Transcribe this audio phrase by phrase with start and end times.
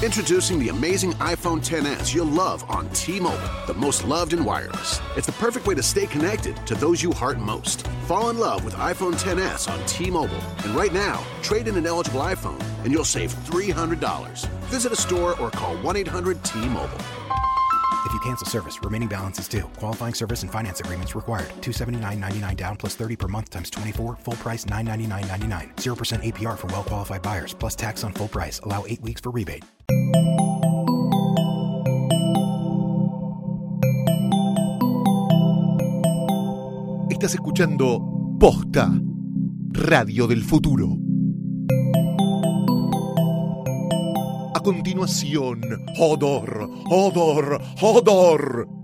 [0.00, 5.00] Introducing the amazing iPhone 10s you'll love on T-Mobile, the most loved in wireless.
[5.16, 7.84] It's the perfect way to stay connected to those you heart most.
[8.06, 12.20] Fall in love with iPhone 10s on T-Mobile, and right now, trade in an eligible
[12.20, 14.46] iPhone and you'll save $300.
[14.66, 16.98] Visit a store or call 1-800-T-Mobile.
[18.06, 19.64] If you cancel service, remaining balance is due.
[19.76, 21.48] Qualifying service and finance agreements required.
[21.60, 24.16] 279.99 down plus 30 per month times 24.
[24.16, 25.74] Full price 999.99.
[25.76, 28.60] 0% APR for well qualified buyers plus tax on full price.
[28.60, 29.64] Allow 8 weeks for rebate.
[37.10, 38.00] Estás escuchando
[38.38, 38.88] Posta,
[39.72, 41.07] Radio del Futuro.
[44.68, 45.62] Continuación,
[45.96, 48.77] Hodor, Hodor, Hodor.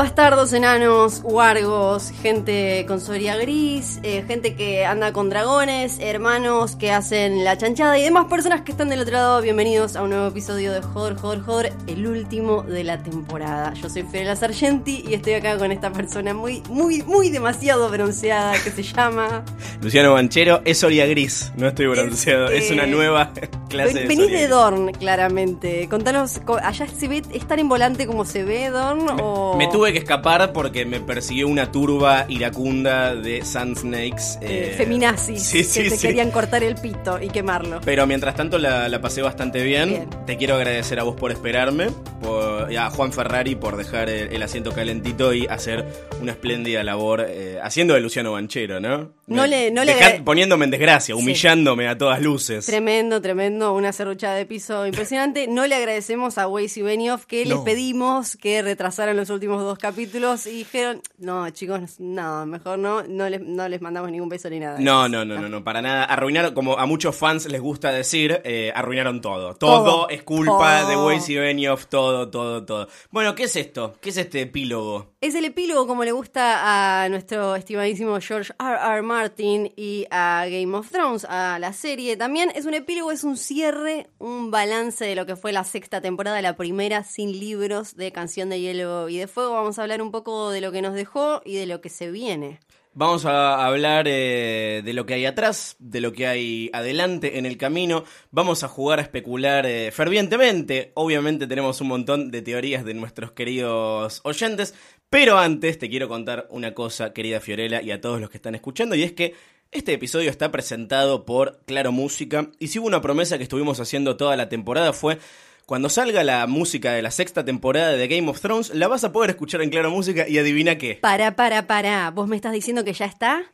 [0.00, 6.90] Bastardos, enanos, wargos, gente con soria gris, eh, gente que anda con dragones, hermanos que
[6.90, 9.42] hacen la chanchada y demás personas que están del otro lado.
[9.42, 13.74] Bienvenidos a un nuevo episodio de Joder, Joder, Joder, el último de la temporada.
[13.74, 18.54] Yo soy Fiorella Sargenti y estoy acá con esta persona muy, muy, muy demasiado bronceada
[18.54, 19.44] que se llama.
[19.82, 23.34] Luciano Banchero es soria gris, no estoy bronceado, es, Este- una nueva
[23.70, 24.48] clase de Venís de.
[24.48, 25.88] Dorn, claramente.
[25.88, 29.06] Contanos, co- ¿allá se ve, es tan en volante como se ve Dorn?
[29.22, 29.56] o...
[29.56, 34.38] Me tuve que escapar porque me persiguió una turba iracunda de Sand Snakes.
[34.42, 37.80] eh, eh, feminazis sí, que sí, te querían cortar el pito y quemarlo.
[37.84, 39.88] Pero mientras tanto la, la pasé bastante bien.
[39.90, 40.10] Bien.
[40.26, 41.88] Te quiero agradecer a vos por esperarme,
[42.22, 45.84] por- y a Juan Ferrari por dejar el, el asiento calentito y hacer
[46.20, 49.12] una espléndida labor eh, haciendo de Luciano Banchero, ¿no?
[49.26, 52.66] No Me- le- no le poniéndome en desgracia, humillándome a todas luces.
[52.66, 55.46] Tremendo, tremendo, una serruchada de piso impresionante.
[55.46, 59.78] No le agradecemos a Weiss y Benioff que les pedimos que retrasaran los últimos dos
[59.78, 64.48] capítulos y dijeron, no, chicos, no, mejor no, no les, no les mandamos ningún beso
[64.48, 64.78] ni nada.
[64.78, 66.04] No, no, no, no, no, para nada.
[66.04, 69.54] Arruinaron, como a muchos fans les gusta decir, eh, arruinaron todo.
[69.54, 70.08] Todo, Todo.
[70.08, 70.96] es culpa de.
[70.96, 72.88] Weiss y Benioff, todo, todo, todo.
[73.10, 73.96] Bueno, ¿qué es esto?
[74.00, 75.12] ¿Qué es este epílogo?
[75.22, 78.78] Es el epílogo como le gusta a nuestro estimadísimo George R.
[78.82, 79.02] R.
[79.02, 82.16] Martin y a Game of Thrones, a la serie.
[82.16, 86.00] También es un epílogo, es un cierre, un balance de lo que fue la sexta
[86.00, 89.52] temporada, la primera sin libros de Canción de Hielo y de Fuego.
[89.52, 92.10] Vamos a hablar un poco de lo que nos dejó y de lo que se
[92.10, 92.58] viene.
[92.92, 97.46] Vamos a hablar eh, de lo que hay atrás, de lo que hay adelante en
[97.46, 98.02] el camino.
[98.32, 100.90] Vamos a jugar a especular eh, fervientemente.
[100.94, 104.74] Obviamente tenemos un montón de teorías de nuestros queridos oyentes.
[105.10, 108.54] Pero antes te quiero contar una cosa, querida Fiorella, y a todos los que están
[108.54, 109.34] escuchando, y es que
[109.72, 112.48] este episodio está presentado por Claro Música.
[112.60, 115.18] Y si hubo una promesa que estuvimos haciendo toda la temporada fue...
[115.66, 119.12] Cuando salga la música de la sexta temporada de Game of Thrones, la vas a
[119.12, 120.98] poder escuchar en Claro Música y adivina qué.
[121.00, 122.10] Para, para, para.
[122.10, 123.44] ¿Vos me estás diciendo que ya está?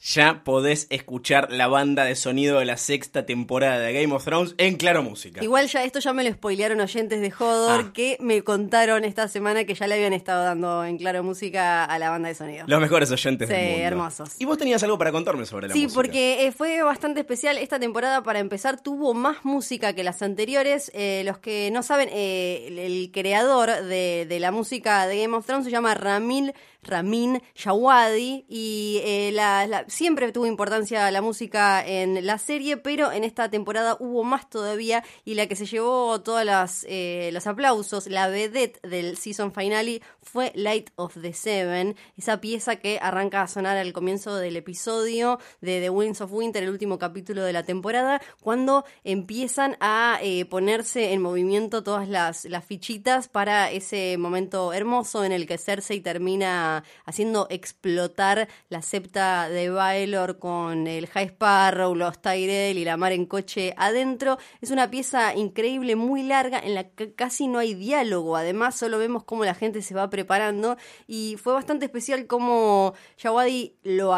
[0.00, 4.54] Ya podés escuchar la banda de sonido de la sexta temporada de Game of Thrones
[4.58, 5.42] en Claro Música.
[5.42, 7.92] Igual ya esto ya me lo spoilearon oyentes de Hodor Ah.
[7.92, 11.98] que me contaron esta semana que ya le habían estado dando en Claro Música a
[11.98, 12.64] la banda de sonido.
[12.68, 13.84] Los mejores oyentes Sí, del mundo.
[13.86, 14.30] hermosos.
[14.38, 15.94] Y vos tenías algo para contarme sobre la Sí, música.
[16.02, 17.56] porque eh, fue bastante especial.
[17.58, 20.90] Esta temporada, para empezar, tuvo más música que las anteriores.
[20.94, 25.34] Eh, los que no saben, eh, el, el creador de, de la música de Game
[25.36, 26.52] of Thrones se llama Ramil
[26.86, 33.24] Ramin Jawadi y eh, la- siempre tuvo importancia la música en la serie, pero en
[33.24, 38.80] esta temporada hubo más todavía y la que se llevó todos los aplausos, la vedette
[38.86, 43.92] del season finale fue Light of the Seven, esa pieza que arranca a sonar al
[43.92, 48.84] comienzo del episodio de The Winds of Winter, el último capítulo de la temporada, cuando
[49.04, 55.32] empiezan a eh, ponerse en movimiento todas las, las fichitas para ese momento hermoso en
[55.32, 62.20] el que Cersei termina haciendo explotar la septa de Baelor con el High Sparrow, los
[62.20, 64.38] Tyrell y la mar en coche adentro.
[64.60, 68.36] Es una pieza increíble, muy larga, en la que casi no hay diálogo.
[68.36, 70.76] Además, solo vemos cómo la gente se va preparando
[71.06, 74.14] y fue bastante especial cómo Jawadi lo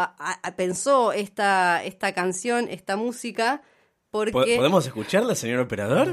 [0.55, 3.61] pensó esta, esta canción, esta música.
[4.11, 4.31] Porque...
[4.31, 6.07] ¿Po- ¿Podemos escucharla, señor operador?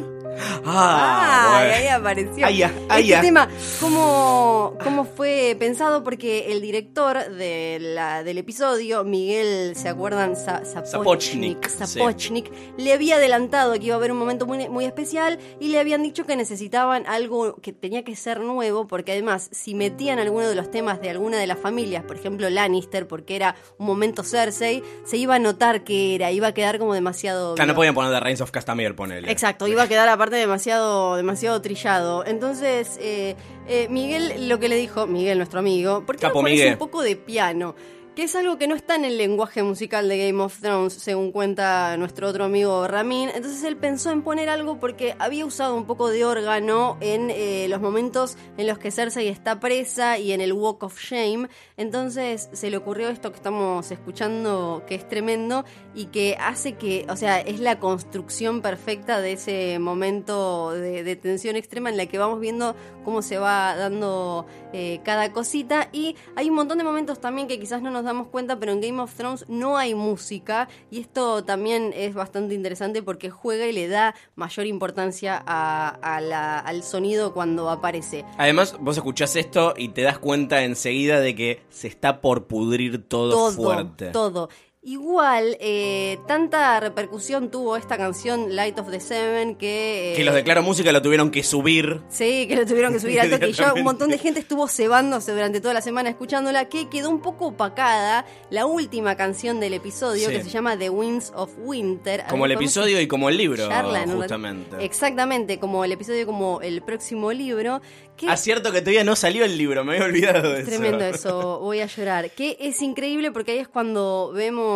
[0.67, 2.45] Ah, Ah, ahí apareció.
[2.47, 3.21] Ay, ay, este ya.
[3.23, 3.49] tema,
[3.81, 6.05] ¿cómo, ¿cómo fue pensado?
[6.05, 10.37] Porque el director de la, del episodio, Miguel, ¿se acuerdan?
[10.37, 11.87] Sa- Sapochnik, sí.
[11.87, 15.81] Sapochnik, le había adelantado que iba a haber un momento muy, muy especial y le
[15.81, 20.47] habían dicho que necesitaban algo que tenía que ser nuevo, porque además, si metían alguno
[20.49, 24.23] de los temas de alguna de las familias, por ejemplo Lannister, porque era un momento
[24.23, 27.55] Cersei, se iba a notar que era, iba a quedar como demasiado.
[27.55, 27.86] Claro, no vivo.
[27.87, 29.31] Voy a poner The Reigns of Castamere, ponele.
[29.31, 32.25] Exacto, iba a quedar aparte demasiado, demasiado trillado.
[32.27, 33.37] Entonces, eh,
[33.69, 36.73] eh, Miguel lo que le dijo, Miguel, nuestro amigo, ¿por qué no Capo pones Miguel.
[36.73, 37.75] un poco de piano?
[38.17, 41.33] Que es algo que no está en el lenguaje musical de Game of Thrones, según
[41.33, 43.29] cuenta nuestro otro amigo Ramin.
[43.29, 47.67] Entonces él pensó en poner algo porque había usado un poco de órgano en eh,
[47.69, 51.51] los momentos en los que Cersei está presa y en el Walk of Shame.
[51.77, 57.05] Entonces se le ocurrió esto que estamos escuchando, que es tremendo y que hace que,
[57.11, 62.17] o sea, es la construcción perfecta de ese momento de, tensión extrema en la que
[62.17, 65.91] vamos viendo cómo se va dando eh, cada cosita.
[65.93, 68.81] Y hay un montón de momentos también que quizás no nos damos cuenta, pero en
[68.81, 73.73] Game of Thrones no hay música y esto también es bastante interesante porque juega y
[73.73, 78.25] le da mayor importancia a- a la- al sonido cuando aparece.
[78.39, 83.03] Además, vos escuchás esto y te das cuenta enseguida de que se está por pudrir
[83.07, 84.11] todo, todo, fuerte.
[84.11, 84.49] todo.
[84.89, 90.13] Igual, eh, tanta repercusión tuvo esta canción Light of the Seven que...
[90.13, 92.03] eh, Que los de Claro Música lo tuvieron que subir.
[92.09, 93.49] Sí, que lo tuvieron que subir al toque.
[93.49, 97.11] Y ya un montón de gente estuvo cebándose durante toda la semana escuchándola, que quedó
[97.11, 100.35] un poco opacada la última canción del episodio, Sí.
[100.37, 102.23] que se llama The Winds of Winter.
[102.31, 103.69] Como el episodio y como el libro,
[104.15, 104.85] justamente.
[104.85, 107.83] Exactamente, como el episodio, como el próximo libro.
[108.17, 110.71] Que Ah, cierto que todavía no salió el libro, me había olvidado de es eso.
[110.79, 112.31] tremendo eso, voy a llorar.
[112.31, 114.76] Que es increíble porque ahí es cuando vemos.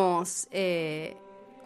[0.50, 1.16] Eh,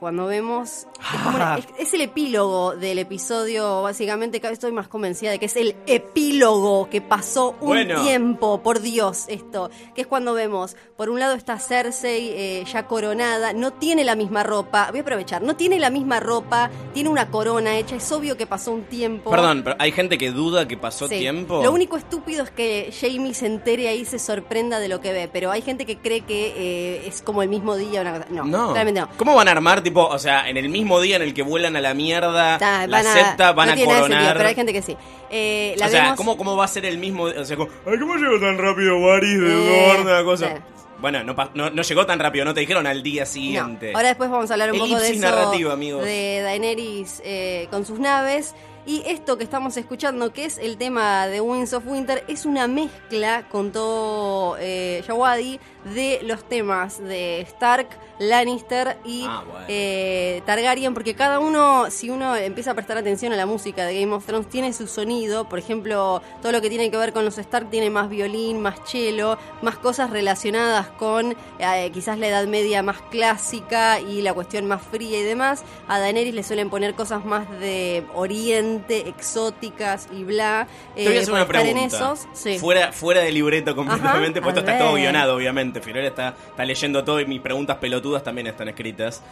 [0.00, 0.86] cuando vemos.
[1.12, 4.40] Es, como una- es- es el epílogo del episodio, básicamente.
[4.40, 8.02] Cada vez estoy más convencida de que es el epílogo que pasó un Bueno.
[8.02, 9.70] tiempo, por Dios, esto.
[9.94, 14.14] Que es cuando vemos, por un lado está Cersei eh, ya coronada, no tiene la
[14.16, 14.88] misma ropa.
[14.90, 18.46] Voy a aprovechar, no tiene la misma ropa, tiene una corona hecha, es obvio que
[18.46, 19.30] pasó un tiempo.
[19.30, 21.18] Perdón, pero hay gente que duda que pasó Sí.
[21.18, 21.62] tiempo.
[21.62, 25.12] Lo único estúpido es que Jamie se entere ahí y se sorprenda de lo que
[25.12, 28.26] ve, pero hay gente que cree que eh, es como el mismo día una cosa.
[28.30, 28.72] No, No.
[28.72, 29.08] realmente no.
[29.16, 31.76] ¿Cómo van a armar, tipo, o sea, en el mismo día en el que vuelan
[31.76, 34.36] a la mierda, la van no a tiene nada de sentido, coronar?
[34.36, 34.96] pero hay gente que sí.
[35.30, 37.24] Eh, la o sea, vemos- ¿cómo, ¿cómo va a ser el mismo?
[37.24, 39.96] O sea, como, Ay, ¿cómo llegó tan rápido Varys de Eh?
[40.00, 40.48] Una cosa.
[40.56, 40.62] sí.
[41.00, 43.26] Bueno, no, pa- no, no llegó tan rápido, no te dijeron al día No.
[43.26, 43.92] siguiente.
[43.94, 46.04] Ahora después vamos a hablar un poco de Elipsis eso narrativa, amigos.
[46.04, 48.54] de Daenerys eh, con sus naves.
[48.86, 52.68] Y esto que estamos escuchando, que es el tema de Winds of Winter, es una
[52.68, 57.88] mezcla, con todo eh, Yawadi, de los temas de Stark,
[58.18, 59.64] Lannister y Ah, bueno.
[59.68, 64.00] eh, Targaryen, porque cada uno, si uno empieza a prestar atención a la música de
[64.00, 65.48] Game of Thrones, tiene su sonido.
[65.48, 68.76] Por ejemplo, todo lo que tiene que ver con los Stark tiene más violín, más
[68.86, 74.66] cello, más cosas relacionadas con eh, quizás la Edad Media más clásica y la cuestión
[74.66, 75.64] más fría y demás.
[75.88, 80.66] A Daenerys le suelen poner cosas más de Oriente, exóticas y bla.
[80.94, 81.96] Te voy a Eh, hacer por una estar en pregunta.
[81.96, 82.58] esos, sí.
[82.58, 85.73] fuera, fuera de libreto completamente, Ajá, a esto está todo guionado, obviamente.
[85.80, 89.22] Fiorella está, está leyendo todo y mis preguntas pelotudas también están escritas.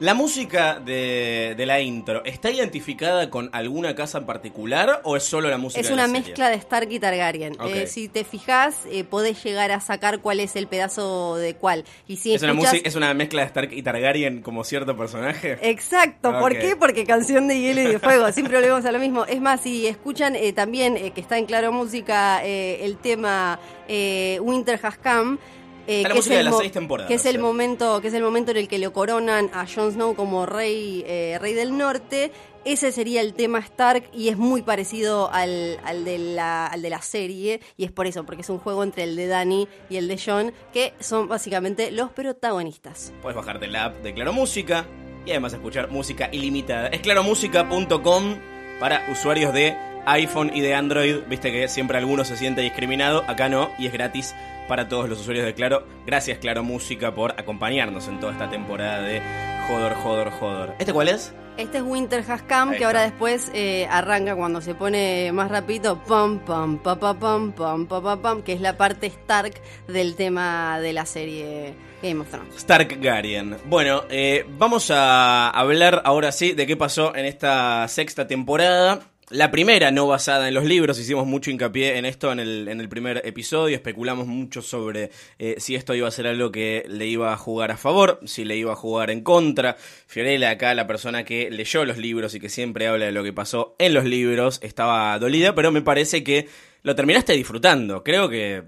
[0.00, 5.22] ¿La música de, de la intro está identificada con alguna casa en particular o es
[5.22, 6.26] solo la música Es de la una serie?
[6.30, 7.56] mezcla de Stark y Targaryen.
[7.68, 11.84] Eh, si te fijas, eh, podés llegar a sacar cuál es el pedazo de cuál.
[12.08, 14.96] Y si ¿Es, una escuchas- música- ¿Es una mezcla de Stark y Targaryen como cierto
[14.96, 15.58] personaje?
[15.62, 16.74] Exacto, ¿por qué?
[16.74, 19.24] Porque canción de hielo y de fuego, siempre volvemos a lo mismo.
[19.26, 23.60] Es más, si escuchan eh, también, eh, que está en Claro Música, el tema
[24.40, 25.38] Winter Has Come,
[25.86, 27.38] eh, que es música de el las seis temporadas, Que es el sí.
[27.38, 31.04] momento, que es el momento en el que le coronan a Jon Snow como rey,
[31.06, 32.32] eh, rey del norte.
[32.64, 36.88] Ese sería el tema Stark y es muy parecido al, al de la, al de
[36.88, 37.60] la serie.
[37.76, 40.18] Y es por eso, porque es un juego entre el de Dani y el de
[40.18, 43.12] Jon, que son básicamente los protagonistas.
[43.20, 44.86] Puedes bajarte la app de Claro Música
[45.26, 46.88] y además escuchar música ilimitada.
[46.88, 48.36] Es claromúsica.com
[48.80, 49.76] para usuarios de
[50.06, 51.18] iPhone y de Android.
[51.28, 53.24] Viste que siempre alguno se siente discriminado.
[53.26, 54.34] Acá no, y es gratis
[54.68, 55.86] para todos los usuarios de Claro.
[56.06, 59.20] Gracias, Claro Música, por acompañarnos en toda esta temporada de
[59.68, 60.74] Jodor, Jodor, Jodor.
[60.78, 61.34] ¿Este cuál es?
[61.56, 66.02] Este es Winter Has Come, que ahora después eh, arranca cuando se pone más rapidito,
[66.02, 69.54] pam, pam, pa, pa, pam, pam, pa, pa, pam, que es la parte Stark
[69.86, 72.58] del tema de la serie Game of Thrones.
[72.58, 73.58] Starkgarian.
[73.66, 79.00] Bueno, eh, vamos a hablar ahora sí de qué pasó en esta sexta temporada.
[79.30, 82.78] La primera, no basada en los libros, hicimos mucho hincapié en esto en el, en
[82.78, 87.06] el primer episodio, especulamos mucho sobre eh, si esto iba a ser algo que le
[87.06, 89.78] iba a jugar a favor, si le iba a jugar en contra.
[90.06, 93.32] Fiorella, acá la persona que leyó los libros y que siempre habla de lo que
[93.32, 96.46] pasó en los libros, estaba dolida, pero me parece que
[96.82, 98.04] lo terminaste disfrutando.
[98.04, 98.64] Creo que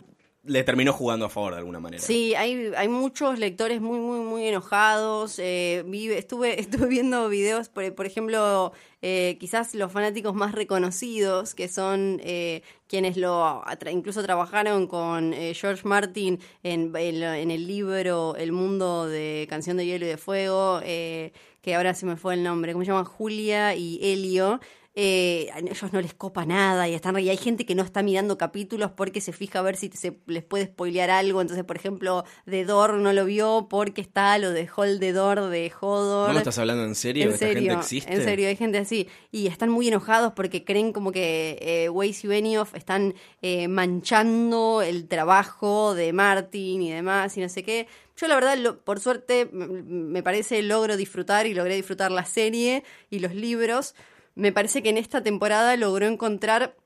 [0.47, 2.03] le terminó jugando a favor de alguna manera.
[2.03, 5.39] Sí, hay, hay muchos lectores muy, muy, muy enojados.
[5.39, 5.85] Eh,
[6.17, 8.73] estuve, estuve viendo videos, por, por ejemplo,
[9.03, 15.55] eh, quizás los fanáticos más reconocidos, que son eh, quienes lo incluso trabajaron con eh,
[15.55, 20.81] George Martin en, en, el libro El mundo de Canción de Hielo y de Fuego,
[20.81, 23.05] que ahora se me fue el nombre, ¿cómo se llama?
[23.05, 24.61] Julia y Helio
[24.99, 28.03] eh, a ellos no les copa nada y están y hay gente que no está
[28.03, 31.43] mirando capítulos porque se fija a ver si se les puede spoilear algo.
[31.43, 35.51] Entonces, por ejemplo, de Dor no lo vio porque está lo de Hold the Door
[35.51, 36.29] de Hodor.
[36.29, 37.31] ¿No lo estás hablando en serio?
[37.31, 38.13] En serio, gente existe?
[38.13, 39.07] en serio, hay gente así.
[39.31, 44.81] Y están muy enojados porque creen como que eh, Weiss y Benioff están eh, manchando
[44.81, 47.87] el trabajo de Martin y demás y no sé qué.
[48.17, 53.19] Yo la verdad, por suerte, me parece logro disfrutar y logré disfrutar la serie y
[53.19, 53.95] los libros
[54.37, 56.77] me parece que en esta temporada logró encontrar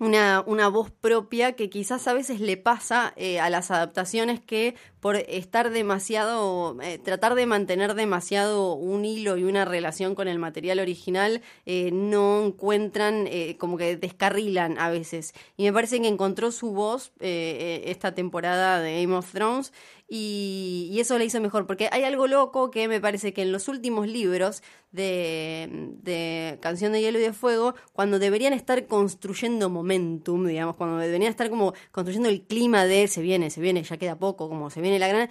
[0.00, 4.76] una, una, voz propia que quizás a veces le pasa eh, a las adaptaciones que
[5.00, 10.38] por estar demasiado, eh, tratar de mantener demasiado un hilo y una relación con el
[10.38, 13.28] material original, eh, no encuentran,
[13.58, 15.34] como que descarrilan a veces.
[15.56, 19.72] Y me parece que encontró su voz esta temporada de Game of Thrones
[20.08, 23.52] y, y, eso le hizo mejor, porque hay algo loco que me parece que en
[23.52, 25.68] los últimos libros de,
[26.02, 31.30] de Canción de Hielo y de Fuego, cuando deberían estar construyendo momentum, digamos, cuando deberían
[31.30, 34.80] estar como construyendo el clima de se viene, se viene, ya queda poco, como se
[34.80, 35.28] viene la gran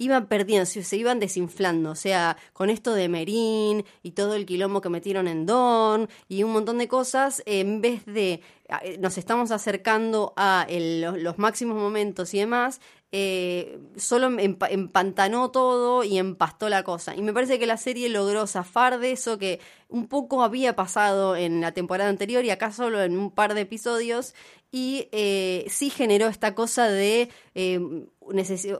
[0.00, 1.90] iban perdiendo, se iban desinflando.
[1.90, 6.42] O sea, con esto de Merín y todo el quilombo que metieron en Don y
[6.42, 8.40] un montón de cosas, en vez de
[8.82, 12.80] eh, nos estamos acercando a los máximos momentos y demás,
[13.12, 17.16] eh, solo empantanó todo y empastó la cosa.
[17.16, 21.34] Y me parece que la serie logró zafar de eso que un poco había pasado
[21.34, 24.34] en la temporada anterior y acá solo en un par de episodios.
[24.70, 27.80] Y eh, sí generó esta cosa de eh,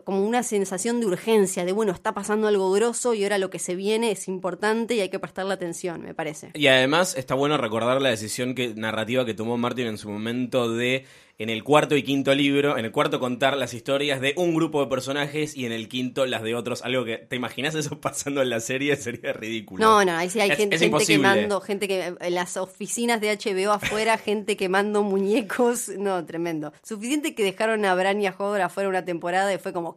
[0.05, 3.59] como una sensación de urgencia, de bueno, está pasando algo grosso y ahora lo que
[3.59, 6.51] se viene es importante y hay que prestarle atención, me parece.
[6.55, 10.73] Y además está bueno recordar la decisión que, narrativa que tomó Martin en su momento
[10.73, 11.05] de
[11.41, 14.83] en el cuarto y quinto libro, en el cuarto contar las historias de un grupo
[14.83, 16.83] de personajes y en el quinto las de otros.
[16.83, 18.95] Algo que, ¿te imaginas eso pasando en la serie?
[18.99, 19.83] Sería ridículo.
[19.83, 23.73] No, no, ahí sí hay gente, gente quemando, gente que en las oficinas de HBO
[23.73, 25.89] afuera, gente quemando muñecos.
[25.89, 26.75] No, tremendo.
[26.83, 29.95] Suficiente que dejaron a Bran y a Hodor afuera una temporada y fue como.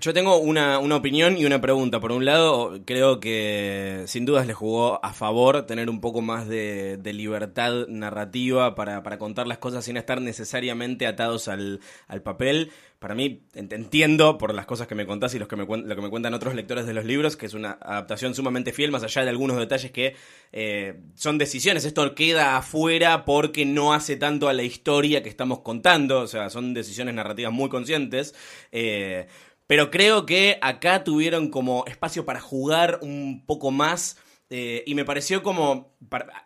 [0.00, 2.00] Yo tengo una, una opinión y una pregunta.
[2.00, 6.48] Por un lado, creo que sin dudas le jugó a favor tener un poco más
[6.48, 11.80] de, de libertad narrativa para, para contar las cosas sin estar necesariamente atados al,
[12.22, 12.72] papel.
[13.06, 16.02] Para mí, entiendo por las cosas que me contás y los que me, lo que
[16.02, 19.22] me cuentan otros lectores de los libros, que es una adaptación sumamente fiel, más allá
[19.22, 20.16] de algunos detalles que
[20.50, 21.84] eh, son decisiones.
[21.84, 26.50] Esto queda afuera porque no hace tanto a la historia que estamos contando, o sea,
[26.50, 28.34] son decisiones narrativas muy conscientes.
[28.72, 29.28] Eh,
[29.68, 34.16] pero creo que acá tuvieron como espacio para jugar un poco más.
[34.50, 35.96] Eh, y me pareció como.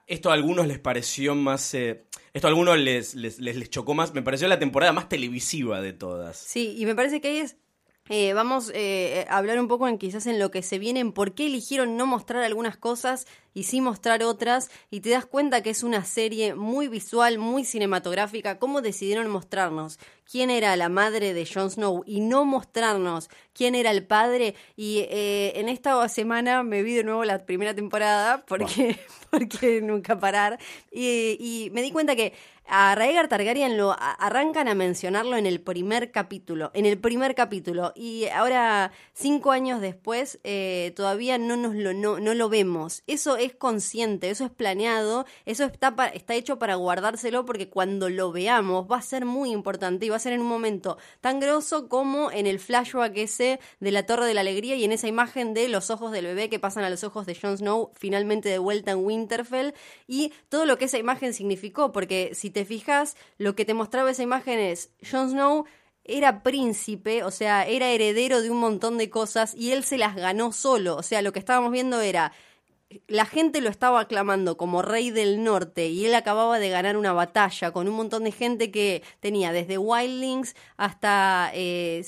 [0.06, 1.74] esto a algunos les pareció más.
[1.74, 4.14] Esto a algunos les, les, les, chocó más.
[4.14, 6.36] Me pareció la temporada más televisiva de todas.
[6.36, 7.56] Sí, y me parece que ahí es
[8.12, 11.12] eh, vamos eh, a hablar un poco en quizás en lo que se viene, en
[11.12, 15.62] por qué eligieron no mostrar algunas cosas y sí mostrar otras, y te das cuenta
[15.62, 20.00] que es una serie muy visual, muy cinematográfica, cómo decidieron mostrarnos
[20.30, 25.00] quién era la madre de Jon Snow y no mostrarnos quién era el padre, y
[25.10, 28.98] eh, en esta semana me vi de nuevo la primera temporada, porque,
[29.30, 30.58] porque nunca parar,
[30.90, 32.32] y, y me di cuenta que
[32.72, 37.92] a Rhaegar Targaryen lo arrancan a mencionarlo en el primer capítulo, en el primer capítulo,
[37.96, 43.02] y ahora cinco años después eh, todavía no nos lo no, no, lo vemos.
[43.08, 48.30] Eso es consciente, eso es planeado, eso está está hecho para guardárselo porque cuando lo
[48.30, 51.88] veamos va a ser muy importante y va a ser en un momento tan grosso
[51.88, 55.54] como en el flashback ese de la Torre de la Alegría y en esa imagen
[55.54, 58.58] de los ojos del bebé que pasan a los ojos de Jon Snow finalmente de
[58.58, 59.74] vuelta en Winterfell
[60.06, 63.72] y todo lo que esa imagen significó, porque si te te fijas, lo que te
[63.72, 65.64] mostraba esa imagen es Jon Snow
[66.04, 70.14] era príncipe, o sea, era heredero de un montón de cosas y él se las
[70.14, 70.96] ganó solo.
[70.96, 72.32] O sea, lo que estábamos viendo era
[73.06, 77.12] la gente lo estaba aclamando como rey del norte y él acababa de ganar una
[77.12, 82.04] batalla con un montón de gente que tenía desde Wildlings hasta eh,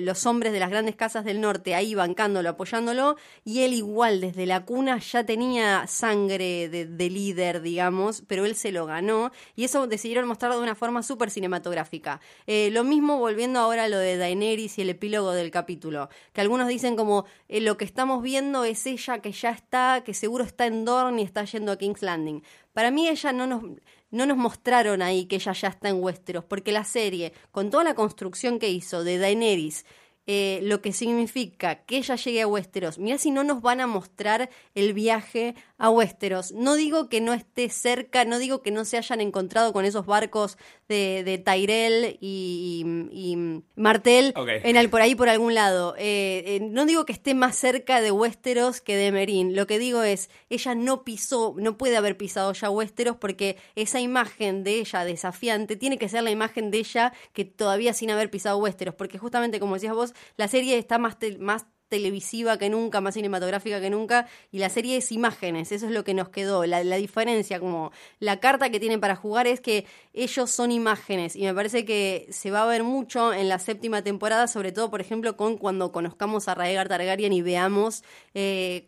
[0.00, 4.44] los hombres de las grandes casas del norte ahí bancándolo, apoyándolo y él igual desde
[4.44, 9.86] la cuna ya tenía sangre de, líder, digamos, pero él se lo ganó y eso
[9.86, 12.20] decidieron mostrarlo de una forma súper cinematográfica.
[12.46, 16.42] Eh, lo mismo volviendo ahora a lo de Daenerys y el epílogo del capítulo, que
[16.42, 20.25] algunos dicen como eh, lo que estamos viendo es ella que ya está, que se
[20.26, 22.42] seguro está en Dorne y está yendo a King's Landing.
[22.72, 23.62] Para mí ella no nos
[24.10, 27.84] no nos mostraron ahí que ella ya está en Westeros, porque la serie, con toda
[27.84, 29.84] la construcción que hizo de Daenerys,
[30.26, 32.98] eh, lo que significa que ella llegue a Westeros.
[32.98, 36.52] Mira si no nos van a mostrar el viaje a Westeros.
[36.52, 40.06] No digo que no esté cerca, no digo que no se hayan encontrado con esos
[40.06, 43.36] barcos de, de Tyrell y, y,
[43.74, 45.94] Martel en el, por ahí por algún lado.
[45.98, 49.54] Eh, eh, no digo que esté más cerca de Westeros que de Merín.
[49.54, 54.00] Lo que digo es, ella no pisó, no puede haber pisado ya Westeros porque esa
[54.00, 58.30] imagen de ella desafiante tiene que ser la imagen de ella que todavía sin haber
[58.30, 58.94] pisado Westeros.
[58.94, 63.80] Porque justamente como decías vos, la serie está más, más televisiva que nunca, más cinematográfica
[63.80, 66.66] que nunca, y la serie es imágenes, eso es lo que nos quedó.
[66.66, 71.36] La, la, diferencia, como la carta que tienen para jugar es que ellos son imágenes,
[71.36, 74.90] y me parece que se va a ver mucho en la séptima temporada, sobre todo,
[74.90, 78.02] por ejemplo, con cuando conozcamos a Raegar Targaryen y veamos
[78.34, 78.84] eh,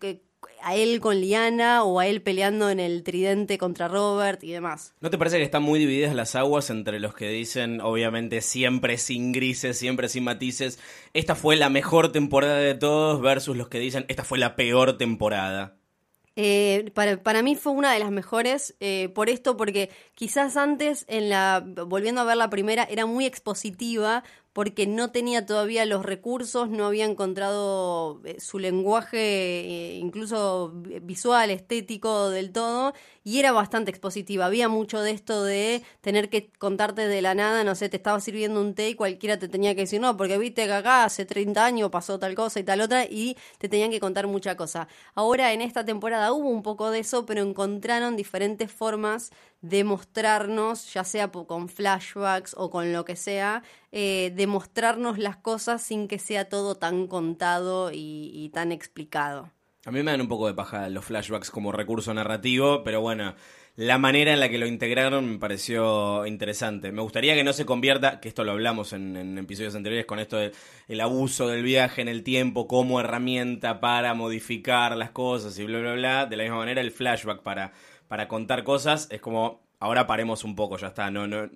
[0.63, 4.95] a él con Liana o a él peleando en el tridente contra Robert y demás.
[5.01, 8.99] ¿No te parece que están muy divididas las aguas entre los que dicen, obviamente, siempre
[8.99, 10.79] sin grises, siempre sin matices,
[11.15, 14.99] esta fue la mejor temporada de todos, versus los que dicen, esta fue la peor
[14.99, 15.77] temporada?
[16.41, 21.05] Eh, para, para, mí fue una de las mejores eh, por esto, porque quizás antes,
[21.09, 24.23] en la volviendo a ver la primera, era muy expositiva,
[24.59, 31.51] porque no tenía todavía los recursos, no había encontrado eh, su lenguaje eh, incluso visual,
[31.51, 32.93] estético del todo,
[33.29, 34.47] y era bastante expositiva.
[34.47, 38.19] Había mucho de esto de tener que contarte de la nada, no sé, te estaba
[38.21, 41.27] sirviendo un té y cualquiera te tenía que decir, no, porque viste que acá hace
[41.27, 44.89] 30 años pasó tal cosa y tal otra, y te tenían que contar mucha cosa.
[45.15, 49.31] Ahora en esta temporada hubo un poco de eso, pero encontraron diferentes formas
[49.61, 55.37] de mostrarnos, ya sea con flashbacks o con lo que sea, eh, de mostrarnos las
[55.37, 59.51] cosas sin que sea todo tan contado y, tan explicado.
[59.89, 63.35] A mí me dan un poco de paja los flashbacks como recurso narrativo, pero bueno,
[63.75, 66.93] la manera en la que lo integraron me pareció interesante.
[66.93, 70.37] Me gustaría que no se convierta, que esto lo hablamos en, episodios anteriores, con esto
[70.37, 75.81] del abuso del viaje en el tiempo como herramienta para modificar las cosas y bla,
[75.81, 76.27] bla, bla.
[76.27, 77.73] De la misma manera, el flashback para
[78.09, 81.11] para contar cosas, es como, ahora paremos un poco, ya está.
[81.11, 81.49] No, no,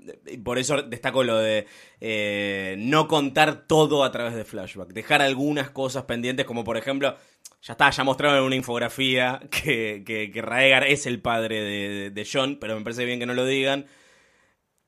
[0.44, 1.66] por eso destaco lo de
[2.00, 7.16] eh, no contar todo a través de flashback, dejar algunas cosas pendientes, como por ejemplo,
[7.62, 12.58] ya está, ya mostraron en una infografía que, que, Raegar es el padre de, John,
[12.60, 13.86] pero me parece bien que no lo digan.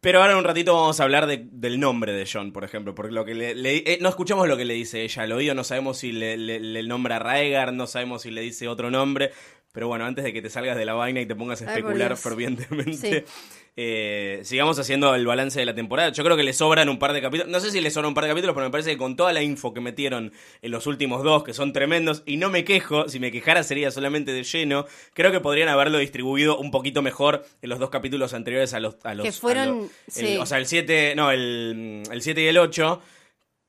[0.00, 3.12] Pero ahora en un ratito vamos a hablar del nombre de John, por ejemplo, porque
[3.12, 5.96] lo que le, eh, no escuchamos lo que le dice ella al oído, no sabemos
[5.98, 9.30] si le, le, nombra Raegar, no sabemos si le dice otro nombre,
[9.72, 12.18] pero bueno, antes de que te salgas de la vaina y te pongas a especular
[12.18, 13.24] fervientemente,
[13.76, 16.10] eh, sigamos haciendo el balance de la temporada.
[16.12, 17.50] Yo creo que le sobran un par de capítulos.
[17.50, 19.32] No sé si le sobran un par de capítulos, pero me parece que con toda
[19.32, 20.32] la info que metieron
[20.62, 23.90] en los últimos dos, que son tremendos, y no me quejo, si me quejara sería
[23.90, 28.32] solamente de lleno, creo que podrían haberlo distribuido un poquito mejor en los dos capítulos
[28.32, 28.96] anteriores a los...
[29.02, 29.90] A los que fueron...
[30.38, 33.02] o sea, el 7, no, el 7 y el 8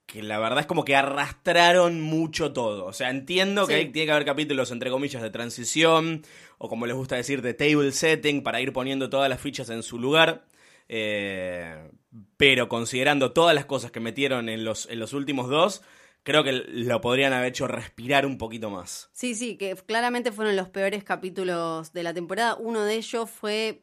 [0.05, 2.85] que la verdad es como que arrastraron mucho todo.
[2.85, 6.23] O sea, entiendo que tiene que haber capítulos, entre comillas, de transición,
[6.57, 9.83] o como les gusta decir, de table setting, para ir poniendo todas las fichas en
[9.83, 10.45] su lugar.
[10.87, 11.89] Eh,
[12.37, 15.81] pero considerando todas las cosas que metieron en los, en los últimos dos,
[16.23, 19.09] creo que lo podrían haber hecho respirar un poquito más.
[19.13, 22.55] Sí, sí, que claramente fueron los peores capítulos de la temporada.
[22.55, 23.81] Uno de ellos fue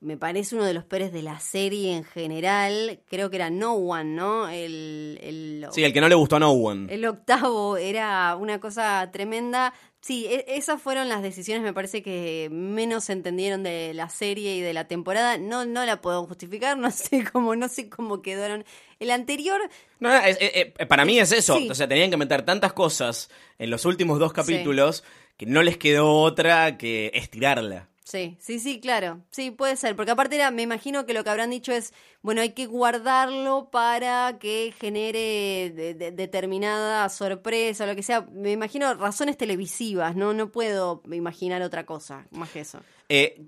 [0.00, 3.00] me parece uno de los peores de la serie en general.
[3.08, 4.48] Creo que era No One, ¿no?
[4.48, 6.92] El, el, sí, el que no le gustó a No One.
[6.92, 9.74] El octavo era una cosa tremenda.
[10.00, 14.54] Sí, e, esas fueron las decisiones, me parece que menos se entendieron de la serie
[14.54, 15.36] y de la temporada.
[15.36, 18.64] No, no la puedo justificar, no sé cómo, no sé cómo quedaron.
[19.00, 19.60] El anterior.
[19.98, 20.10] No,
[20.88, 21.58] para mí es eso.
[21.68, 25.02] O sea, tenían que meter tantas cosas en los últimos dos capítulos
[25.36, 27.87] que no les quedó otra que estirarla.
[28.08, 29.20] Sí, sí, sí, claro.
[29.30, 29.94] Sí, puede ser.
[29.94, 31.92] Porque aparte era, me imagino que lo que habrán dicho es,
[32.22, 38.22] bueno, hay que guardarlo para que genere determinada sorpresa lo que sea.
[38.32, 40.32] Me imagino razones televisivas, ¿no?
[40.32, 42.80] No puedo imaginar otra cosa más que eso.
[43.10, 43.42] Eh,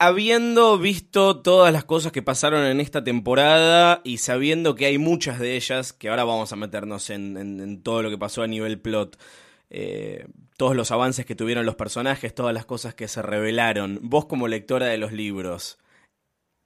[0.00, 5.38] habiendo visto todas las cosas que pasaron en esta temporada y sabiendo que hay muchas
[5.38, 9.16] de ellas, que ahora vamos a meternos en todo lo que pasó a nivel plot,
[9.74, 10.26] eh,
[10.58, 14.00] todos los avances que tuvieron los personajes, todas las cosas que se revelaron.
[14.02, 15.78] Vos como lectora de los libros,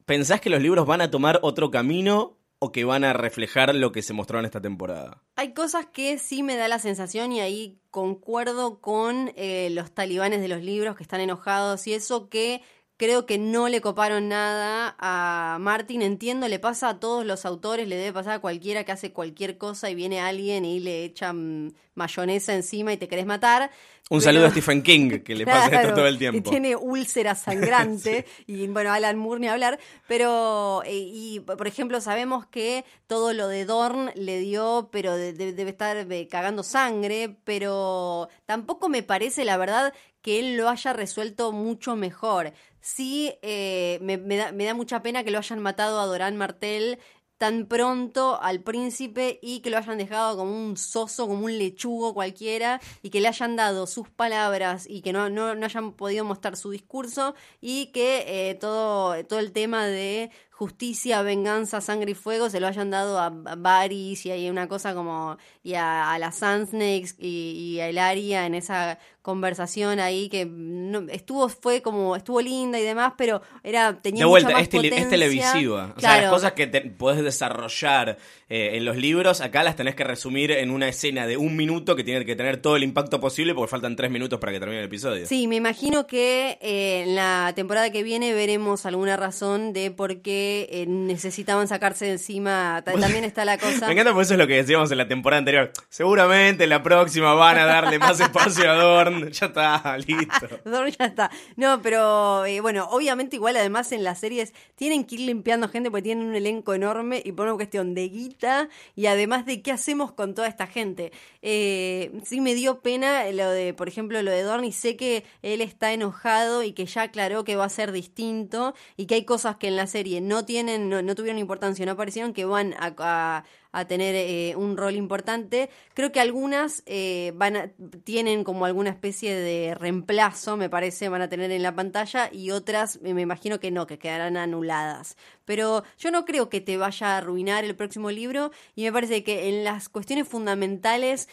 [0.04, 3.92] ¿pensás que los libros van a tomar otro camino o que van a reflejar lo
[3.92, 5.22] que se mostró en esta temporada?
[5.36, 10.40] Hay cosas que sí me da la sensación y ahí concuerdo con eh, los talibanes
[10.40, 12.60] de los libros que están enojados y eso que
[12.98, 16.00] Creo que no le coparon nada a Martin.
[16.00, 19.58] Entiendo, le pasa a todos los autores, le debe pasar a cualquiera que hace cualquier
[19.58, 23.70] cosa y viene alguien y le echan mayonesa encima y te querés matar.
[24.08, 26.48] Un Pero- saludo a Stephen King, que le pasa esto todo el que tiempo.
[26.50, 32.46] tiene úlcera sangrante y bueno, Alan Moore ni hablar, pero eh, y por ejemplo sabemos
[32.46, 37.36] que todo lo de Dorn le dio, pero de- de- debe estar eh, cagando sangre,
[37.44, 42.52] pero tampoco me parece la verdad que él lo haya resuelto mucho mejor.
[42.86, 46.36] Sí, eh, me, me da, me da mucha pena que lo hayan matado a Doran
[46.36, 47.00] Martel
[47.36, 52.14] tan pronto al príncipe y que lo hayan dejado como un soso, como un lechugo
[52.14, 56.24] cualquiera, y que le hayan dado sus palabras y que no, no, no hayan podido
[56.24, 62.14] mostrar su discurso, y que eh, todo, todo el tema de justicia, venganza, sangre y
[62.14, 66.12] fuego se lo hayan dado a, a Varys y hay una cosa como y a,
[66.12, 71.48] a las Sand Snakes y, y a Elaria en esa conversación ahí que no, estuvo
[71.48, 74.96] fue como estuvo linda y demás pero era tenía De vuelta, mucha más es, tele-
[74.96, 75.94] es televisiva.
[75.96, 79.96] O sea, las cosas que te- podés desarrollar eh, en los libros, acá las tenés
[79.96, 83.18] que resumir en una escena de un minuto que tiene que tener todo el impacto
[83.18, 85.26] posible porque faltan tres minutos para que termine el episodio.
[85.26, 90.22] Sí, me imagino que eh, en la temporada que viene veremos alguna razón de por
[90.22, 92.82] qué eh, necesitaban sacarse de encima.
[92.84, 93.86] Ta- También está la cosa.
[93.86, 95.55] Me encanta porque eso es lo que decíamos en la temporada anterior.
[95.88, 99.30] Seguramente en la próxima van a darle más espacio a Dorn.
[99.32, 100.48] Ya está, listo.
[100.64, 101.30] Dorn ya está.
[101.56, 105.90] No, pero eh, bueno, obviamente igual además en las series tienen que ir limpiando gente
[105.90, 109.72] porque tienen un elenco enorme y por una cuestión de guita y además de qué
[109.72, 111.12] hacemos con toda esta gente.
[111.42, 115.24] Eh, sí me dio pena lo de, por ejemplo, lo de Dorn y sé que
[115.42, 119.24] él está enojado y que ya aclaró que va a ser distinto y que hay
[119.24, 122.74] cosas que en la serie no tienen, no, no tuvieron importancia, no aparecieron, que van
[122.78, 123.44] a, a-
[123.78, 125.68] a tener eh, un rol importante.
[125.94, 127.70] Creo que algunas eh, van a-
[128.04, 132.50] tienen como alguna especie de reemplazo, me parece, van a tener en la pantalla y
[132.52, 135.16] otras eh, me imagino que no, que quedarán anuladas.
[135.44, 139.22] Pero yo no creo que te vaya a arruinar el próximo libro y me parece
[139.22, 141.28] que en las cuestiones fundamentales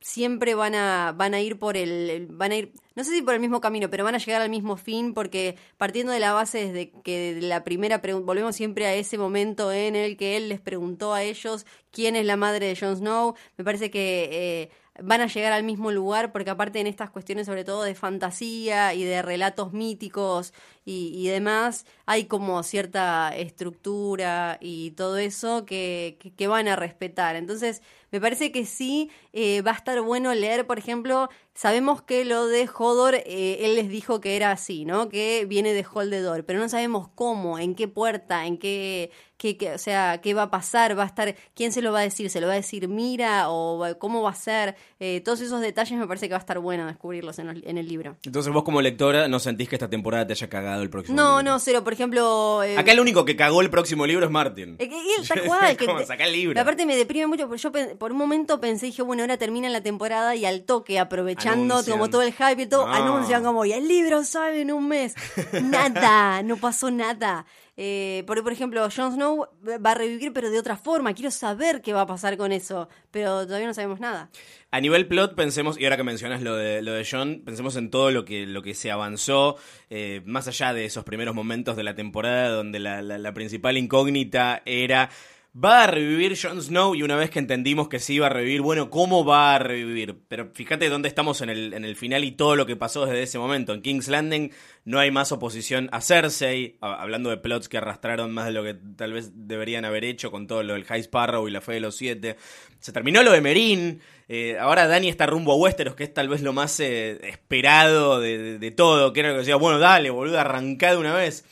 [0.00, 3.34] siempre van a, van a ir por el, van a ir, no sé si por
[3.34, 6.66] el mismo camino, pero van a llegar al mismo fin porque partiendo de la base
[6.66, 11.14] desde que la primera volvemos siempre a ese momento en el que él les preguntó
[11.14, 14.70] a ellos quién es la madre de Jon Snow, me parece que eh,
[15.02, 18.94] van a llegar al mismo lugar porque aparte en estas cuestiones sobre todo de fantasía
[18.94, 20.52] y de relatos míticos
[20.88, 27.36] y, y demás, hay como cierta estructura y todo eso que, que, van a respetar.
[27.36, 32.24] Entonces, me parece que sí eh, va a estar bueno leer, por ejemplo, sabemos que
[32.24, 35.10] lo de Hodor, eh, él les dijo que era así, ¿no?
[35.10, 39.72] Que viene de Holdedor, pero no sabemos cómo, en qué puerta, en qué, qué, qué-
[39.74, 42.30] o sea, qué va a pasar, va a estar, quién se lo va a decir,
[42.30, 45.96] se lo va a decir Mira o cómo va a ser, Eh, todos esos detalles
[45.98, 48.16] me parece que va a estar bueno descubrirlos en, los- en el libro.
[48.24, 51.38] Entonces vos como lectora no sentís que esta temporada te haya cagado el próximo No,
[51.38, 51.52] libro.
[51.52, 52.62] no, cero, por ejemplo...
[52.62, 54.76] eh, Acá el único que cagó el próximo libro es Martin.
[54.78, 55.76] Eh, él, tal cual.
[55.76, 56.60] que sacá el libro.
[56.60, 59.80] aparte me deprime mucho porque yo por un momento pensé, dije, bueno, ahora termina la
[59.82, 61.98] temporada y al toque, aprovechando Anuncian.
[61.98, 62.94] como todo el hype y todo, No.
[62.94, 65.14] anuncian como, y el libro sale en un mes.
[65.62, 67.46] nada, no pasó nada.
[67.80, 71.14] Eh, por, por ejemplo, Jon Snow va a revivir, pero de otra forma.
[71.14, 74.30] Quiero saber qué va a pasar con eso, pero todavía no sabemos nada.
[74.72, 77.90] A nivel plot, pensemos, y ahora que mencionas lo de, lo de John, pensemos en
[77.90, 79.58] todo lo que, lo que se avanzó,
[79.90, 85.10] eh, más allá de esos primeros momentos de la temporada donde la, principal incógnita era,
[85.54, 86.94] ¿va a revivir Jon Snow?
[86.94, 90.16] Y una vez que entendimos que sí iba a revivir, bueno, ¿cómo va a revivir?
[90.28, 93.22] Pero fíjate dónde estamos en el, en el final y todo lo que pasó desde
[93.22, 93.72] ese momento.
[93.74, 94.52] En King's Landing
[94.84, 98.74] no hay más oposición a Cersei, hablando de plots que arrastraron más de lo que
[98.96, 101.80] tal vez deberían haber hecho con todo lo del High Sparrow y la fe de
[101.80, 102.36] los siete.
[102.80, 104.00] Se terminó lo de Merín.
[104.28, 108.20] eh, ahora Dani está rumbo a Westeros, que es tal vez lo más eh, esperado
[108.20, 109.12] de todo.
[109.12, 111.44] Que era lo que decía, bueno, dale, boludo, arrancá de una vez.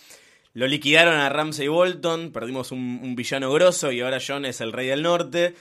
[0.56, 4.72] Lo liquidaron a Ramsay Bolton, perdimos un, un villano grosso y ahora John es el
[4.72, 5.54] rey del norte.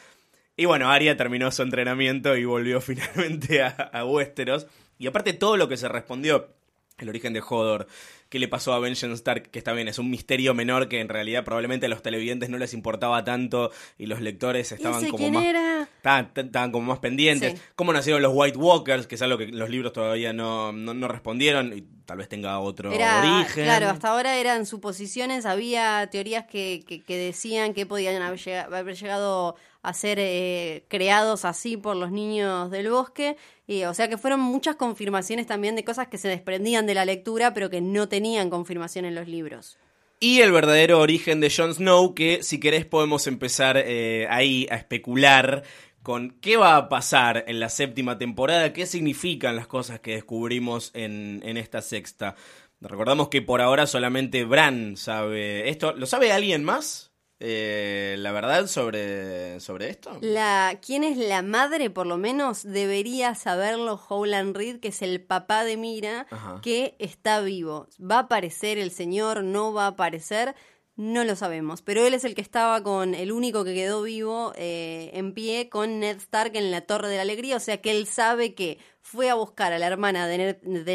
[0.55, 4.67] Y bueno, Arya terminó su entrenamiento y volvió finalmente a, a Westeros.
[4.97, 6.47] Y aparte todo lo que se respondió,
[6.97, 7.87] el origen de Hodor,
[8.35, 11.07] qué le pasó a Benjen Stark, que está bien, es un misterio menor que en
[11.07, 15.29] realidad probablemente a los televidentes no les importaba tanto y los lectores estaban ¿Ese como
[15.29, 15.45] más...
[15.45, 15.83] era?
[15.83, 17.53] Estaban, estaban como más pendientes.
[17.53, 17.61] Sí.
[17.75, 19.07] ¿Cómo nacieron los White Walkers?
[19.07, 22.59] Que es algo que los libros todavía no, no, no respondieron y tal vez tenga
[22.59, 23.63] otro Era, origen.
[23.63, 29.55] claro, hasta ahora eran suposiciones, había teorías que, que, que decían que podían haber llegado
[29.87, 34.39] a ser eh, creados así por los niños del bosque, y, o sea que fueron
[34.39, 38.49] muchas confirmaciones también de cosas que se desprendían de la lectura, pero que no tenían
[38.49, 39.77] confirmación en los libros.
[40.19, 44.75] Y el verdadero origen de Jon Snow, que si querés podemos empezar eh, ahí a
[44.75, 45.63] especular
[46.03, 50.91] con qué va a pasar en la séptima temporada, qué significan las cosas que descubrimos
[50.93, 52.35] en, en esta sexta.
[52.79, 55.93] Recordamos que por ahora solamente Bran sabe esto.
[55.93, 57.11] ¿Lo sabe alguien más?
[57.39, 60.17] Eh, la verdad sobre, sobre esto.
[60.21, 65.21] La, ¿Quién es la madre, por lo menos, debería saberlo Howland Reed, que es el
[65.21, 66.61] papá de Mira, Ajá.
[66.61, 67.87] que está vivo.
[67.99, 69.43] ¿Va a aparecer el señor?
[69.43, 70.55] ¿No va a aparecer?
[70.97, 74.53] No lo sabemos, pero él es el que estaba con el único que quedó vivo
[74.55, 77.91] eh, en pie con Ned Stark en la Torre de la Alegría, o sea que
[77.91, 80.37] él sabe que fue a buscar a la hermana de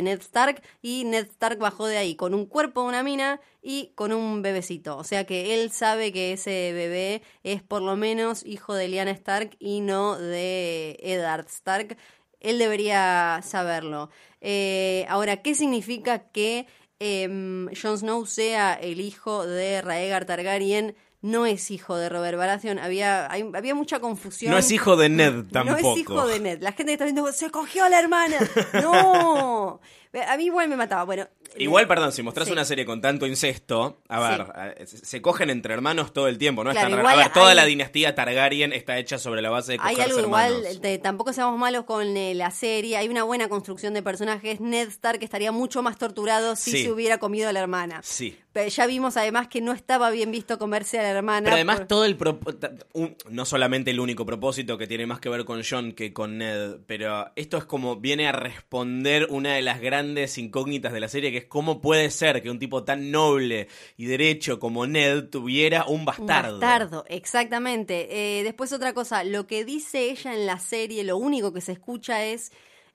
[0.03, 3.93] Ned, Stark y Ned Stark bajó de ahí con un cuerpo de una mina y
[3.95, 8.43] con un bebecito, o sea que él sabe que ese bebé es por lo menos
[8.47, 11.99] hijo de Lyanna Stark y no de Eddard Stark.
[12.41, 14.09] Él debería saberlo.
[14.41, 16.67] Eh, ahora, ¿qué significa que
[17.01, 20.95] em, Jon Snow sea el hijo de Raegar Targaryen?
[21.23, 22.79] No es hijo de Robert Baratheon.
[22.79, 24.53] Había, hay- había mucha confusión.
[24.53, 25.93] No es hijo de Ned No tampoco.
[25.95, 26.63] es hijo de Ned.
[26.63, 28.37] La gente que está viendo, se cogió a la hermana.
[28.81, 29.81] No.
[30.29, 31.05] A mí igual me mataba.
[31.05, 31.29] Bueno.
[31.57, 32.53] Igual, perdón, si mostrás Sí.
[32.53, 34.47] una serie con tanto incesto, a ver,
[34.79, 36.71] eh, se cogen entre hermanos todo el tiempo, ¿no?
[36.71, 39.73] Claro, Están- igual a ver, toda hay- la dinastía Targaryen está hecha sobre la base
[39.73, 43.25] de Hay cogerse algo igual, de- tampoco seamos malos con eh, la serie, hay una
[43.25, 44.61] buena construcción de personajes.
[44.61, 46.83] Ned Stark estaría mucho más torturado si Sí.
[46.85, 48.01] se hubiera comido a la hermana.
[48.05, 48.37] Sí.
[48.53, 51.45] Pero ya vimos además que no estaba bien visto comerse a la hermana.
[51.45, 52.17] Pero además por- todo el
[52.59, 56.13] ta- un- no solamente el único propósito que tiene más que ver con John que
[56.13, 60.00] con Ned, pero esto es como viene a responder una de las grandes
[60.37, 64.07] incógnitas de la serie, que es cómo puede ser que un tipo tan noble y
[64.07, 66.59] derecho como Ned tuviera un Un bastardo.
[66.59, 68.39] bastardo, exactamente.
[68.39, 71.73] Eh, después otra cosa, lo que dice ella en la serie, lo único que se
[71.73, 72.53] escucha es,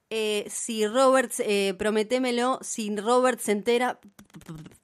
[0.10, 4.00] eh, si Robert, eh, prometémelo, si Robert se entera,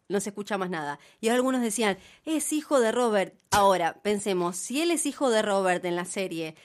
[0.10, 1.00] no se escucha más nada.
[1.22, 3.34] Y algunos decían, es hijo de Robert.
[3.52, 6.56] Ahora, pensemos, si él es hijo de Robert en la serie,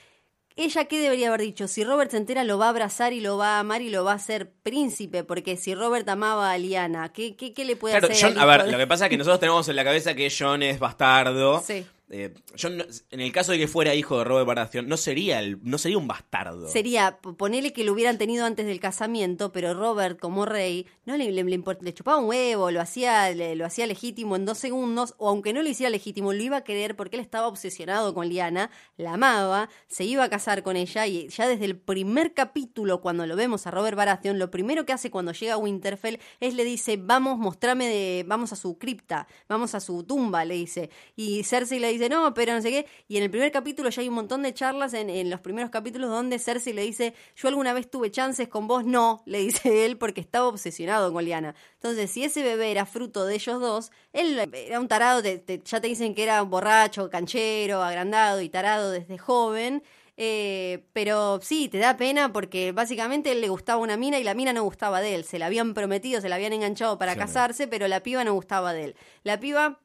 [0.57, 1.67] ¿Ella qué debería haber dicho?
[1.67, 4.03] Si Robert se entera, lo va a abrazar y lo va a amar y lo
[4.03, 7.97] va a hacer príncipe, porque si Robert amaba a Liana, ¿qué, qué, qué le puede
[7.99, 8.37] Claro, hacer?
[8.37, 10.79] A ver, lo que pasa es que nosotros tenemos en la cabeza que John es
[10.79, 11.61] bastardo.
[11.65, 11.85] Sí.
[12.09, 15.39] Eh, Jon no- en el caso de que fuera hijo de Robert Baratheon, no sería
[15.39, 16.69] el, no sería un bastardo.
[16.69, 21.31] Sería, ponele que lo hubieran tenido antes del casamiento, pero Robert como rey no le,
[21.33, 25.51] le, le chupaba un huevo, lo hacía, lo hacía legítimo en dos segundos, o aunque
[25.51, 29.13] no lo hiciera legítimo, lo iba a querer porque él estaba obsesionado con Liana, la
[29.15, 33.35] amaba, se iba a casar con ella y ya desde el primer capítulo, cuando lo
[33.35, 36.95] vemos a Robert Baratheon, lo primero que hace cuando llega a Winterfell es le dice,
[36.95, 40.89] vamos, mostrame de, vamos a su cripta, vamos a su tumba, le dice.
[41.17, 42.85] Y Cersei le dice, no, pero no sé qué.
[43.07, 45.69] Y en el primer capítulo ya hay un montón de charlas en, en los primeros
[45.71, 49.85] capítulos donde Cersei le dice, yo alguna vez tuve chances con vos, no, le dice
[49.85, 51.55] él porque estaba obsesionado con Liana.
[51.73, 55.61] Entonces, si ese bebé era fruto de ellos dos, él era un tarado, te- te-
[55.65, 59.83] ya te dicen que era borracho, canchero, agrandado y tarado desde joven.
[60.19, 64.33] Eh, pero sí, te da pena porque básicamente él le gustaba una mina y la
[64.33, 65.23] mina no gustaba de él.
[65.23, 67.27] Se la habían prometido, se la habían enganchado para Claro.
[67.27, 68.95] casarse, pero la piba no gustaba de él.
[69.21, 69.79] La piba,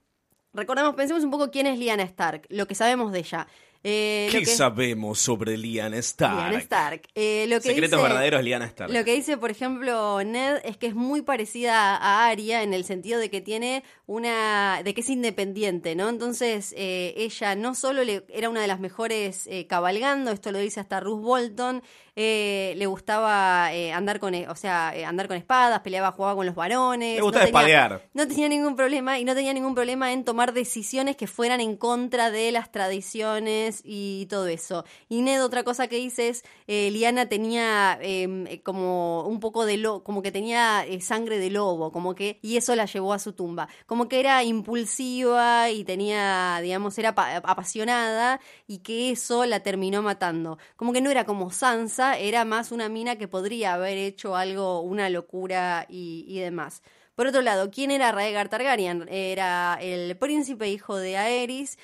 [0.55, 3.47] recordamos, pensemos un poco quién es Lyanna Stark, lo que sabemos de ella.
[3.85, 6.37] Eh, lo ¿Qué que- sabemos sobre Lyanna Stark?
[6.37, 7.03] Lyanna Stark.
[7.17, 8.93] Eh, lo que Secretos dice- verdaderos Lyanna Stark.
[8.93, 12.85] Lo que dice, por ejemplo, Ned es que es muy parecida a Arya en el
[12.85, 14.83] sentido de que tiene una.
[14.85, 16.09] de que es independiente, ¿no?
[16.09, 20.79] Entonces, eh, ella no solo le, era una de las mejores cabalgando, esto lo dice
[20.79, 21.83] hasta Ruth Bolton,
[22.17, 26.45] eh, le gustaba eh, andar con, o sea, eh, andar con espadas, peleaba, jugaba con
[26.47, 27.17] los varones.
[27.17, 27.77] Le gustaba no tenía-
[28.15, 31.77] no tenía ningún problema y no tenía ningún problema en tomar decisiones que fueran en
[31.77, 34.85] contra de las tradiciones y todo eso.
[35.09, 39.77] Y Ned otra cosa que dice es, eh, Liana tenía eh, como un poco de
[39.79, 43.19] lo, como que tenía eh, sangre de lobo, como que y eso la llevó a
[43.19, 49.47] su tumba, como que era impulsiva y tenía, digamos, era apa- apasionada y que eso
[49.47, 50.59] la terminó matando.
[50.77, 54.81] Como que no era como Sansa, era más una mina que podría haber hecho algo,
[54.81, 56.83] una locura y, demás.
[57.15, 59.07] Por otro lado, ¿quién era Raegar Targaryen?
[59.09, 61.79] Era el príncipe hijo de Aerys.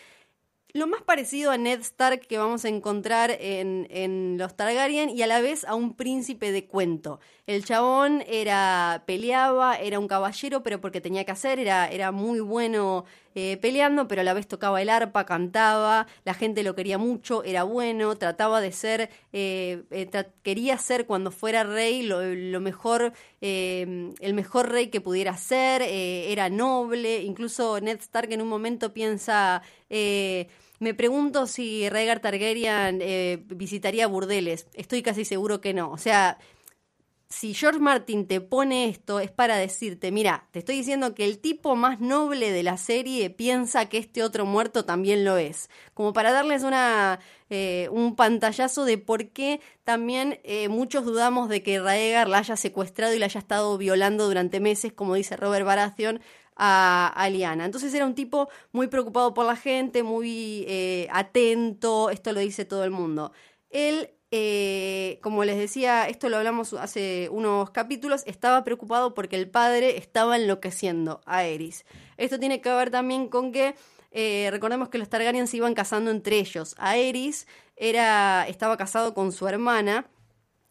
[0.73, 5.23] Lo más parecido a Ned Stark que vamos a encontrar en, en los Targaryen y
[5.23, 7.21] a la vez a un príncipe de cuento.
[7.47, 12.41] El chabón era peleaba, era un caballero, pero porque tenía que hacer, era, era muy
[12.41, 13.07] bueno
[13.39, 17.45] eh, peleando, pero a la vez tocaba el arpa, cantaba, la gente lo quería mucho,
[17.45, 20.11] era bueno, trataba de ser, eh, eh,
[20.43, 22.19] quería ser cuando fuera rey lo,
[22.55, 28.33] lo mejor, eh, el mejor rey que pudiera ser, eh, era noble, incluso Ned Stark
[28.33, 29.63] en un momento piensa...
[29.89, 30.49] eh,
[30.81, 34.69] me pregunto si Rhaegar Targaryen eh, visitaría burdeles.
[34.75, 35.91] Estoy casi seguro que no.
[35.91, 36.39] O sea,
[37.29, 41.39] si George Martin te pone esto es para decirte, mira, te estoy diciendo que el
[41.39, 46.15] tipo más noble de la serie piensa que este otro muerto también lo es, como
[46.15, 51.81] para darles una eh, un pantallazo de por qué también eh, muchos dudamos de que
[51.81, 56.21] Raegar la haya secuestrado y la haya estado violando durante meses, como dice Robert Baratheon,
[56.57, 57.65] a, a Liana.
[57.67, 62.65] Entonces era un tipo muy preocupado por la gente, muy eh, atento, esto lo dice
[62.65, 63.33] todo el mundo.
[63.71, 69.49] Él eh, como les decía, esto lo hablamos hace unos capítulos, estaba preocupado porque el
[69.49, 71.87] padre estaba enloqueciendo a Eris.
[72.17, 73.75] Esto tiene que ver también con que
[74.11, 76.75] eh, recordemos que los Targaryen se iban casando entre ellos.
[76.79, 80.07] Aerys era, estaba casado con su hermana.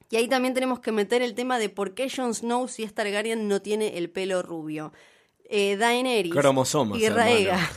[0.10, 2.94] Y ahí también tenemos que meter el tema de por qué Jon Snow, si es
[2.94, 4.94] Targaryen, no tiene el pelo rubio.
[5.50, 6.34] Eh, Daenerys
[6.96, 7.70] y Rhaegar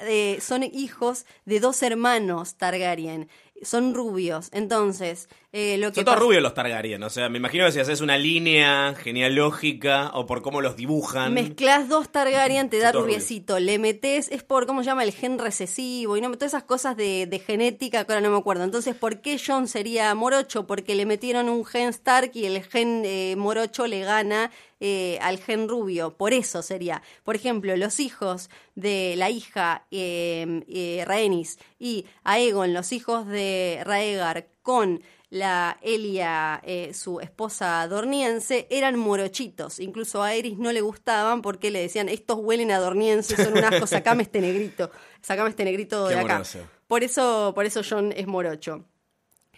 [0.00, 3.28] eh, son hijos de dos hermanos Targaryen
[3.62, 4.48] son rubios.
[4.52, 5.96] Entonces, eh, lo que.
[5.96, 7.02] Son todos rubios los Targaryen.
[7.02, 11.34] O sea, me imagino que si haces una línea genealógica o por cómo los dibujan.
[11.34, 13.58] Mezclas dos Targaryen, te da rubiecito.
[13.58, 15.04] Le metes, es por, ¿cómo se llama?
[15.04, 18.38] El gen recesivo y no todas esas cosas de, de, genética que ahora no me
[18.38, 18.64] acuerdo.
[18.64, 20.66] Entonces, ¿por qué John sería morocho?
[20.66, 24.50] Porque le metieron un gen Stark y el gen eh, morocho le gana
[24.82, 26.16] eh, al gen rubio.
[26.16, 27.02] Por eso sería.
[27.22, 33.82] Por ejemplo, los hijos de la hija eh, eh, Rhaenys y Aegon, los hijos de
[33.84, 39.78] Raegar con la Elia, eh, su esposa dorniense, eran morochitos.
[39.78, 43.64] Incluso a Eris no le gustaban porque le decían, estos huelen a dorniense, son un
[43.64, 44.90] asco, sacame este negrito,
[45.22, 46.42] sacame este negrito de acá.
[46.88, 48.84] Por eso, por eso John es morocho.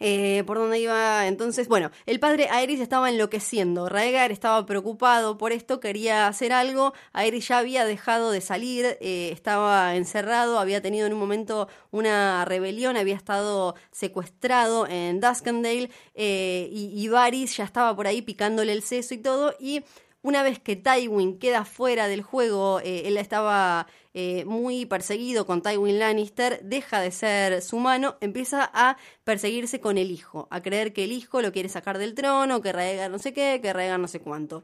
[0.01, 1.69] Eh, por dónde iba entonces.
[1.69, 3.89] Bueno, el padre Aerys estaba enloqueciendo.
[3.89, 6.93] Raegar estaba preocupado por esto, quería hacer algo.
[7.13, 12.45] Aerys ya había dejado de salir, eh, estaba encerrado, había tenido en un momento una
[12.45, 18.73] rebelión, había estado secuestrado en Duskendale eh, y, y Varys ya estaba por ahí picándole
[18.73, 19.55] el seso y todo.
[19.61, 19.85] Y
[20.23, 25.99] una vez que Tywin queda fuera del juego, él estaba eh, muy perseguido con Tywin
[25.99, 31.05] Lannister, deja de ser su mano, empieza a perseguirse con el hijo, a creer que
[31.05, 34.09] el hijo lo quiere sacar del trono, que Rhaegar no sé qué, que Rhaegar no
[34.09, 34.63] sé cuánto.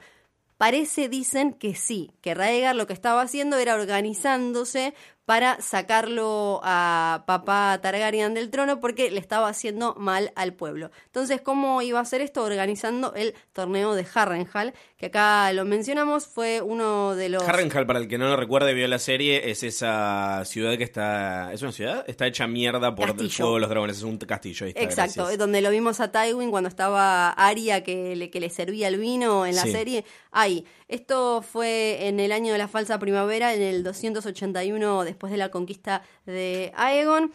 [0.58, 4.92] Parece, dicen, que sí, que Rhaegar lo que estaba haciendo era organizándose
[5.24, 10.90] para sacarlo a papá Targaryen del trono porque le estaba haciendo mal al pueblo.
[11.04, 12.42] Entonces, ¿cómo iba a hacer esto?
[12.42, 17.44] Organizando el torneo de Harrenhal, que acá lo mencionamos, fue uno de los...
[17.44, 21.52] Harrenhal, para el que no lo recuerde, vio la serie, es esa ciudad que está...
[21.52, 22.04] ¿Es una ciudad?
[22.08, 24.66] Está hecha mierda por el fuego de los dragones, es un castillo.
[24.66, 28.50] Ahí está, Exacto, donde lo vimos a Tywin cuando estaba Arya que le, que le
[28.50, 30.04] servía el vino en la serie.
[30.32, 30.64] Ahí.
[30.88, 35.50] Esto fue en el año de la falsa primavera, en el 281 después de la
[35.50, 37.32] conquista de Aegon.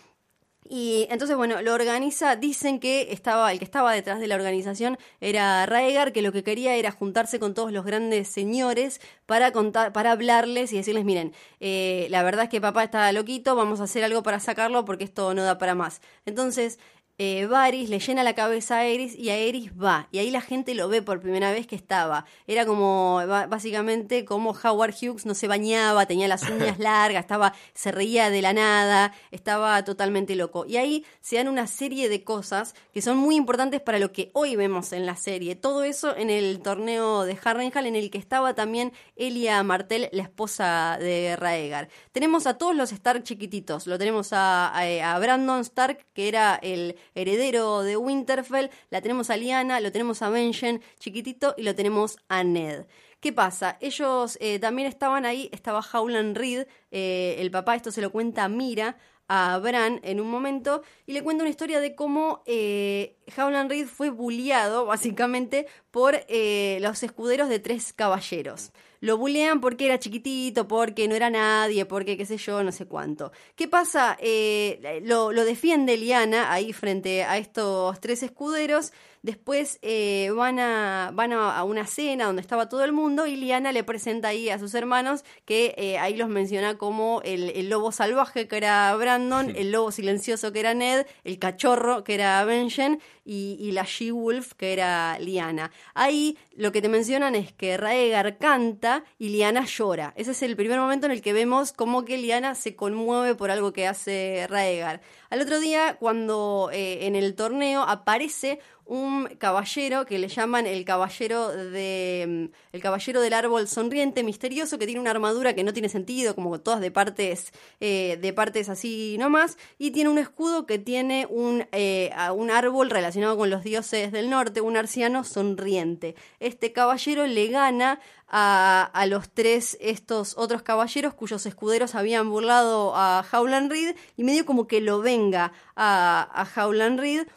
[0.67, 4.97] Y entonces, bueno, lo organiza, dicen que estaba, el que estaba detrás de la organización
[5.19, 9.91] era Raegar, que lo que quería era juntarse con todos los grandes señores para contar,
[9.91, 13.83] para hablarles y decirles, miren, eh, la verdad es que papá está loquito, vamos a
[13.83, 16.01] hacer algo para sacarlo porque esto no da para más.
[16.25, 16.79] Entonces,
[17.19, 20.07] eh, Varys le llena la cabeza a Eris y a Eris va.
[20.11, 22.25] Y ahí la gente lo ve por primera vez que estaba.
[22.47, 27.91] Era como, básicamente, como Howard Hughes no se bañaba, tenía las uñas largas, estaba, se
[27.91, 30.65] reía de la nada, estaba totalmente loco.
[30.67, 34.31] Y ahí se dan una serie de cosas que son muy importantes para lo que
[34.33, 35.55] hoy vemos en la serie.
[35.55, 40.23] Todo eso en el torneo de Harrenhal, en el que estaba también Elia Martel, la
[40.23, 41.89] esposa de Raegar.
[42.11, 43.85] Tenemos a todos los Stark chiquititos.
[43.85, 49.37] Lo tenemos a, a Brandon Stark, que era el heredero de Winterfell, la tenemos a
[49.37, 52.85] Liana, lo tenemos a Benjen chiquitito y lo tenemos a Ned.
[53.19, 53.77] ¿Qué pasa?
[53.79, 58.43] Ellos eh, también estaban ahí, estaba Howland Reed, eh, el papá, esto se lo cuenta
[58.43, 58.97] a Mira,
[59.29, 63.87] a Bran en un momento y le cuenta una historia de cómo eh, Howland Reed
[63.87, 68.71] fue bulliado básicamente por eh, los escuderos de tres caballeros.
[68.99, 72.85] Lo bullean porque era chiquitito, porque no era nadie, porque qué sé yo, no sé
[72.85, 73.33] cuánto.
[73.55, 74.17] ¿Qué pasa?
[74.21, 78.93] Eh, lo, lo, defiende Liana ahí frente a estos tres escuderos.
[79.21, 83.73] Después eh, van, a, van a, una cena donde estaba todo el mundo y Liana
[83.73, 88.47] le presenta ahí a sus hermanos que ahí los menciona como el, el, lobo salvaje
[88.47, 93.71] que era Brandon, el lobo silencioso que era Ned, el cachorro que era Benjen y,
[93.71, 95.71] la She-Wolf que era Liana.
[95.93, 100.13] Ahí lo que te mencionan es que Raegar canta y Liana llora.
[100.15, 103.51] Ese es el primer momento en el que vemos como que Liana se conmueve por
[103.51, 105.01] algo que hace Raegar.
[105.29, 110.83] Al otro día, cuando eh, en el torneo aparece un caballero que le llaman el
[110.85, 115.73] caballero de mm, el caballero del árbol sonriente misterioso que tiene una armadura que no
[115.73, 120.65] tiene sentido como todas de partes eh, de partes así nomás y tiene un escudo
[120.65, 126.15] que tiene un eh, un árbol relacionado con los dioses del norte un arciano sonriente.
[126.39, 127.99] Este caballero le gana
[128.35, 134.45] a, los tres estos otros caballeros cuyos escuderos habían burlado a Howland Reed y medio
[134.45, 137.27] como que lo venga a, a Howland Reed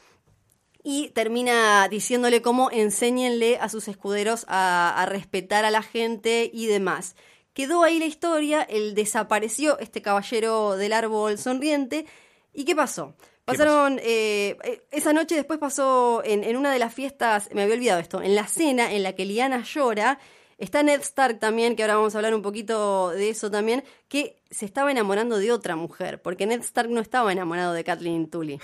[0.88, 7.16] y termina diciéndole cómo enséñenle a sus escuderos a, respetar a la gente y demás.
[7.54, 12.06] Quedó ahí la historia, él desapareció, este caballero del árbol sonriente.
[12.54, 13.16] ¿Y qué pasó?
[13.44, 17.74] Pasaron, eh, eh, esa noche después pasó en, en, una de las fiestas, me había
[17.74, 20.20] olvidado esto, en la cena en la que Liana llora
[20.58, 24.38] Está Ned Stark también, que ahora vamos a hablar un poquito de eso también, que
[24.50, 28.58] se estaba enamorando de otra mujer, porque Ned Stark no estaba enamorado de Kathleen Tully.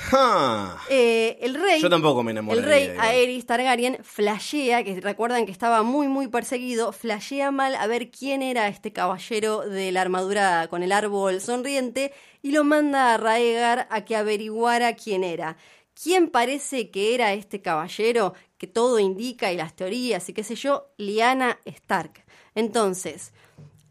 [0.89, 1.81] Eh, el rey.
[1.83, 2.59] Yo tampoco me enamoré.
[2.59, 7.87] El rey Aerys Targaryen flashea, que recuerdan que estaba muy, muy perseguido, flashea mal a
[7.87, 13.15] ver quién era este caballero de la armadura con el árbol sonriente y lo manda
[13.15, 15.57] a Raegar a que averiguara quién era.
[16.01, 18.35] ¿Quién parece que era este caballero?
[18.59, 22.25] Que todo indica y las teorías y qué sé yo, Liana Stark.
[22.55, 23.33] Entonces,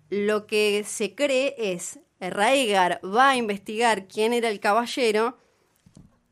[0.09, 5.37] lo que se cree es, Raegar va a investigar quién era el caballero,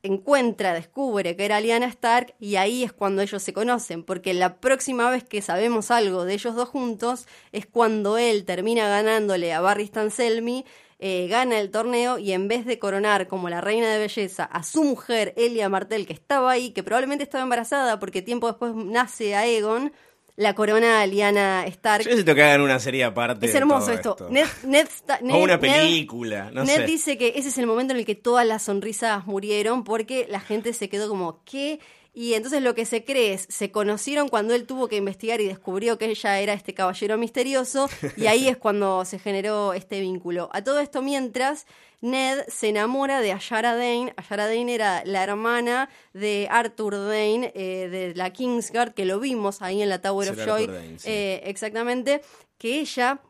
[0.04, 4.60] encuentra, descubre que era Liana Stark y ahí es cuando ellos se conocen, porque la
[4.60, 9.62] próxima vez que sabemos algo de ellos dos juntos es cuando él termina ganándole a
[9.62, 10.66] Barry Selmy
[11.02, 14.64] eh, gana el torneo y en vez de coronar como la reina de belleza a
[14.64, 19.34] su mujer, Elia Martel, que estaba ahí, que probablemente estaba embarazada porque tiempo después nace
[19.34, 19.94] a Egon,
[20.36, 22.04] la corona a Liana Stark.
[22.04, 23.46] Yo necesito que hagan una serie aparte.
[23.46, 24.16] Es hermoso esto.
[24.20, 26.52] o una película.
[26.52, 30.28] Ned, dice que ese es el momento en el que todas las sonrisas murieron porque
[30.30, 31.80] la gente se quedó como, ¿qué?
[32.14, 35.48] Y entonces lo que se cree es, se conocieron cuando él tuvo que investigar y
[35.48, 40.50] descubrió que ella era este caballero misterioso, y ahí es cuando se generó este vínculo.
[40.52, 41.66] A todo esto mientras,
[42.02, 44.14] Ned se enamora de Ayara Dane.
[44.16, 49.62] Ayara Dane era la hermana de Arthur Dane, eh, de la Kingsguard, que lo vimos
[49.62, 50.70] ahí en la Tower of Joy.
[51.04, 52.22] Eh, exactamente,
[52.58, 53.22] que ella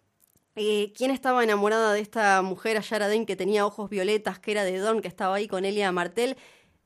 [0.61, 4.65] eh, ¿Quién estaba enamorada de esta mujer, Ayara Dane, que tenía ojos violetas, que era
[4.65, 6.35] de Don, que estaba ahí con Elia Martel?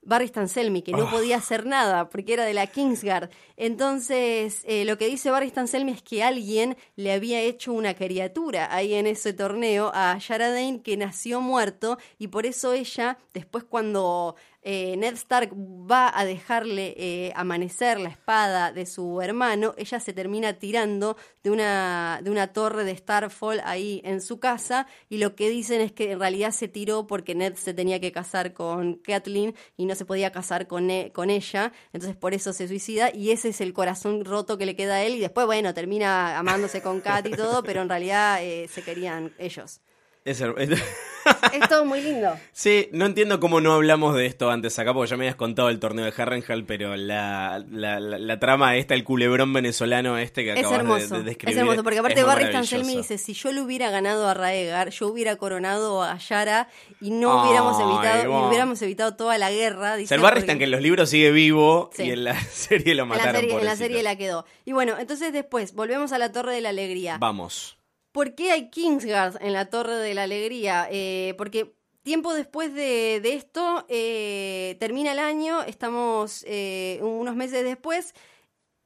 [0.06, 1.12] Barry Stanselmi, que no ah.
[1.12, 3.30] podía hacer nada porque era de la Kingsguard.
[3.58, 8.74] Entonces, eh, lo que dice Barry Stanselmi es que alguien le había hecho una criatura
[8.74, 13.64] ahí en ese torneo a Yara Dane que nació muerto y por eso ella, después
[13.64, 20.00] cuando eh, Ned Stark va a dejarle eh, amanecer la espada de su hermano, ella
[20.00, 25.18] se termina tirando de una, de una torre de Starfall ahí en su casa y
[25.18, 28.54] lo que dicen es que en realidad se tiró porque Ned se tenía que casar
[28.54, 32.68] con Kathleen y no se podía casar con, e, con ella, entonces por eso se
[32.68, 35.74] suicida y ese es el corazón roto que le queda a él y después, bueno,
[35.74, 39.82] termina amándose con Kat y todo, pero en realidad eh, se querían ellos.
[40.26, 40.42] Es,
[41.54, 42.38] es todo muy lindo.
[42.54, 45.70] Sí, no entiendo cómo no hablamos de esto antes acá, porque ya me habías contado
[45.70, 50.54] el torneo de Harrenhal, pero la, la, la, trama esta, el culebrón venezolano este que
[50.54, 51.56] acabas de, describir.
[51.56, 55.08] Es hermoso, porque aparte Barry Stanselmi dice, si yo le hubiera ganado a Raegar, yo
[55.08, 56.70] hubiera coronado a Yara
[57.02, 59.98] y no hubiéramos evitado, hubiéramos evitado toda la guerra.
[59.98, 63.36] Dice, el Barry que en los libros sigue vivo y en la serie lo mataron.
[63.36, 64.46] En la serie, en la serie la quedó.
[64.64, 67.18] Y bueno, entonces después, volvemos a la Torre de la Alegría.
[67.18, 67.78] Vamos.
[68.14, 70.88] ¿Por qué hay Kingsguard en la Torre de la Alegría?
[70.92, 78.14] Eh, porque tiempo después de, esto, eh, termina el año, estamos eh, unos meses después,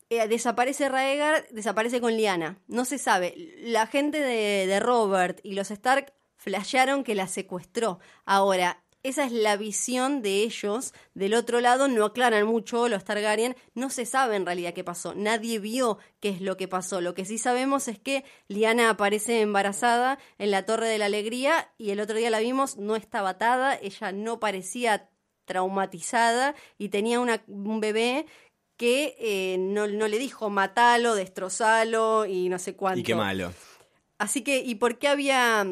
[0.10, 2.58] desaparece Raegar, desaparece con Liana.
[2.68, 3.54] No se sabe.
[3.60, 8.00] La gente de, de Robert y los Stark flashearon que la secuestró.
[8.24, 10.94] Ahora, esa es la visión de ellos.
[11.14, 15.16] Del otro lado no aclaran mucho los Targaryen, no se sabe en realidad qué pasó,
[15.16, 17.02] nadie vio qué es lo que pasó.
[17.02, 21.72] Lo que sí sabemos es que Liana aparece embarazada en la Torre de la Alegría
[21.78, 25.10] y el otro día la vimos, no estaba atada, ella no parecía
[25.46, 28.26] traumatizada y tenía un bebé
[28.76, 33.00] que eh, no, no, le dijo matalo, destrozalo y no sé cuánto.
[33.00, 33.52] Y qué malo.
[34.20, 35.66] Así que, ¿y por qué había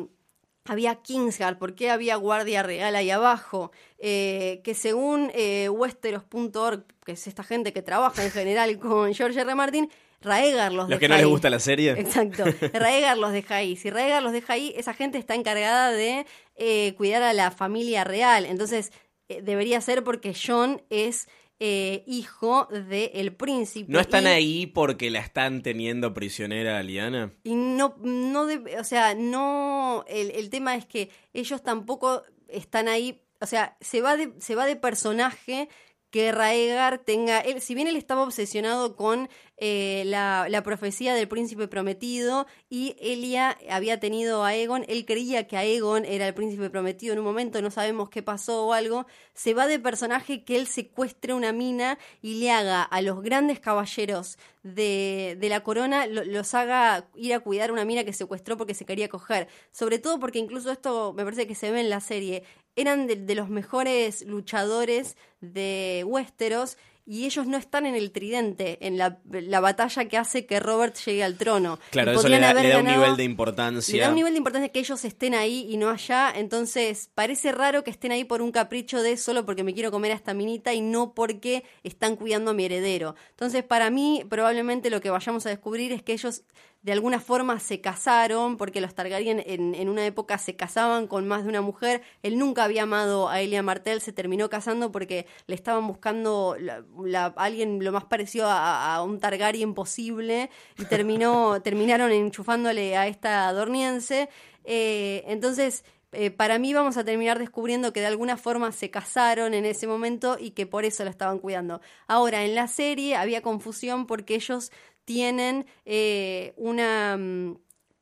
[0.66, 7.12] había Kingsguard, por qué había Guardia Real ahí abajo, eh, que según eh, Westeros.org, que
[7.14, 9.56] es esta gente que trabaja en general con George R.
[9.56, 9.90] Martin,
[10.22, 11.92] Raegar los, los que no les gusta la serie.
[11.92, 12.46] Exacto.
[12.74, 13.76] Raegar los deja ahí.
[13.76, 18.04] Si Raegar los deja ahí, esa gente está encargada de eh, cuidar a la familia
[18.04, 18.46] real.
[18.46, 18.92] Entonces,
[19.30, 21.28] eh, debería ser porque John es
[21.60, 23.92] eh, hijo del príncipe.
[23.92, 27.34] ¿No están ahí porque la están teniendo prisionera a Liana?
[27.44, 28.48] Y no, no
[28.80, 34.02] o sea, no, el, el, tema es que ellos tampoco están ahí, o sea, se
[34.02, 35.70] va de, se va de personaje
[36.16, 41.28] que Raegar tenga, él, si bien él estaba obsesionado con eh, la, la, profecía del
[41.28, 46.70] príncipe prometido y Elia había tenido a Aegon, él creía que Aegon era el príncipe
[46.70, 50.56] prometido en un momento, no sabemos qué pasó o algo, se va de personaje que
[50.56, 56.08] él secuestre una mina y le haga a los grandes caballeros de, de la corona,
[56.08, 60.18] los haga ir a cuidar una mina que secuestró porque se quería coger, sobre todo
[60.18, 62.44] porque incluso esto me parece que se ve en la serie,
[62.76, 68.80] eran de, de los mejores luchadores de Westeros y ellos no están en el tridente,
[68.82, 69.20] en la,
[69.60, 71.80] batalla que hace que Robert llegue al trono.
[71.92, 73.96] Claro, eso le da, un nivel de importancia.
[73.96, 77.52] Le da un nivel de importancia que ellos estén ahí y no allá, entonces parece
[77.52, 80.34] raro que estén ahí por un capricho de solo porque me quiero comer a esta
[80.34, 83.16] minita y no porque están cuidando a mi heredero.
[83.30, 86.42] Entonces, para mí, probablemente lo que vayamos a descubrir es que ellos
[86.86, 91.28] de alguna forma se casaron, porque los Targaryen en, en, una época se casaban con
[91.28, 92.04] más de una mujer.
[92.22, 97.26] Él nunca había amado a Elia Martell, se terminó casando porque le estaban buscando la,
[97.38, 104.30] alguien lo más parecido a, un Targaryen posible y terminó, terminaron enchufándole a esta dorniense.
[104.64, 109.56] Eh, entonces, eh, para mí vamos a terminar descubriendo que de alguna forma se casaron
[109.56, 111.82] en ese momento y que por eso la estaban cuidando.
[112.06, 114.72] Ahora, en la serie había confusión porque ellos
[115.06, 117.18] tienen eh, una...
[117.18, 117.58] Mm,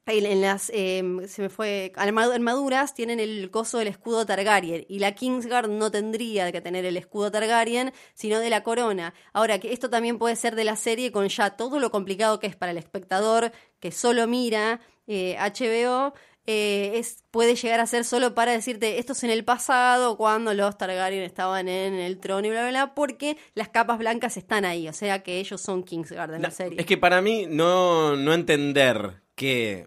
[0.05, 5.15] en las, em, se me fue, armaduras tienen el coso del escudo Targaryen y la
[5.15, 9.13] Kingsguard no tendría que tener el escudo Targaryen, sino de la corona.
[9.31, 12.47] Ahora, que esto también puede ser de la serie con ya todo lo complicado que
[12.47, 16.13] es para el espectador que solo mira HBO,
[16.45, 20.53] eh, es, puede llegar a ser solo para decirte esto es en el pasado, cuando
[20.53, 24.65] los Targaryen estaban en el trono y bla, bla, bla, porque las capas blancas están
[24.65, 26.79] ahí, o sea que ellos son Kingsguard en la serie.
[26.79, 29.85] Es que para mí no, no entender que,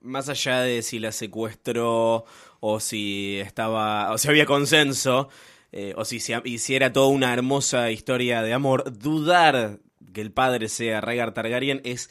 [0.00, 2.24] más allá de si la secuestró
[2.60, 5.28] o si estaba, o si había consenso,
[5.72, 9.80] eh, o si, si era toda una hermosa historia de amor, dudar
[10.12, 12.10] que el padre sea Rhaegar Targaryen es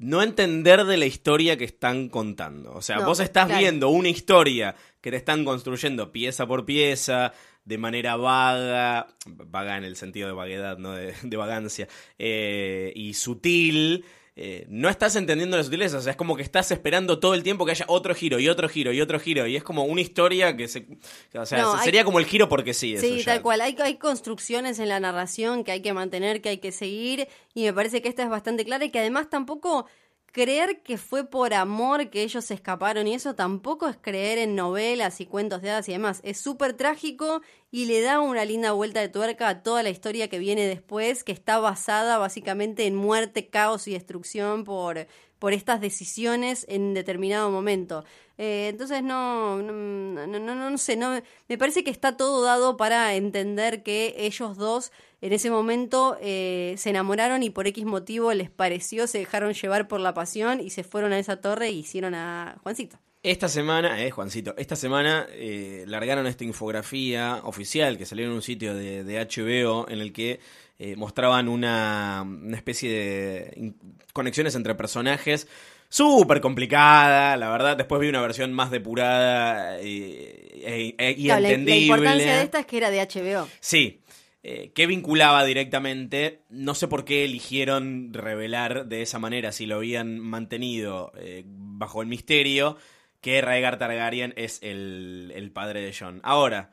[0.00, 2.72] no entender de la historia que están contando.
[2.72, 7.34] O sea, vos estás viendo una historia que te están construyendo pieza por pieza,
[7.66, 11.86] de manera vaga, vaga en el sentido de vaguedad, no de, vagancia,
[12.18, 14.06] eh, y sutil.
[14.42, 17.42] Eh, no estás entendiendo la sutileza, o sea, es como que estás esperando todo el
[17.42, 20.00] tiempo que haya otro giro y otro giro y otro giro, y es como una
[20.00, 20.86] historia que se.
[21.34, 22.96] O sea, sería como el giro porque sí.
[22.96, 23.60] Sí, tal cual.
[23.60, 27.64] Hay, hay construcciones en la narración que hay que mantener, que hay que seguir, y
[27.64, 29.84] me parece que esta es bastante clara y que además tampoco
[30.32, 34.54] creer que fue por amor que ellos se escaparon y eso tampoco es creer en
[34.54, 36.20] novelas y cuentos de hadas y demás.
[36.22, 40.28] Es súper trágico y le da una linda vuelta de tuerca a toda la historia
[40.28, 45.06] que viene después, que está basada básicamente en muerte, caos y destrucción por,
[45.40, 48.04] por estas decisiones en determinado momento.
[48.38, 54.56] Eh, entonces no no, sé, me parece que está todo dado para entender que ellos
[54.56, 59.52] dos en ese momento eh, se enamoraron y por X motivo les pareció, se dejaron
[59.52, 62.98] llevar por la pasión y se fueron a esa torre e hicieron a Juancito.
[63.22, 68.40] Esta semana, eh, Juancito, esta semana eh, largaron esta infografía oficial que salió en un
[68.40, 70.40] sitio de, de HBO en el que
[70.82, 73.74] eh, mostraban una, una, especie de
[74.14, 75.46] conexiones entre personajes
[75.90, 77.76] súper complicada, la verdad.
[77.76, 80.26] Después vi una versión más depurada y,
[80.56, 81.66] y entendible.
[81.66, 83.46] La, importancia de esta es que era de HBO.
[83.60, 84.00] Sí,
[84.42, 86.44] eh, que vinculaba directamente.
[86.48, 92.00] No sé por qué eligieron revelar de esa manera, si lo habían mantenido eh, bajo
[92.00, 92.78] el misterio,
[93.20, 96.20] que Rhaegar Targaryen es el, el, padre de John.
[96.22, 96.72] Ahora,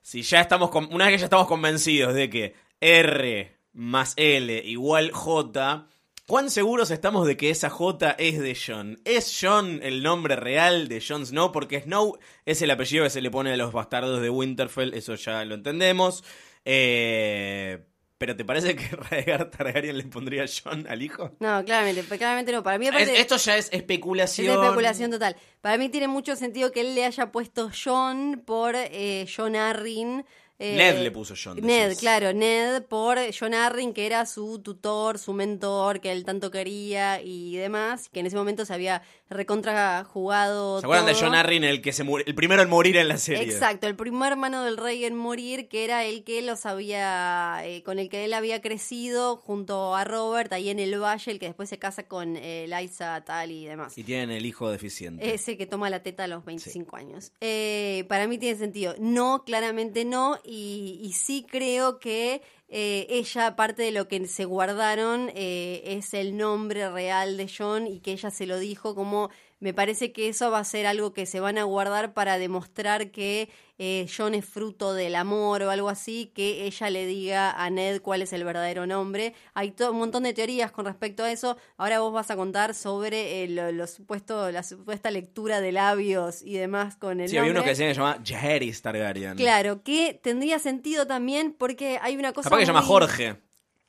[0.00, 4.62] si ya estamos con, una vez que ya estamos convencidos de que R más L
[4.66, 5.86] igual J,
[6.26, 8.98] ¿Cuán seguros estamos de que esa J es de John?
[9.04, 11.52] ¿Es John el nombre real de Jon Snow?
[11.52, 12.16] Porque Snow
[12.46, 15.54] es el apellido que se le pone a los bastardos de Winterfell, eso ya lo
[15.54, 16.24] entendemos.
[16.64, 17.84] Eh,
[18.18, 21.36] ¿Pero te parece que Rhaegar Targaryen le pondría John al hijo?
[21.40, 22.62] No, claramente, claramente no.
[22.62, 24.48] Para mí Esto ya es especulación.
[24.48, 25.36] Es especulación total.
[25.60, 30.24] Para mí tiene mucho sentido que él le haya puesto John por eh, John Arryn
[30.62, 31.58] eh, Ned le puso John.
[31.60, 36.50] Ned, claro, Ned por John Arryn, que era su tutor, su mentor, que él tanto
[36.50, 39.02] quería y demás, que en ese momento se había
[39.32, 40.80] recontra jugado.
[40.80, 43.44] ¿Se acuerdan de John Arryn, el que se el primero en morir en la serie?
[43.44, 47.82] Exacto, el primer hermano del rey en morir, que era el que los había, eh,
[47.82, 51.46] con el que él había crecido junto a Robert ahí en el valle, el que
[51.46, 53.96] después se casa con eh, Liza tal y demás.
[53.98, 55.34] Y tienen el hijo deficiente.
[55.34, 57.32] Ese que toma la teta a los 25 años.
[57.40, 58.94] Eh, para mí tiene sentido.
[58.98, 60.51] No, claramente no y,
[61.14, 66.90] sí creo que eh, ella, parte de lo que se guardaron, eh, es el nombre
[66.90, 69.30] real de John y que ella se lo dijo como
[69.62, 73.12] me parece que eso va a ser algo que se van a guardar para demostrar
[73.12, 73.48] que
[73.78, 78.00] eh, John es fruto del amor o algo así, que ella le diga a Ned
[78.02, 79.34] cuál es el verdadero nombre.
[79.54, 81.56] Hay un montón de teorías con respecto a eso.
[81.76, 86.42] Ahora vos vas a contar sobre eh, lo, lo supuesto, la supuesta lectura de labios
[86.42, 87.60] y demás con el Sí, había nombre.
[87.60, 89.36] uno que decía que se llama Jaehaerys Targaryen.
[89.36, 92.48] Claro, que tendría sentido también porque hay una cosa.
[92.48, 93.36] Capaz que se llama Jorge.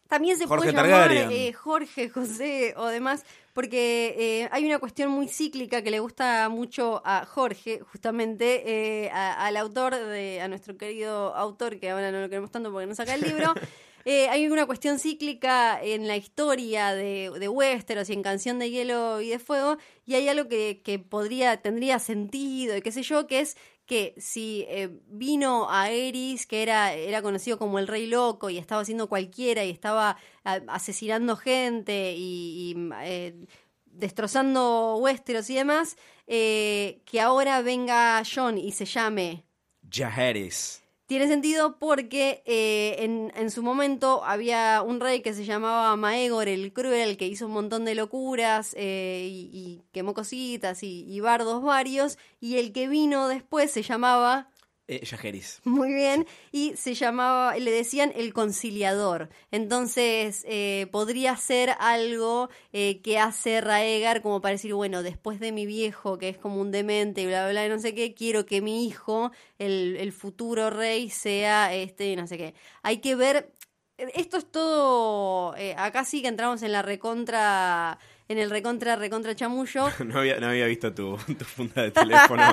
[0.08, 5.10] También se Jorge puede llamar eh, Jorge, José o demás, porque eh, hay una cuestión
[5.12, 8.64] muy cíclica que le gusta mucho a Jorge, justamente
[9.06, 12.72] eh, a- al autor, de, a nuestro querido autor, que ahora no lo queremos tanto
[12.72, 13.54] porque no saca el libro.
[14.06, 18.70] Eh, hay una cuestión cíclica en la historia de, de Westeros y en Canción de
[18.70, 23.02] Hielo y de Fuego, y hay algo que, que podría, tendría sentido, y qué sé
[23.02, 27.88] yo, que es que si eh, vino a Eris, que era, era conocido como el
[27.88, 33.46] Rey Loco, y estaba haciendo cualquiera, y estaba asesinando gente y, y, eh,
[33.86, 39.46] destrozando Westeros y demás, eh, que ahora venga John y se llame
[39.90, 40.83] Jaehaerys.
[41.14, 46.48] Tiene sentido porque eh, en, en su momento había un rey que se llamaba Maegor
[46.48, 51.62] el Cruel, que hizo un montón de locuras eh, y, quemó cositas y, y bardos
[51.62, 54.50] varios, y el que vino después se llamaba,
[54.94, 55.60] Eh, Jaehaerys.
[55.64, 59.30] muy bien, y se llamaba, le decían el conciliador.
[59.50, 65.52] Entonces eh, podría ser algo eh, que hace Raegar como para decir, bueno, después de
[65.52, 68.14] mi viejo, que es como un demente y bla, bla, bla, y no sé qué,
[68.14, 72.54] quiero que mi hijo, el, el futuro rey, sea este, no sé qué.
[72.84, 73.52] Hay que ver,
[73.98, 77.98] esto es todo, eh, acá sí que entramos en la recontra,
[78.30, 79.90] en el recontra, recontra chamullo.
[80.06, 82.44] No había, no había visto tu, tu funda de teléfono.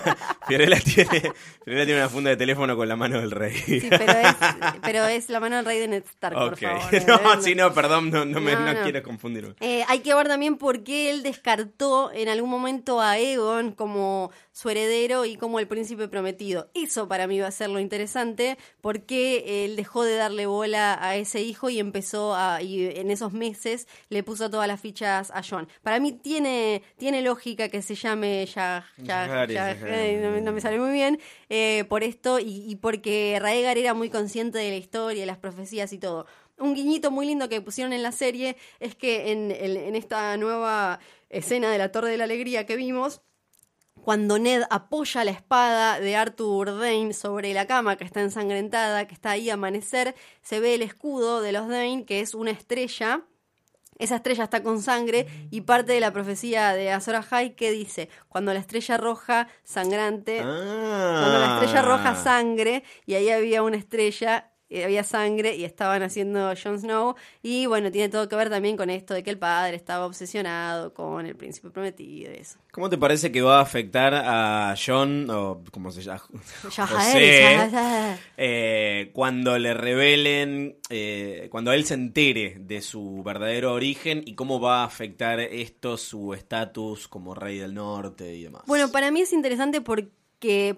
[0.46, 1.32] Fiorella tiene,
[1.64, 3.54] Fiorella tiene una funda de teléfono con la mano del rey.
[3.54, 4.36] Sí, pero es,
[4.82, 6.82] pero es la mano del rey de Ned Stark, por favor.
[7.06, 8.82] No, sí, no, perdón, no, no, me, No, no no.
[8.82, 9.54] quiero confundirme.
[9.60, 14.30] Eh, hay que ver también por qué él descartó en algún momento a Egon como
[14.52, 16.70] su heredero y como el príncipe prometido.
[16.74, 21.16] Eso para mí va a ser lo interesante, porque él dejó de darle bola a
[21.16, 25.42] ese hijo y empezó a, y en esos meses le puso todas las fichas a
[25.48, 25.68] John.
[25.82, 30.22] Para mí tiene, tiene lógica que se llame ya, ya, Jaehaerys.
[30.22, 33.94] no, me- no me sale muy bien, eh, por esto y, y porque Raegar era
[33.94, 36.26] muy consciente de la historia, de las profecías y todo.
[36.58, 40.36] Un guiñito muy lindo que pusieron en la serie es que en, en- en esta
[40.36, 41.00] nueva
[41.30, 43.22] escena de la Torre de la Alegría que vimos,
[44.02, 49.14] cuando Ned apoya la espada de Arthur Dane sobre la cama que está ensangrentada, que
[49.14, 53.22] está ahí a amanecer, se ve el escudo de los Dane, que es una estrella.
[53.98, 58.08] Esa estrella está con sangre y parte de la profecía de Azor Ahai que dice,
[58.28, 61.18] cuando la estrella roja sangrante, Ah.
[61.20, 64.51] cuando la estrella roja sangre, y ahí había una estrella,
[64.84, 68.90] había sangre y estaban haciendo Jon Snow, y bueno, tiene todo que ver también con
[68.90, 72.58] esto de que el padre estaba obsesionado con el príncipe prometido y eso.
[72.70, 76.22] ¿Cómo te parece que va a afectar a John, o cómo se llama?
[76.62, 77.58] José,
[78.36, 84.58] eh, cuando le revelen, eh, cuando él se entere de su verdadero origen y cómo
[84.58, 88.62] va a afectar esto su estatus como rey del norte y demás?
[88.66, 90.10] Bueno, para mí es interesante porque,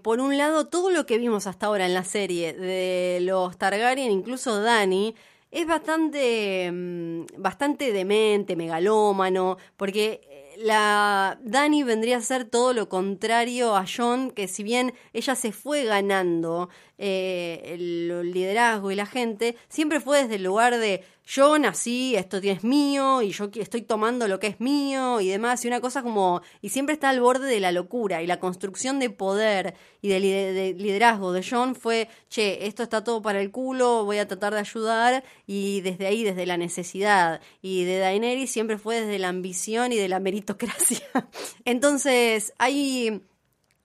[0.02, 4.10] por un lado, todo lo que vimos hasta ahora en la serie de los Targaryen,
[4.10, 5.14] incluso Dani,
[5.50, 12.88] es bastante, mm, bastante demente, megalómano, porque eh, la Dani vendría a ser todo lo
[12.88, 16.68] contrario a John, que si bien ella se fue ganando
[16.98, 22.36] eh, el liderazgo y la gente, siempre fue desde el lugar de yo nací, esto
[22.36, 26.02] es mío, y yo estoy tomando lo que es mío y demás, y una cosa
[26.02, 30.08] como, y siempre está al borde de la locura, y la construcción de poder y
[30.08, 34.18] de, lider- de liderazgo de John fue, che, esto está todo para el culo, voy
[34.18, 39.00] a tratar de ayudar, y desde ahí, desde la necesidad, y de Daenerys siempre fue
[39.00, 41.00] desde la ambición y de la meritocracia.
[41.64, 43.22] Entonces, hay...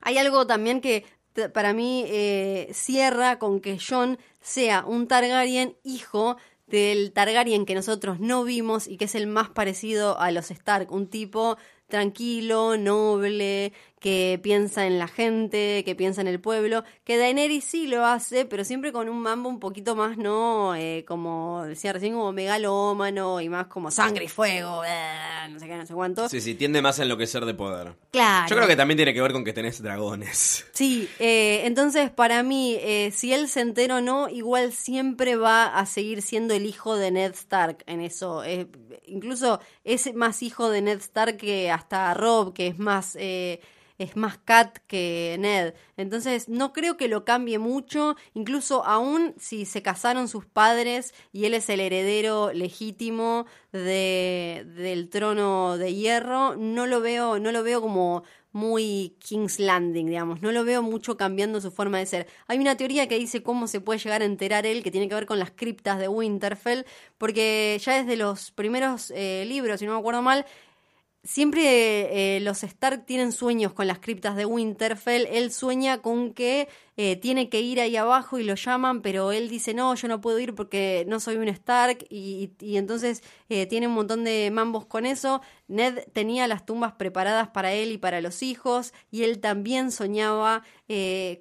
[0.01, 1.03] Hay algo también que
[1.53, 8.19] para mí eh, cierra con que John sea un Targaryen hijo del Targaryen que nosotros
[8.19, 11.57] no vimos y que es el más parecido a los Stark, un tipo
[11.87, 17.87] tranquilo, noble, que piensa en la gente, que piensa en el pueblo, que Daenerys sí
[17.87, 20.73] lo hace, pero siempre con un mambo un poquito más, ¿no?
[20.75, 25.67] Eh, como decía recién, como megalómano y más como sangre y fuego, eh, no sé
[25.67, 26.29] qué, no sé cuánto.
[26.29, 27.93] Sí, sí, tiende más a enloquecer de poder.
[28.11, 28.47] Claro.
[28.49, 30.65] Yo creo que también tiene que ver con que tenés dragones.
[30.79, 35.65] Sí, eh, entonces para mí, eh, si él se entera o no, igual siempre va
[35.65, 38.43] a seguir siendo el hijo de Ned Stark en eso.
[39.05, 43.17] Incluso es más hijo de Ned Stark que hasta Rob, que es más...
[43.99, 45.75] es más Kat que Ned.
[45.97, 51.45] Entonces no creo que lo cambie mucho, incluso aún si se casaron sus padres y
[51.45, 57.61] él es el heredero legítimo de, del trono de hierro, no lo veo, no lo
[57.61, 60.41] veo como muy King's Landing, digamos.
[60.41, 62.27] No lo veo mucho cambiando su forma de ser.
[62.47, 65.15] Hay una teoría que dice cómo se puede llegar a enterar él, que tiene que
[65.15, 66.85] ver con las criptas de Winterfell,
[67.17, 70.45] porque ya desde los primeros eh, libros, si no me acuerdo mal,
[71.23, 75.27] Siempre eh, los Stark tienen sueños con las criptas de Winterfell.
[75.29, 79.49] Él sueña con que eh, tiene que ir ahí abajo y lo llaman, pero él
[79.49, 83.87] dice no, yo no puedo ir porque no soy un Stark y, entonces eh, tiene
[83.87, 85.41] un montón de mambos con eso.
[85.67, 90.63] Ned tenía las tumbas preparadas para él y para los hijos y él también soñaba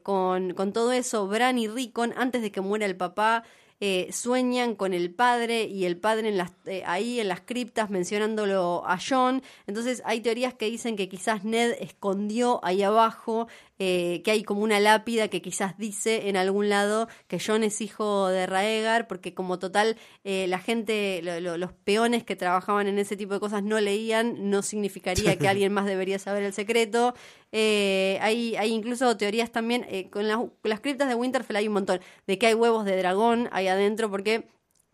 [0.03, 1.29] con, con todo eso.
[1.29, 3.45] Bran y Rickon, antes de que muera el papá,
[3.81, 7.91] eh, sueñan con el padre y el padre en las, eh, ahí en las criptas
[7.91, 9.43] mencionándolo a John.
[9.67, 13.47] Entonces hay teorías que dicen que quizás Ned escondió ahí abajo
[13.79, 17.81] eh, que hay como una lápida que quizás dice en algún lado que John es
[17.81, 23.33] hijo de Raegar, porque como total la gente, los peones que trabajaban en ese tipo
[23.33, 27.15] de cosas no leían, no significaría que alguien más debería saber el secreto.
[27.53, 32.49] hay, hay incluso teorías también, con, las criptas de Winterfell hay un montón, de que
[32.49, 34.45] hay huevos de dragón ahí adentro, porque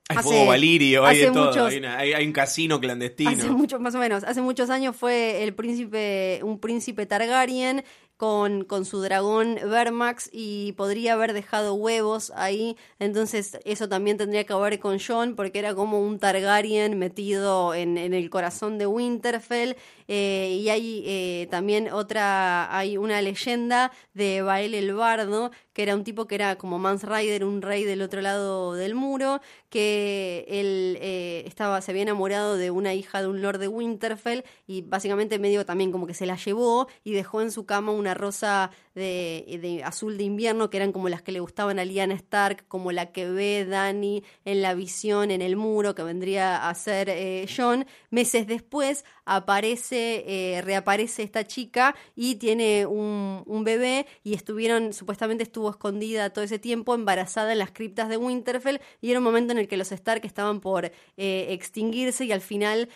[0.09, 3.31] hay fuego valirio, hay de todo, hay, un casino clandestino.
[3.31, 7.83] Hace muchos, más o menos, hace muchos años fue el príncipe, un príncipe Targaryen
[8.17, 12.77] con, con su dragón Vermax y podría haber dejado huevos ahí.
[12.99, 17.99] Entonces eso también tendría que ver con John porque era como un Targaryen metido en,
[17.99, 19.77] en el corazón de Winterfell.
[20.09, 25.95] Eh, y hay eh, también otra, hay una leyenda de Bael el Bardo, que era
[25.95, 29.41] un tipo que era como Mans Rider, un rey del otro lado del muro,
[29.71, 34.45] que él eh, estaba, se había enamorado de una hija de un lord de Winterfell
[34.67, 38.15] y básicamente medio también como que se la llevó y dejó en su cama una
[38.15, 42.69] rosa de, azul de invierno, que eran como las que le gustaban a Lyanna Stark,
[42.69, 47.11] como la que ve Dani en la visión en el muro, que vendría a ser
[47.55, 47.87] John.
[48.11, 55.71] Meses después aparece, eh, reaparece esta chica y tiene un, bebé y estuvieron, supuestamente estuvo
[55.71, 59.59] escondida todo ese tiempo, embarazada en las criptas de Winterfell y era un momento en
[59.59, 62.91] el que los Stark estaban por eh, extinguirse y al final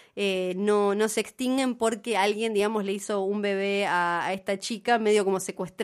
[0.56, 4.98] no, no se extinguen porque alguien, digamos, le hizo un bebé a, a esta chica
[4.98, 5.78] medio como secuestrada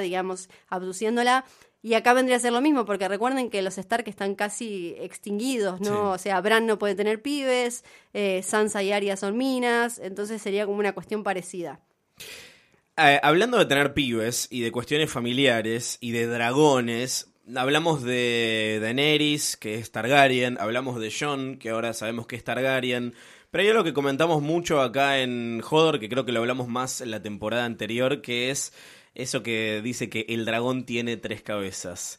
[0.00, 1.44] digamos, abduciéndola.
[1.86, 5.80] Y acá vendría a ser lo mismo, porque recuerden que los Stark están casi extinguidos,
[5.80, 6.10] ¿no?
[6.10, 10.66] O sea, Bran no puede tener pibes, eh, Sansa y Arya son minas, entonces sería
[10.66, 11.78] como una cuestión parecida.
[12.96, 19.56] Eh, hablando de tener pibes y de cuestiones familiares y de dragones, hablamos de Daenerys,
[19.56, 23.14] que es Targaryen, hablamos de Jon, que ahora sabemos que es Targaryen,
[23.52, 27.00] pero hay algo que comentamos mucho acá en Hodor, que creo que lo hablamos más
[27.00, 28.72] en la temporada anterior, que es
[29.16, 32.18] eso que dice que el dragón tiene tres cabezas.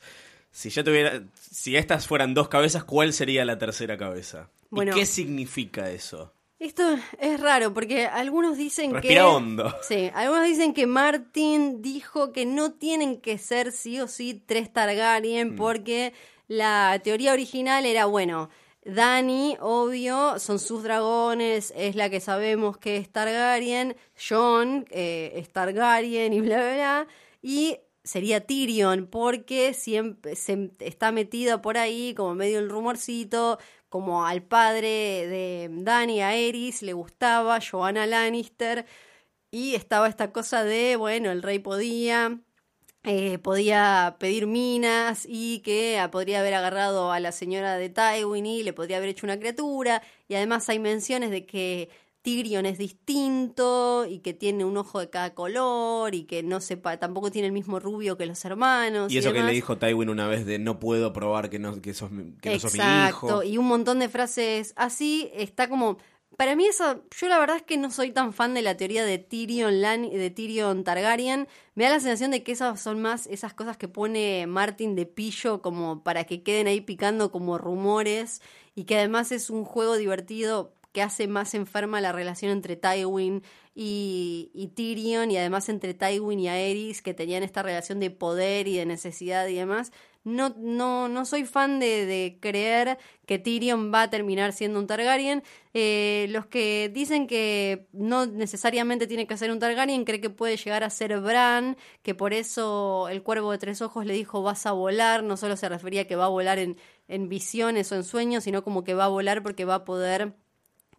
[0.51, 4.49] Si ya tuviera, si estas fueran dos cabezas, ¿cuál sería la tercera cabeza?
[4.71, 6.33] ¿Y qué significa eso?
[6.59, 9.75] Esto es raro porque algunos dicen Respira que hondo.
[9.87, 14.73] Sí, algunos dicen que Martin dijo que no tienen que ser sí o sí tres
[14.73, 15.55] Targaryen mm.
[15.55, 16.13] porque
[16.47, 18.49] la teoría original era bueno,
[18.87, 25.51] Dani, obvio, son sus dragones, es la que sabemos que es Targaryen, Jon eh, es
[25.51, 27.07] Targaryen y bla, bla, bla.
[27.41, 30.33] Y sería Tyrion, porque siempre
[30.79, 33.59] está metida por ahí, como medio el rumorcito,
[33.89, 34.87] como al padre
[35.27, 38.85] de Dani, a Eris, le gustaba, Joanna Lannister,
[39.51, 42.39] y estaba esta cosa de, bueno, el rey podía,
[43.03, 48.63] eh, podía pedir minas y que podría haber agarrado a la señora de Tywin y
[48.63, 50.01] le podría haber hecho una criatura.
[50.27, 51.89] Y además hay menciones de que
[52.27, 56.97] Tyrion es distinto y que tiene un ojo de cada color y que no sepa,
[56.97, 59.09] tampoco tiene el mismo rubio que los hermanos.
[59.13, 61.93] Y eso que le dijo Tywin una vez de no puedo probar que no, que
[61.93, 62.09] sos,
[62.41, 63.43] que no sos mi hijo.
[63.43, 65.99] Y un montón de frases así, está como
[66.37, 69.03] para mí eso, yo la verdad es que no soy tan fan de la teoría
[69.03, 71.47] de Tyrion Lan de Tyrion Targaryen.
[71.73, 75.07] Me da la sensación de que esas son más esas cosas que pone Martin de
[75.07, 78.43] pillo como para que queden ahí picando como rumores
[78.75, 83.41] y que además es un juego divertido que hace más enferma la relación entre Tywin
[83.73, 88.67] y, y, Tyrion y además entre Tywin y Aerys que tenían esta relación de poder
[88.67, 89.91] y de necesidad y demás
[90.23, 95.43] no, no, no soy fan de, creer que Tyrion va a terminar siendo un Targaryen.
[95.73, 100.57] Eh, los que dicen que no necesariamente tiene que ser un Targaryen creen que puede
[100.57, 104.65] llegar a ser Bran, que por eso el cuervo de tres ojos le dijo vas
[104.65, 107.95] a volar, no solo se refería a que va a volar en, en visiones o
[107.95, 110.33] en sueños, sino como que va a volar porque va a poder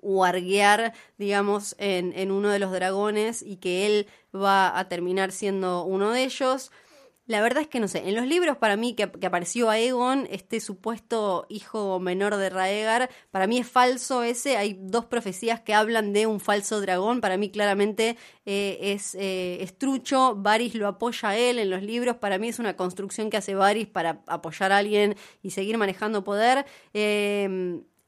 [0.01, 5.85] huarguear, digamos, en, en uno de los dragones y que él va a terminar siendo
[5.85, 6.71] uno de ellos.
[7.29, 10.61] La verdad es que no sé, en los libros para mí que, apareció Aegon, este
[10.61, 16.15] supuesto hijo menor de Raegar, para mí es falso ese, hay dos profecías que hablan
[16.15, 18.17] de un falso dragón, para mí claramente
[18.47, 22.59] eh, es, eh, estrucho, Varys lo apoya a él en los libros, para mí es
[22.59, 26.65] una construcción que hace Varys para apoyar a alguien y seguir manejando poder.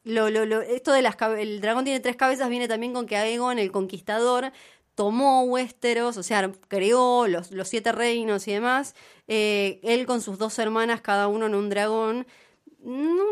[0.03, 0.29] Lo,
[0.63, 4.51] esto de las el dragón tiene tres cabezas viene también con que Aegon, el conquistador,
[5.01, 8.95] tomó Westeros, o sea, creó los, los siete reinos y demás,
[9.29, 12.27] eh, él con sus dos hermanas, cada uno en un dragón,
[12.85, 13.25] no,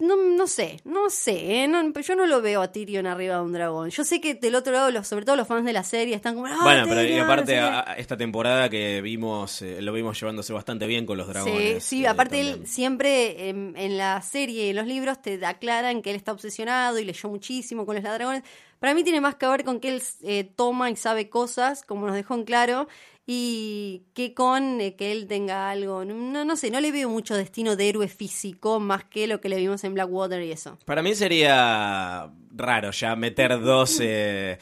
[0.00, 1.92] no, no, sé, no sé, ¿eh?
[2.06, 3.88] yo no lo veo a Tyrion arriba de un dragón.
[3.88, 6.34] Yo sé que del otro lado, los, sobre todo los fans de la serie, están
[6.34, 6.46] como...
[6.46, 7.58] Ah, bueno, pero y aparte
[7.96, 11.82] esta temporada que vimos, eh, lo vimos llevándose bastante bien con los dragones.
[11.84, 16.10] Sí, sí aparte él siempre en, la serie y en los libros te aclaran que
[16.10, 18.42] él está obsesionado y leyó muchísimo con los dragones.
[18.84, 22.14] Para mí tiene más que ver con que él toma y sabe cosas, como nos
[22.14, 22.86] dejó en claro,
[23.26, 27.34] y que con eh, que él tenga algo, no, no sé, no le veo mucho
[27.34, 30.78] destino de héroe físico más que lo que le vimos en Blackwater y eso.
[30.84, 34.00] Para mí sería raro ya meter dos...
[34.02, 34.58] Eh,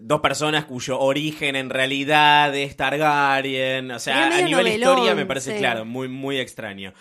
[0.00, 3.92] dos personas cuyo origen en realidad es Targaryen.
[3.92, 6.92] O sea, a nivel historia me parece claro, muy, muy extraño.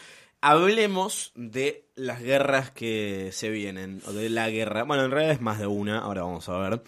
[0.42, 4.84] Hablemos de las guerras que se vienen, o de la guerra.
[4.84, 6.82] Bueno, en realidad es más de una, ahora vamos a ver.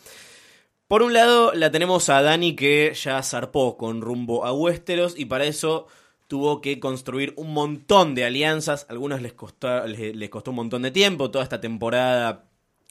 [0.88, 5.26] Por un lado, la tenemos a Dani que ya zarpó con rumbo a Westeros y
[5.26, 5.88] para eso
[6.28, 8.86] tuvo que construir un montón de alianzas.
[8.90, 12.46] Algunas les costó, les, costó un montón de tiempo, toda esta temporada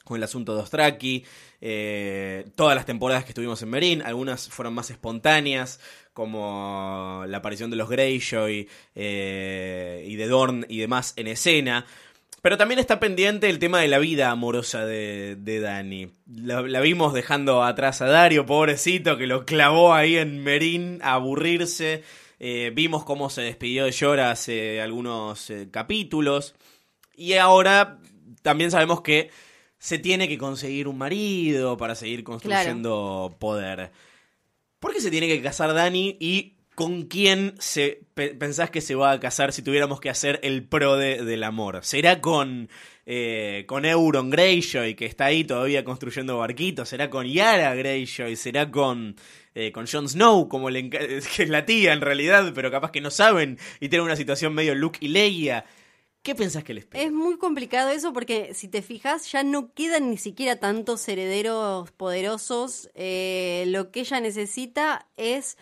[0.04, 1.24] con el asunto de Ostraki,
[1.60, 5.80] eh, todas las temporadas que estuvimos en Merín, algunas fueron más espontáneas,
[6.12, 11.86] como la aparición de los Greyjoy eh, y de Dorn y demás en escena.
[12.42, 16.08] Pero también está pendiente el tema de la vida amorosa de, Dani.
[16.26, 22.02] La, vimos dejando atrás a Dario, pobrecito, que lo clavó ahí en Merín a aburrirse.
[22.40, 26.56] Eh, vimos cómo se despidió de Llora hace algunos capítulos.
[27.14, 28.00] Y ahora
[28.42, 29.30] también sabemos que
[29.82, 33.90] se tiene que conseguir un marido para seguir construyendo poder.
[34.78, 39.10] ¿Por qué se tiene que casar Dani y ¿Con quién se, pensás que se va
[39.10, 41.80] a casar si tuviéramos que hacer el pro de, del amor?
[41.82, 42.70] ¿Será con,
[43.04, 46.88] eh, con Euron Greyjoy, que está ahí todavía construyendo barquitos?
[46.88, 48.36] ¿Será con Yara Greyjoy?
[48.36, 49.16] ¿Será con,
[49.54, 53.02] eh, con Jon Snow, como le que es la tía en realidad, pero capaz que
[53.02, 55.66] no saben y tienen una situación medio Luke y Leia?
[56.22, 57.02] ¿Qué pensás que les espera?
[57.02, 61.90] Es muy complicado eso porque si te fijas ya no quedan ni siquiera tantos herederos
[61.92, 62.90] poderosos.
[62.94, 65.58] Eh, lo que ella necesita es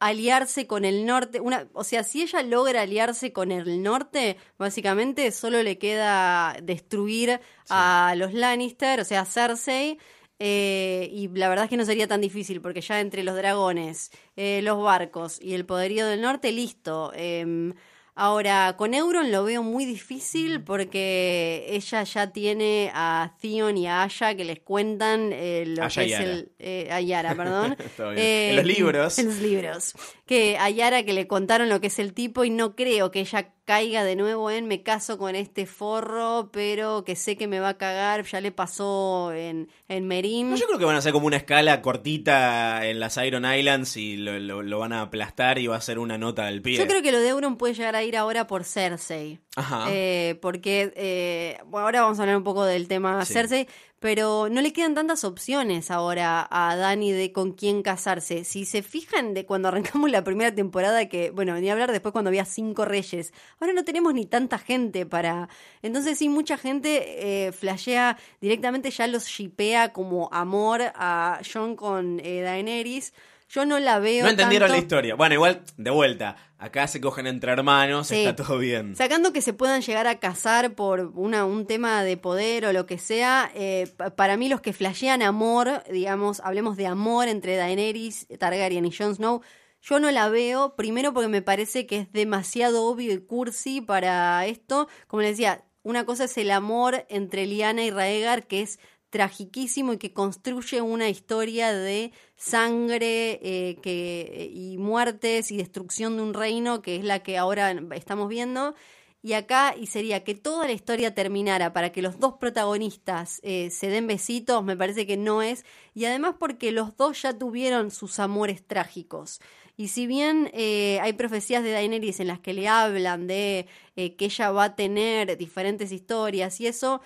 [0.00, 1.40] aliarse con el norte.
[1.40, 7.40] Una, o sea, si ella logra aliarse con el norte, básicamente solo le queda destruir
[7.70, 9.98] a los Lannister, o sea, Cersei.
[10.38, 14.10] Eh, y la verdad es que no sería tan difícil, porque ya entre los dragones,
[14.36, 17.12] eh, los barcos y el poderío del norte, listo.
[17.14, 17.72] Em,
[18.14, 24.02] Ahora, con Euron lo veo muy difícil porque ella ya tiene a Theon y a
[24.02, 26.52] Aya que les cuentan eh, lo que es el.
[26.58, 27.74] Eh, a Yara, perdón.
[28.16, 29.18] eh, en los libros.
[29.18, 29.94] En los libros.
[30.32, 33.20] Que a Yara que le contaron lo que es el tipo y no creo que
[33.20, 37.60] ella caiga de nuevo en me caso con este forro, pero que sé que me
[37.60, 40.56] va a cagar, ya le pasó en, en Merín.
[40.56, 44.16] yo creo que van a hacer como una escala cortita en las Iron Islands y
[44.16, 46.78] lo, lo, van a aplastar y va a ser una nota del pie.
[46.78, 49.38] Yo creo que lo de Euron puede llegar a ir ahora por Cersei.
[49.54, 49.86] Ajá.
[49.90, 54.62] Eh, porque, eh, bueno, ahora vamos a hablar un poco del tema Cersei, pero no
[54.62, 58.44] le quedan tantas opciones ahora a Dani de con quién casarse.
[58.44, 62.12] Si se fijan de cuando arrancamos la primera temporada, que, bueno, venía a hablar después
[62.12, 65.50] cuando había cinco reyes, ahora no tenemos ni tanta gente para...
[65.82, 72.20] Entonces sí, mucha gente eh, flashea directamente, ya los shipea como amor a John con
[72.20, 73.12] eh, Daenerys.
[73.52, 74.24] Yo no la veo.
[74.24, 75.14] No entendieron la historia.
[75.14, 76.36] Bueno, igual, de vuelta.
[76.56, 78.96] Acá se cogen entre hermanos, está todo bien.
[78.96, 82.86] Sacando que se puedan llegar a casar por una, un tema de poder o lo
[82.86, 88.26] que sea, eh, para mí los que flashean amor, digamos, hablemos de amor entre Daenerys
[88.38, 89.42] Targaryen y Jon Snow,
[89.82, 94.46] yo no la veo, primero porque me parece que es demasiado obvio y cursi para
[94.46, 94.88] esto.
[95.08, 98.78] Como les decía, una cosa es el amor entre Liana y Raegar, que es
[99.12, 106.22] tragiquísimo y que construye una historia de sangre eh, que, y muertes y destrucción de
[106.22, 108.74] un reino que es la que ahora estamos viendo.
[109.20, 113.68] Y acá, y sería que toda la historia terminara para que los dos protagonistas eh,
[113.70, 115.66] se den besitos, me parece que no es.
[115.94, 119.40] Y además porque los dos ya tuvieron sus amores trágicos.
[119.76, 124.16] Y si bien eh, hay profecías de Daenerys en las que le hablan de que
[124.18, 127.02] ella va a tener diferentes historias y eso,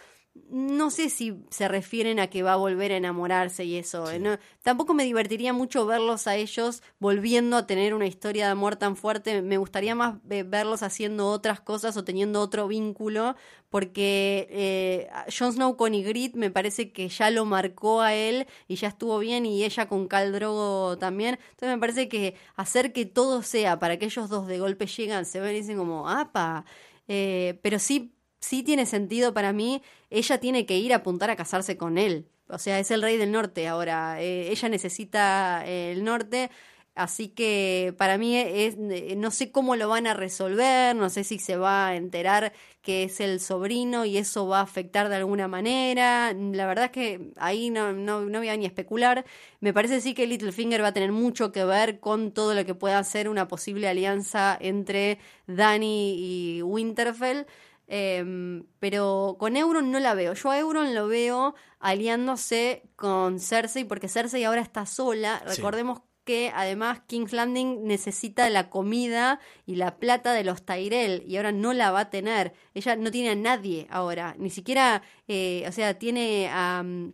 [0.50, 4.06] no sé si se refieren a que va a volver a enamorarse y eso.
[4.18, 8.76] No- tampoco me divertiría mucho verlos a ellos volviendo a tener una historia de amor
[8.76, 9.42] tan fuerte.
[9.42, 13.36] Me gustaría más eh, verlos haciendo otras cosas o teniendo otro vínculo,
[13.70, 18.76] porque eh, Jon Snow con Ygritte me parece que ya lo marcó a él y
[18.76, 21.38] ya estuvo bien y ella con Khal Drogo también.
[21.50, 25.24] Entonces me parece que hacer que todo sea para que ellos dos de golpe llegan,
[25.26, 26.64] se ven y dicen como, apa,
[27.08, 31.36] eh, pero sí sí tiene sentido para mí, ella tiene que ir a apuntar a
[31.36, 32.28] casarse con él.
[32.48, 34.20] O sea, es el rey del norte ahora.
[34.22, 36.50] eh, ella necesita eh, el norte.
[36.94, 41.24] Así que para mí es, eh, no sé cómo lo van a resolver, no sé
[41.24, 45.16] si se va a enterar que es el sobrino y eso va a afectar de
[45.16, 46.32] alguna manera.
[46.32, 49.26] La verdad es que ahí no, no, voy a ni especular.
[49.60, 52.74] Me parece sí que Littlefinger va a tener mucho que ver con todo lo que
[52.74, 55.82] pueda ser una posible alianza entre Dany
[56.18, 57.44] y Winterfell.
[57.88, 60.34] Em, pero con Euron no la veo.
[60.34, 65.42] Yo a Euron lo veo aliándose con Cersei porque Cersei ahora está sola.
[65.46, 65.56] Sí.
[65.56, 71.36] Recordemos que además King's Landing necesita la comida y la plata de los Tyrell y
[71.36, 72.52] ahora no la va a tener.
[72.74, 77.12] Ella no tiene a nadie ahora, ni siquiera, eh, o sea, tiene a um,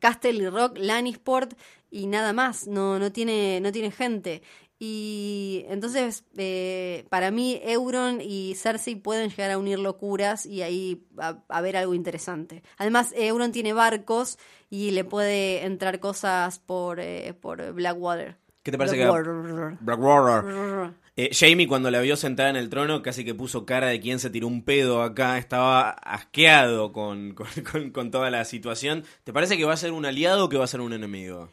[0.00, 1.54] Castle y Rock, Lannisport
[1.88, 2.66] y nada más.
[2.66, 4.42] No, no tiene, no tiene gente.
[4.80, 11.02] Y entonces, eh, para mí, Euron y Cersei pueden llegar a unir locuras y ahí
[11.18, 12.62] a, a ver algo interesante.
[12.76, 14.38] Además, Euron tiene barcos
[14.70, 18.36] y le puede entrar cosas por, eh, por Blackwater.
[18.62, 19.78] ¿Qué te parece que- Blackwater.
[19.80, 20.92] Blackwater.
[21.16, 24.20] Eh, Jamie cuando la vio sentada en el trono casi que puso cara de quien
[24.20, 29.02] se tiró un pedo acá, estaba asqueado con, con, con- con toda la situación.
[29.24, 31.48] ¿Te parece que va a ser un aliado o que va a ser un enemigo?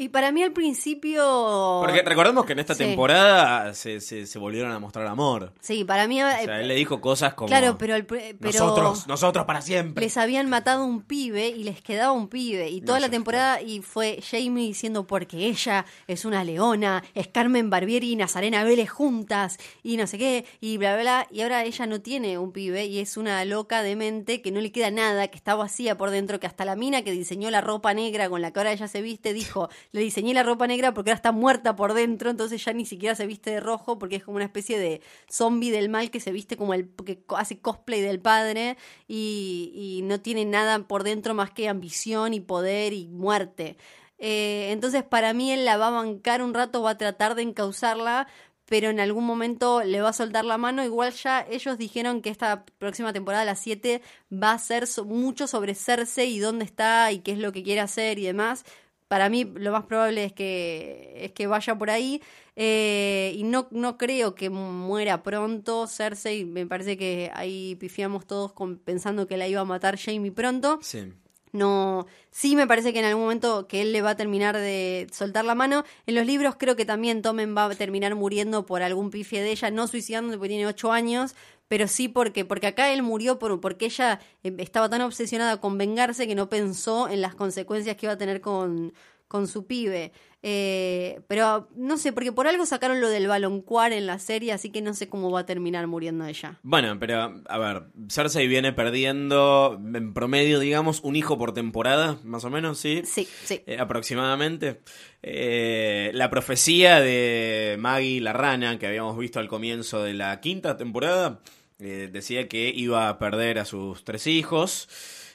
[0.00, 1.80] Y para mí al principio...
[1.82, 2.84] Porque recordemos que en esta Sí.
[2.84, 5.52] temporada se, se, se volvieron a mostrar amor.
[5.60, 6.22] Sí, para mí...
[6.22, 7.48] O eh, sea, él le dijo cosas como...
[7.48, 10.02] Claro, pero, el, pr- pero Nosotros, nosotros para siempre.
[10.02, 12.70] les habían matado un pibe y les quedaba un pibe.
[12.70, 17.28] Y toda No, la temporada y fue Jamie diciendo porque ella es una leona, es
[17.28, 21.26] Carmen Barbieri y Nazarena Vélez juntas y no sé qué, y bla, bla, bla.
[21.30, 24.72] Y ahora ella no tiene un pibe y es una loca demente que no le
[24.72, 27.92] queda nada, que está vacía por dentro, que hasta la mina que diseñó la ropa
[27.92, 31.10] negra con la que ahora ella se viste dijo, le diseñé la ropa negra porque
[31.10, 34.24] ahora está muerta por dentro, entonces ya ni siquiera se viste de rojo porque es
[34.24, 38.00] como una especie de zombie del mal que se viste como el que hace cosplay
[38.00, 38.76] del padre
[39.08, 43.76] y, no tiene nada por dentro más que ambición y poder y muerte.
[44.18, 47.42] Eh, entonces para mí él la va a bancar un rato, va a tratar de
[47.42, 48.26] encauzarla,
[48.70, 50.84] pero en algún momento le va a soltar la mano.
[50.84, 54.00] Igual ya ellos dijeron que esta próxima temporada, la 7,
[54.32, 57.80] va a ser mucho sobre Cersei y dónde está y qué es lo que quiere
[57.80, 58.64] hacer y demás.
[59.10, 62.22] Para mí lo más probable es que, es que vaya por ahí.
[62.54, 66.44] Eh, y no, no creo que muera pronto Cersei.
[66.44, 70.78] Me parece que ahí pifiamos todos con, pensando que la iba a matar Jamie pronto.
[70.80, 71.12] Sí.
[71.50, 75.08] No, sí me parece que en algún momento que él le va a terminar de
[75.10, 75.82] soltar la mano.
[76.06, 79.50] En los libros creo que también Tommen va a terminar muriendo por algún pifie de
[79.50, 81.34] ella, no suicidándose porque tiene ocho años,
[81.70, 85.78] pero sí porque, porque acá él murió por, porque ella eh, estaba tan obsesionada con
[85.78, 88.92] vengarse que no pensó en las consecuencias que iba a tener con,
[89.28, 90.10] con su pibe.
[90.42, 94.70] Eh, pero no sé, porque por algo sacaron lo del baloncuar en la serie, así
[94.70, 96.58] que no sé cómo va a terminar muriendo ella.
[96.64, 102.44] Bueno, pero a ver, Cersei viene perdiendo en promedio, digamos, un hijo por temporada, más
[102.44, 103.02] o menos, ¿sí?
[103.04, 103.62] Sí, sí.
[103.66, 104.80] Eh, aproximadamente.
[105.22, 110.76] Eh, la profecía de Maggie la rana, que habíamos visto al comienzo de la quinta
[110.76, 111.40] temporada,
[111.80, 114.88] eh, decía que iba a perder a sus tres hijos.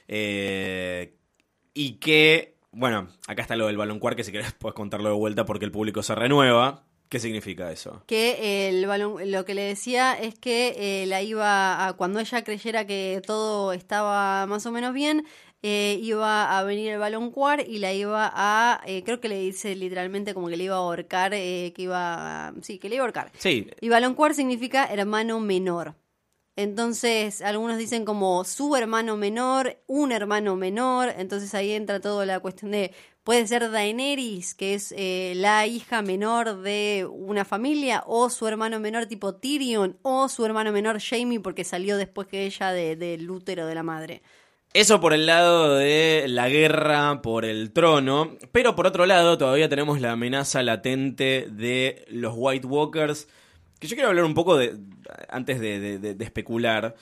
[0.08, 1.16] eh,
[1.74, 5.46] y que, bueno, acá está lo del baloncuar, que si querés puedes contarlo de vuelta
[5.46, 6.84] porque el público se renueva.
[7.10, 8.04] ¿Qué significa eso?
[8.08, 12.44] que el balón, lo que le decía es que eh, la iba a, cuando ella
[12.44, 15.26] creyera que todo estaba más o menos bien,
[15.62, 19.76] eh, iba a venir el baloncuar y la iba a, eh, creo que le dice
[19.76, 23.04] literalmente como que le iba a ahorcar, eh, que iba, a- sí, que le iba
[23.04, 23.32] a ahorcar.
[23.38, 25.96] Sí, Y baloncuar significa hermano menor.
[26.56, 31.14] Entonces, algunos dicen como su hermano menor, un hermano menor.
[31.18, 32.92] Entonces ahí entra toda la cuestión de.
[33.24, 38.80] Puede ser Daenerys, que es eh, la hija menor de una familia, o su hermano
[38.80, 43.28] menor tipo Tyrion, o su hermano menor Jamie, porque salió después que ella de- del
[43.30, 44.22] útero de la madre.
[44.74, 49.70] Eso por el lado de la guerra por el trono, pero por otro lado todavía
[49.70, 53.28] tenemos la amenaza latente de los White Walkers,
[53.80, 54.78] que yo quiero hablar un poco de,
[55.30, 56.96] antes de, especular,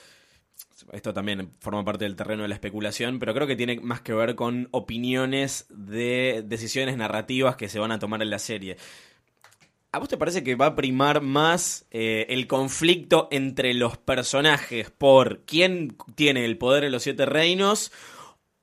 [0.92, 4.12] esto también forma parte del terreno de la especulación, pero creo que tiene más que
[4.12, 8.76] ver con opiniones de decisiones narrativas que se van a tomar en la serie.
[9.92, 14.90] ¿A vos te parece que va a primar más eh, el conflicto entre los personajes
[14.90, 17.92] por quién tiene el poder en los siete reinos?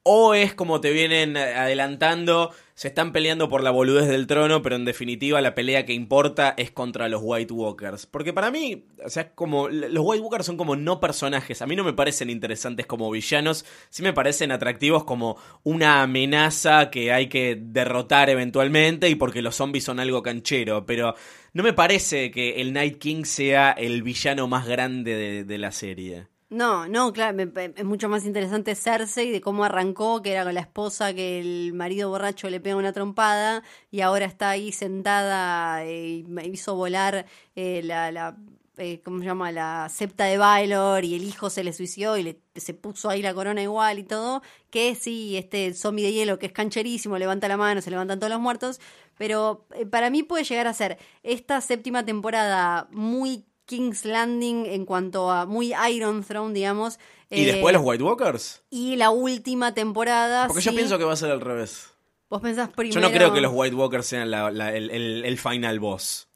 [0.04, 4.76] O es como te vienen adelantando, se están peleando por la boludez del trono, pero
[4.76, 8.08] en definitiva la pelea que importa es contra los White Walkers.
[8.08, 11.76] Porque para mí, o sea, como los White Walkers son como no personajes, a mí
[11.76, 17.28] no me parecen interesantes como villanos, sí me parecen atractivos como una amenaza que hay
[17.28, 21.14] que derrotar eventualmente y porque los zombies son algo canchero, pero
[21.54, 25.72] no me parece que el Night King sea el villano más grande de, de la
[25.72, 26.31] serie.
[26.52, 27.38] No, no, claro,
[27.78, 31.72] es mucho más interesante Cersei de cómo arrancó, que era con la esposa que el
[31.74, 37.26] marido borracho le pega una trompada y ahora está ahí sentada y hizo volar
[37.56, 38.36] eh, la,
[38.76, 39.54] eh, ¿cómo se llama?
[39.54, 43.22] La septa de Baylor y el hijo se le suicidó y le, se puso ahí
[43.22, 47.48] la corona igual y todo, que sí, este zombie de hielo que es cancherísimo, levanta
[47.48, 48.82] la mano, se levantan todos los muertos,
[49.18, 54.86] pero eh, para mí puede llegar a ser esta séptima temporada muy King's Landing en
[54.86, 57.00] cuanto a muy Iron Throne, digamos.
[57.30, 58.64] ¿Y después eh, los White Walkers?
[58.70, 60.48] Y la última temporada.
[60.48, 61.88] Porque yo pienso que va a ser al revés.
[62.30, 63.00] Vos pensás primero.
[63.00, 66.28] Yo no creo que los White Walkers sean el, final boss.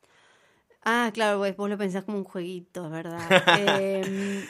[0.85, 3.19] Ah, claro, vos, vos lo pensás como un jueguito, ¿verdad?
[3.81, 4.45] Em,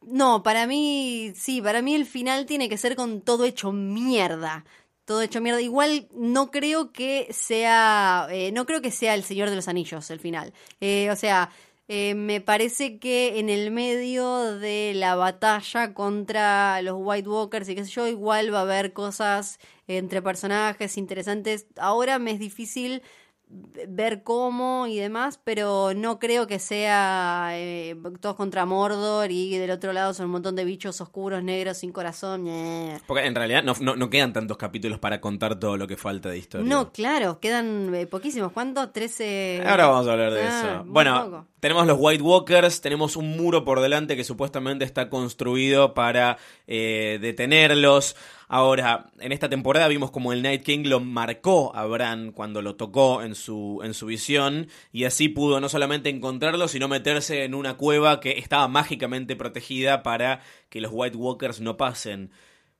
[0.00, 4.64] no, para mí, sí, para mí el final tiene que ser con todo hecho mierda
[5.04, 5.60] todo hecho mierda.
[5.60, 10.10] Igual no creo que sea, eh, no creo que sea el Señor de los Anillos
[10.10, 10.52] el final.
[10.80, 11.50] Eh, o sea,
[11.88, 17.76] eh, me parece que en el medio de la batalla contra los White Walkers y
[17.76, 21.66] qué sé yo, igual va a haber cosas entre personajes interesantes.
[21.76, 23.02] Ahora me es difícil
[23.48, 29.70] ver cómo y demás, pero no creo que sea eh, todos contra Mordor y del
[29.70, 32.48] otro lado son un montón de bichos oscuros, negros, sin corazón.
[33.06, 36.38] Porque en realidad no, no, quedan tantos capítulos para contar todo lo que falta de
[36.38, 36.68] historia.
[36.68, 38.52] No, claro, quedan eh, poquísimos.
[38.52, 38.92] ¿Cuántos?
[38.92, 39.62] Trece.
[39.64, 40.84] Ahora vamos a hablar de ah, eso.
[40.86, 46.38] Bueno, tenemos los White Walkers, tenemos un muro por delante que supuestamente está construido para
[46.66, 48.16] eh, detenerlos.
[48.48, 52.76] Ahora, en esta temporada vimos como el Night King lo marcó a Bran cuando lo
[52.76, 57.54] tocó en su, en su visión y así pudo no solamente encontrarlo, sino meterse en
[57.54, 62.30] una cueva que estaba mágicamente protegida para que los White Walkers no pasen.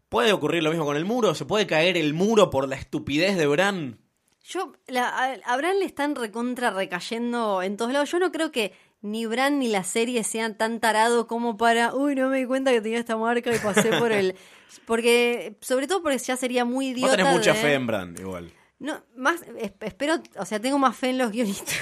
[0.08, 1.34] ¿Puede ocurrir lo mismo con el muro?
[1.34, 3.98] ¿Se puede caer el muro por la estupidez de Bran?
[4.44, 8.12] Yo, a, Bran le están recontra recayendo en todos lados.
[8.12, 8.72] Yo no creo que
[9.06, 12.72] ni Bran ni la serie sean tan tarados como para, uy, no me di cuenta
[12.72, 14.34] que tenía esta marca y pasé por el...
[14.84, 17.08] Porque, sobre todo porque ya sería muy idiota.
[17.08, 18.52] Vos tenés mucha fe en Bran, igual.
[18.78, 19.42] No, más,
[19.80, 21.74] espero, o sea, tengo más fe en los guionistas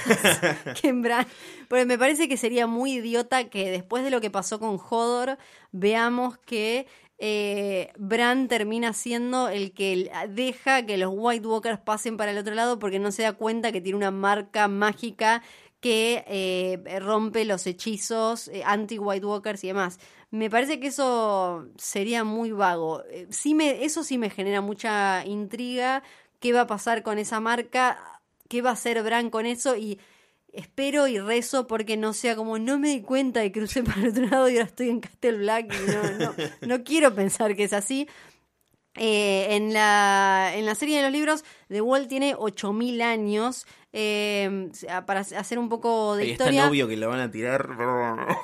[0.81, 1.27] que en Bran,
[1.67, 5.37] porque me parece que sería muy idiota que después de lo que pasó con Hodor,
[5.71, 12.31] veamos que eh, Bran termina siendo el que deja que los White Walkers pasen para
[12.31, 15.41] el otro lado porque no se da cuenta que tiene una marca mágica
[15.85, 19.99] que eh, rompe los hechizos eh, anti-White Walkers y demás.
[20.31, 23.03] Me parece que eso sería muy vago.
[23.11, 26.01] Eh, sí eso sí me genera mucha intriga.
[26.39, 27.99] ¿Qué va a pasar con esa marca?
[28.49, 29.75] ¿Qué va a hacer Bran con eso?
[29.75, 29.99] Y
[30.53, 34.01] espero y rezo porque no sea como no me di cuenta de que crucé para
[34.01, 35.71] el otro lado y ahora estoy en Castle Black.
[35.71, 38.07] Y no, quiero pensar que es así.
[38.95, 43.65] Eh, en, la, en la serie de los libros, The Wall tiene 8.000 años.
[43.97, 44.69] Eh,
[45.05, 46.63] para hacer un poco de historia.
[46.63, 47.69] Es obvio que la van a tirar.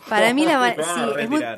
[0.10, 0.76] Para mí la,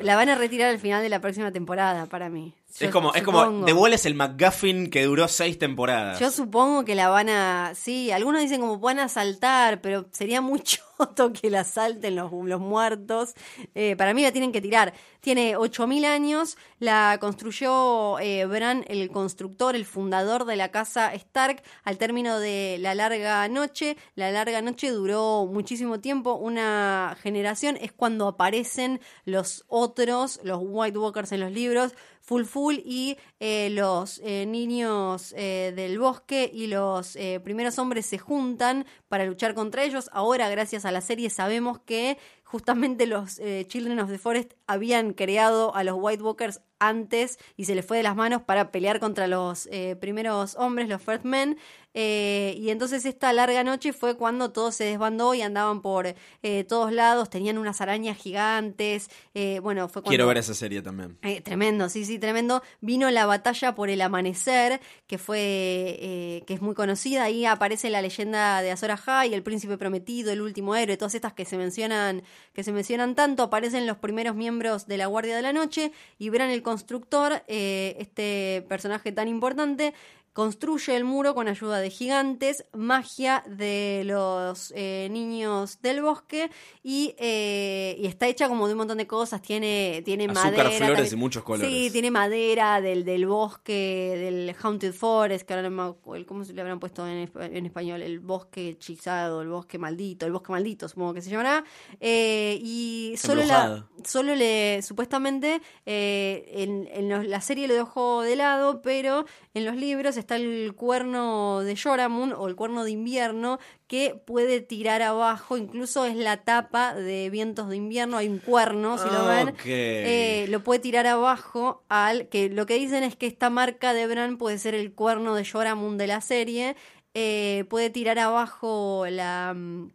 [0.02, 3.22] la van a retirar al final de la próxima temporada, para mí es como, es
[3.22, 6.18] como, The Wall es el McGuffin que duró seis temporadas.
[6.18, 10.40] Yo supongo que la van a, sí, algunos dicen como van a saltar, pero sería
[10.40, 13.34] muy choto que la salten los, los muertos.
[13.76, 14.92] Eh, para mí la tienen que tirar.
[15.20, 21.53] Tiene 8.000 años, la construyó eh, Bran, el constructor, el fundador de la casa Stark,
[21.84, 23.96] al término de la larga noche.
[24.14, 30.98] La larga noche duró muchísimo tiempo, una generación, es cuando aparecen los otros, los White
[30.98, 31.94] Walkers en los libros
[32.24, 38.18] Full Full y eh, los eh, niños eh, del bosque y los primeros hombres se
[38.18, 40.08] juntan para luchar contra ellos.
[40.12, 42.16] Ahora, gracias a la serie, sabemos que
[42.54, 47.74] justamente los Children of the Forest habían creado a los White Walkers antes y se
[47.74, 51.58] les fue de las manos para pelear contra los primeros hombres, los First Men.
[51.96, 56.64] Eh, y entonces esta larga noche fue cuando todo se desbandó y andaban por eh,
[56.64, 59.08] todos lados, tenían unas arañas gigantes.
[59.32, 61.18] Eh, bueno, fue Quiero ver esa serie también.
[61.44, 62.62] tremendo, sí, sí, tremendo.
[62.80, 67.24] Vino la batalla por el amanecer, que fue, que es muy conocida.
[67.24, 71.32] Ahí aparece la leyenda de Azor Ahai, el príncipe prometido, el último héroe, todas estas
[71.32, 72.22] que se mencionan,
[72.52, 73.44] que se mencionan tanto.
[73.44, 78.64] Aparecen los primeros miembros de la Guardia de la Noche y verán el constructor, este
[78.68, 79.94] personaje tan importante,
[80.34, 86.50] construye el muro con ayuda de gigantes, magia de los eh, niños del bosque
[86.82, 89.40] y, eh, y, está hecha como de un montón de cosas.
[89.40, 90.86] Tiene, tiene Azúcar, madera.
[90.86, 91.70] flores y muchos colores.
[91.72, 96.44] Sí, tiene madera del, del bosque, del Haunted Forest, que ahora no me acuerdo, ¿cómo
[96.44, 98.02] se le habrán puesto en, en, español?
[98.02, 101.62] El bosque hechizado, el bosque maldito, el bosque maldito, supongo que se llamará.
[102.00, 108.34] Eh, y solo, la, solo le, supuestamente, en, en los, la serie lo dejó de
[108.34, 113.58] lado, pero en los libros está el cuerno de Yoramun o el cuerno de invierno
[113.86, 118.96] que puede tirar abajo, incluso es la tapa de vientos de invierno, hay un cuerno,
[118.98, 123.26] si lo ven, eh, lo puede tirar abajo al que lo que dicen es que
[123.26, 126.76] esta marca de Bran puede ser el cuerno de Yoramun de la serie,
[127.12, 129.90] eh, puede tirar abajo la mm,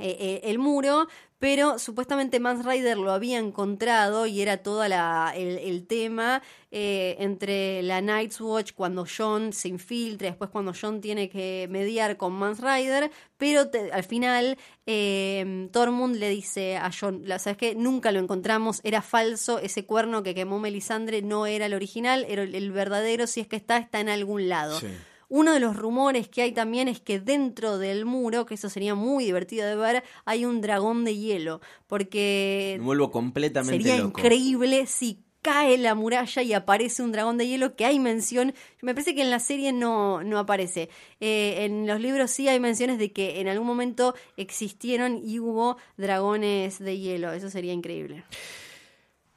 [0.00, 5.86] eh, el muro, pero supuestamente Mans Rider lo había encontrado y era todo el, el,
[5.86, 6.42] tema
[6.72, 12.16] eh, entre la Night's Watch cuando John se infiltra, después cuando John tiene que mediar
[12.16, 17.74] con Mans Rider, pero al final eh, Tormund le dice a John, ¿sabes qué?
[17.76, 22.42] Nunca lo encontramos, era falso, ese cuerno que quemó Melisandre no era el original, era
[22.42, 24.80] el, verdadero, si es que está, está en algún lado.
[25.28, 28.94] Uno de los rumores que hay también es que dentro del muro, que eso sería
[28.94, 31.60] muy divertido de ver, hay un dragón de hielo.
[31.86, 32.76] Porque.
[32.78, 37.76] Me vuelvo completamente Sería increíble si cae la muralla y aparece un dragón de hielo
[37.76, 40.88] que hay mención, me parece que en la serie no, no aparece,
[41.20, 45.76] eh, en los libros sí hay menciones de que en algún momento existieron y hubo
[45.96, 48.24] dragones de hielo, eso sería increíble.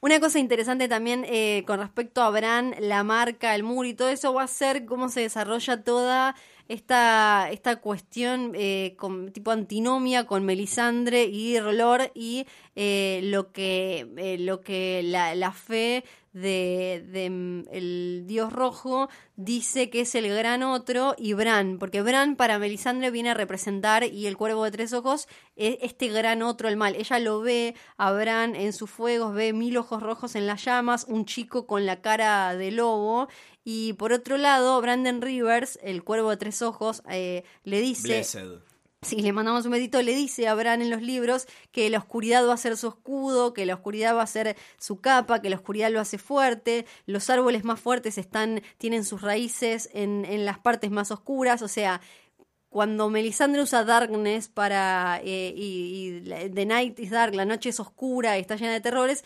[0.03, 4.09] Una cosa interesante también eh, con respecto a Bran, la marca, el muro y todo
[4.09, 6.35] eso va a ser cómo se desarrolla toda
[6.67, 14.37] esta, esta cuestión eh, con, tipo antinomia con Melisandre y Rolor y eh, lo que,
[14.39, 16.03] lo que la, la fe
[16.33, 22.35] de, mm, el dios rojo dice que es el gran otro y Bran, porque Bran
[22.35, 26.69] para Melisandre viene a representar y el cuervo de tres ojos es este gran otro
[26.69, 26.95] el mal.
[26.95, 31.05] Ella lo ve a Bran en sus fuegos, ve mil ojos rojos en las llamas,
[31.07, 33.27] un chico con la cara de lobo
[33.63, 38.23] y por otro lado Brandon Rivers, el cuervo de tres ojos, eh, le dice
[39.03, 42.47] si le mandamos un besito, le dice a Bran en los libros que la oscuridad
[42.47, 45.55] va a ser su escudo, que la oscuridad va a ser su capa, que la
[45.55, 50.59] oscuridad lo hace fuerte, los árboles más fuertes están, tienen sus raíces en, en las
[50.59, 51.99] partes más oscuras, o sea,
[52.69, 57.79] cuando Melisandre usa Darkness para eh, y, y, The Night is Dark, la noche es
[57.79, 59.25] oscura y está llena de terrores,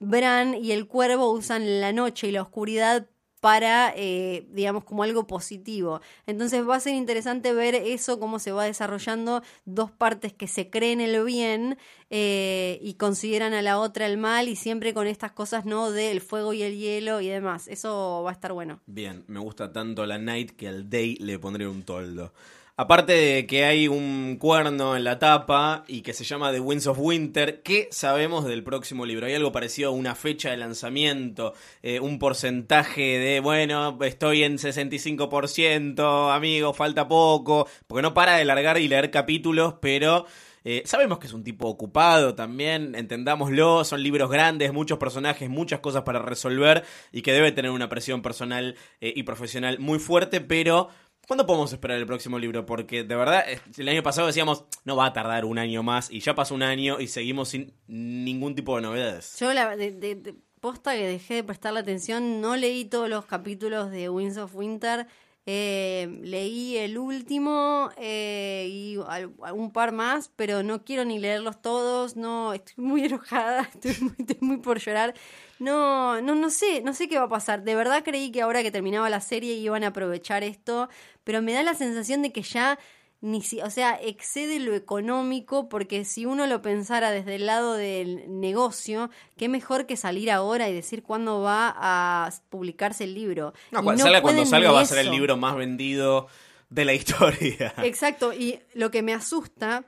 [0.00, 3.08] Bran y el cuervo usan la noche y la oscuridad
[3.44, 6.00] para, eh, digamos, como algo positivo.
[6.26, 10.70] Entonces va a ser interesante ver eso, cómo se va desarrollando dos partes que se
[10.70, 11.76] creen el bien
[12.08, 15.90] eh, y consideran a la otra el mal y siempre con estas cosas, ¿no?
[15.90, 17.68] Del fuego y el hielo y demás.
[17.68, 18.80] Eso va a estar bueno.
[18.86, 22.32] Bien, me gusta tanto la Night que al Day le pondré un toldo.
[22.76, 26.88] Aparte de que hay un cuerno en la tapa y que se llama The Winds
[26.88, 29.26] of Winter, ¿qué sabemos del próximo libro?
[29.26, 31.54] ¿Hay algo parecido a una fecha de lanzamiento?
[31.84, 37.68] Eh, ¿Un porcentaje de, bueno, estoy en 65%, amigo, falta poco?
[37.86, 40.26] Porque no para de largar y leer capítulos, pero...
[40.66, 45.80] Eh, sabemos que es un tipo ocupado también, entendámoslo, son libros grandes, muchos personajes, muchas
[45.80, 50.40] cosas para resolver y que debe tener una presión personal eh, y profesional muy fuerte,
[50.40, 50.88] pero
[51.26, 52.66] ¿Cuándo podemos esperar el próximo libro?
[52.66, 53.44] Porque de verdad,
[53.76, 56.62] el año pasado decíamos, no va a tardar un año más, y ya pasó un
[56.62, 59.38] año y seguimos sin ningún tipo de novedades.
[59.38, 64.08] Yo, la, de, posta que dejé de prestarle atención, no leí todos los capítulos de
[64.08, 65.06] Winds of Winter.
[65.46, 72.16] Eh, leí el último eh, y un par más, pero no quiero ni leerlos todos.
[72.16, 75.14] No, estoy muy enojada, estoy muy, estoy muy por llorar.
[75.58, 77.62] No, no, no sé, no sé qué va a pasar.
[77.62, 80.88] De verdad creí que ahora que terminaba la serie iban a aprovechar esto,
[81.24, 82.78] pero me da la sensación de que ya
[83.24, 87.72] ni si, o sea, excede lo económico, porque si uno lo pensara desde el lado
[87.72, 93.54] del negocio, qué mejor que salir ahora y decir cuándo va a publicarse el libro.
[93.70, 96.26] No, cuando salga, cuando salga va a ser el libro más vendido
[96.68, 97.72] de la historia.
[97.78, 99.86] Exacto, y lo que me asusta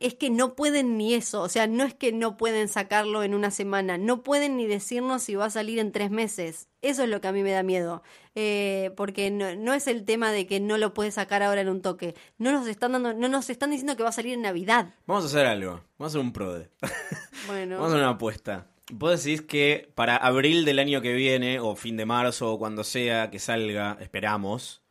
[0.00, 3.34] es que no pueden ni eso, o sea, no es que no pueden sacarlo en
[3.34, 6.68] una semana, no pueden ni decirnos si va a salir en tres meses.
[6.82, 8.02] Eso es lo que a mí me da miedo,
[8.34, 11.80] eh, porque no, es el tema de que no lo puedes sacar ahora en un
[11.80, 12.14] toque.
[12.38, 14.94] No nos están dando, no nos están diciendo que va a salir en Navidad.
[15.06, 16.70] Vamos a hacer algo, vamos a hacer un prode.
[17.46, 17.76] Bueno.
[17.76, 18.66] vamos a hacer una apuesta.
[18.90, 22.84] Vos decís que para abril del año que viene, o fin de marzo, o cuando
[22.84, 24.82] sea que salga, esperamos,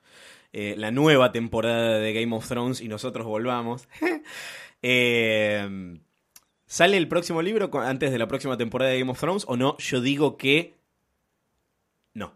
[0.51, 3.87] eh, la nueva temporada de Game of Thrones y nosotros volvamos.
[4.83, 5.97] Eh,
[6.73, 9.77] ¿Sale el próximo libro antes de la próxima temporada de Game of Thrones o no?
[9.77, 10.73] Yo digo que
[12.13, 12.33] no.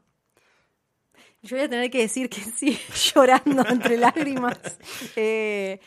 [1.41, 4.57] Yo voy a tener que decir que sí, llorando entre lágrimas.
[5.15, 5.79] Eh,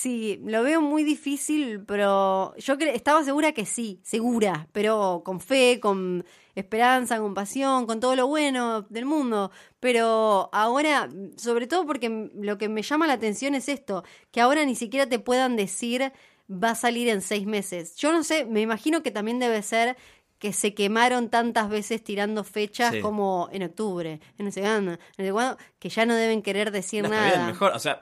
[0.00, 5.80] sí, lo veo muy difícil, pero yo estaba segura que sí, segura, pero con fe,
[5.80, 9.50] con esperanza, con pasión, con todo lo bueno del mundo.
[9.80, 14.64] Pero ahora, sobre todo porque lo que me llama la atención es esto, que ahora
[14.64, 16.12] ni siquiera te puedan decir
[16.50, 17.96] va a salir en seis meses.
[17.96, 19.96] Yo no sé, me imagino que también debe ser
[20.38, 23.00] que se quemaron tantas veces tirando fechas Sí.
[23.00, 24.96] como en octubre, en no sé cuándo,
[25.80, 27.34] que ya no deben querer decir No, está nada.
[27.34, 28.00] bien, mejor, o sea,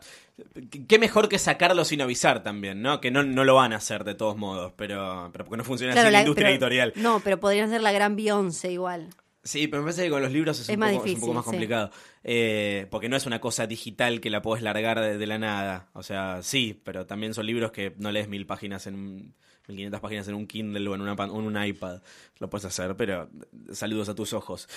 [0.88, 3.00] qué mejor que sacarlo sin avisar también, ¿no?
[3.00, 5.92] Que no, no lo van a hacer de todos modos, pero, pero porque no funciona
[5.92, 6.92] Claro, así la la- industria pero- editorial.
[6.96, 9.08] No, pero podrían ser la gran Beyoncé igual.
[9.42, 11.20] Sí, pero me parece que con los libros es, Es un, más poco, es un
[11.20, 11.50] poco difícil, más sí.
[11.50, 11.90] complicado.
[12.24, 15.88] Eh, porque no es una cosa digital que la podés largar de, de la nada.
[15.92, 19.34] O sea, sí, pero también son libros que no lees mil páginas en un-
[19.68, 22.00] 1500 páginas en un Kindle o en, una, en un iPad.
[22.38, 23.28] Lo puedes hacer, pero
[23.72, 24.68] saludos a tus ojos.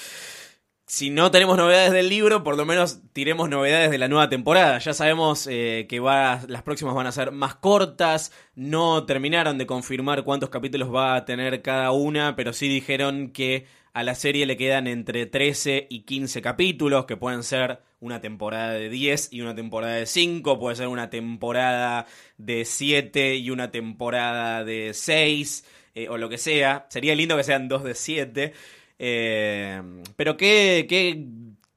[0.89, 4.79] Si no tenemos novedades del libro, por lo menos tiremos novedades de la nueva temporada.
[4.79, 8.31] Ya sabemos eh, que las próximas van a ser más cortas.
[8.55, 13.67] No terminaron de confirmar cuántos capítulos va a tener cada una, pero sí dijeron que
[13.93, 18.71] a la serie le quedan entre 13 y 15 capítulos, que pueden ser una temporada
[18.71, 22.07] de 10 y una temporada de 5, puede ser una temporada
[22.39, 26.87] de 7 y una temporada de 6, eh, o lo que sea.
[26.89, 28.53] Sería lindo que sean dos de 7.
[28.99, 29.81] Eh,
[30.15, 31.27] pero ¿qué, qué,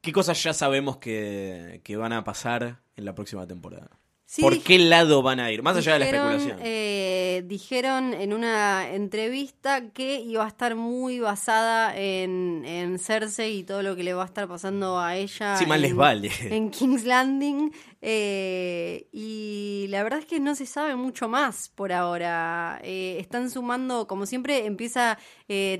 [0.00, 4.01] qué cosas ya sabemos que, que van a pasar en la próxima temporada?
[4.34, 5.62] Sí, ¿Por qué lado van a ir?
[5.62, 6.59] Más allá de la especulación.
[6.62, 13.62] eh, dijeron en una entrevista que iba a estar muy basada en, en Cersei y
[13.64, 15.56] todo lo que le va a estar pasando a ella.
[15.56, 16.30] Sí, más en- les vale.
[16.48, 17.72] En King's Landing.
[18.00, 22.80] eh, y la verdad es que no se sabe mucho más por ahora.
[22.82, 25.18] Eh, están sumando, como siempre, empieza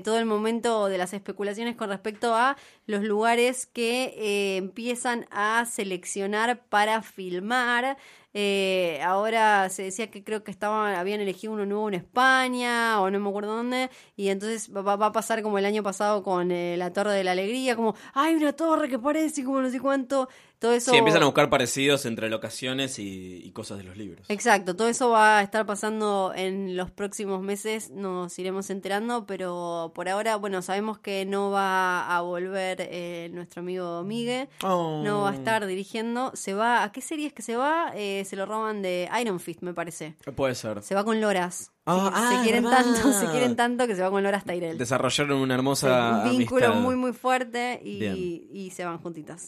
[0.03, 2.55] todo el momento de las especulaciones con respecto a
[2.85, 7.97] los lugares que empiezan a seleccionar para filmar.
[8.33, 13.11] Eh, ahora se decía que creo que estaban, habían elegido uno nuevo en España o
[13.11, 13.89] no me acuerdo dónde.
[14.15, 17.23] Y entonces va, va a pasar como el año pasado con eh, la Torre de
[17.23, 20.29] la Alegría, como hay una torre que parece como no sé cuánto.
[20.63, 20.91] Todo eso.
[20.91, 24.25] Sí, empiezan a buscar parecidos entre locaciones y, y cosas de los libros.
[24.29, 29.91] Exacto, todo eso va a estar pasando en los próximos meses, nos iremos enterando, pero
[29.93, 35.01] por ahora, bueno, sabemos que no va a volver eh, nuestro amigo Migue, Oh.
[35.03, 37.91] no va a estar dirigiendo, se va, ¿a qué series que se va?
[37.93, 40.15] Eh, se lo roban de Iron Fist, me parece.
[40.33, 40.81] Puede ser.
[40.81, 41.71] Se va con Loras.
[41.85, 42.83] Ah, Sí, ah, se quieren verdad.
[42.85, 44.77] tanto, se quieren tanto que se va con Loras Tyrell.
[44.77, 46.81] Desarrollaron una Sí, hermosa un vínculo amistad.
[46.81, 49.47] muy muy fuerte y se van juntitas.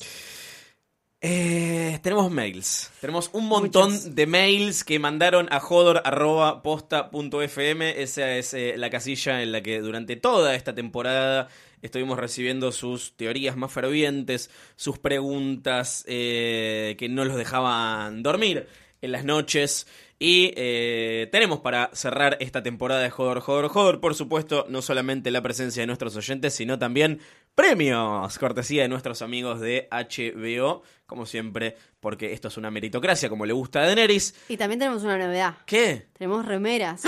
[1.22, 2.92] Eh, tenemos mails.
[3.02, 8.02] Tenemos un montón de mails que mandaron a jodor.posta.fm.
[8.02, 11.48] Esa es eh, la casilla en la que durante toda esta temporada
[11.82, 18.68] estuvimos recibiendo sus teorías más fervientes, sus preguntas eh, que no los dejaban dormir
[19.02, 19.88] en las noches.
[20.18, 25.30] Y eh, tenemos para cerrar esta temporada de Jodor, Jodor, Jodor, por supuesto, no solamente
[25.30, 27.20] la presencia de nuestros oyentes, sino también
[27.56, 33.46] premios, cortesía de nuestros amigos de HBO, como siempre, porque esto es una meritocracia, como
[33.46, 34.36] le gusta a Daenerys.
[34.50, 35.56] Y también tenemos una novedad.
[35.66, 36.08] ¿Qué?
[36.18, 37.04] Tenemos remeras.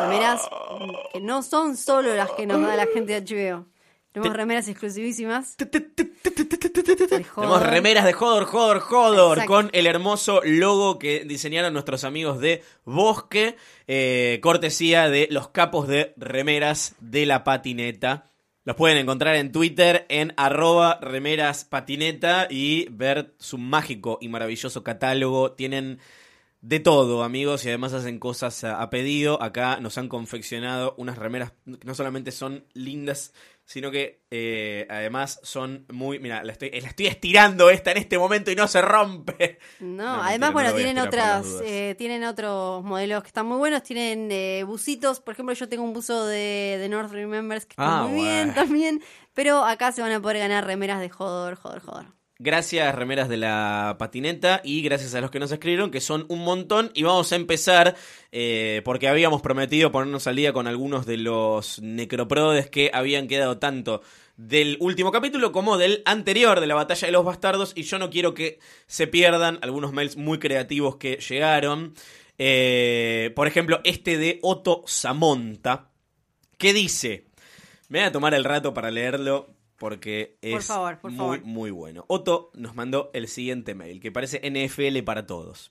[0.00, 0.42] remeras
[1.12, 3.66] que no son solo las que nos da la gente de HBO.
[4.12, 5.56] Tenemos remeras exclusivísimas.
[5.58, 7.66] Tenemos Hodor.
[7.66, 9.52] remeras de Jodor, Jodor, Jodor, Exacto.
[9.52, 13.56] con el hermoso logo que diseñaron nuestros amigos de Bosque,
[13.86, 18.30] eh, cortesía de los capos de remeras de la patineta.
[18.66, 24.82] Los pueden encontrar en Twitter en arroba remeras patineta y ver su mágico y maravilloso
[24.82, 25.52] catálogo.
[25.52, 26.00] Tienen
[26.60, 29.40] de todo, amigos, y además hacen cosas a, a pedido.
[29.42, 33.32] Acá nos han confeccionado unas remeras que no solamente son lindas,
[33.64, 36.18] sino que eh, además son muy...
[36.18, 39.58] Mira, la estoy, la estoy estirando esta en este momento y no se rompe.
[39.80, 43.82] No, No, además, mentira, bueno, tienen otras, eh, tienen otros modelos que están muy buenos.
[43.82, 48.00] Tienen eh, bucitos, por ejemplo, yo tengo un buzo de, de North Remembers que está
[48.00, 49.02] Ah, muy bien también.
[49.34, 52.15] Pero acá se van a poder ganar remeras de Jodor, Jodor, Jodor.
[52.38, 56.44] Gracias, remeras de la patineta, y gracias a los que nos escribieron, que son un
[56.44, 56.90] montón.
[56.92, 57.96] Y vamos a empezar,
[58.30, 63.58] eh, porque habíamos prometido ponernos al día con algunos de los necroprodes que habían quedado
[63.58, 64.02] tanto
[64.36, 67.72] del último capítulo como del anterior, de la batalla de los bastardos.
[67.74, 71.94] Y yo no quiero que se pierdan algunos mails muy creativos que llegaron.
[72.36, 75.88] Eh, por ejemplo, este de Otto Samonta,
[76.58, 77.28] que dice:
[77.88, 81.40] Me voy a tomar el rato para leerlo porque es Por favor, por muy, favor.
[81.44, 82.04] muy bueno.
[82.08, 85.70] Otto nos mandó el siguiente mail, que parece NFL para todos.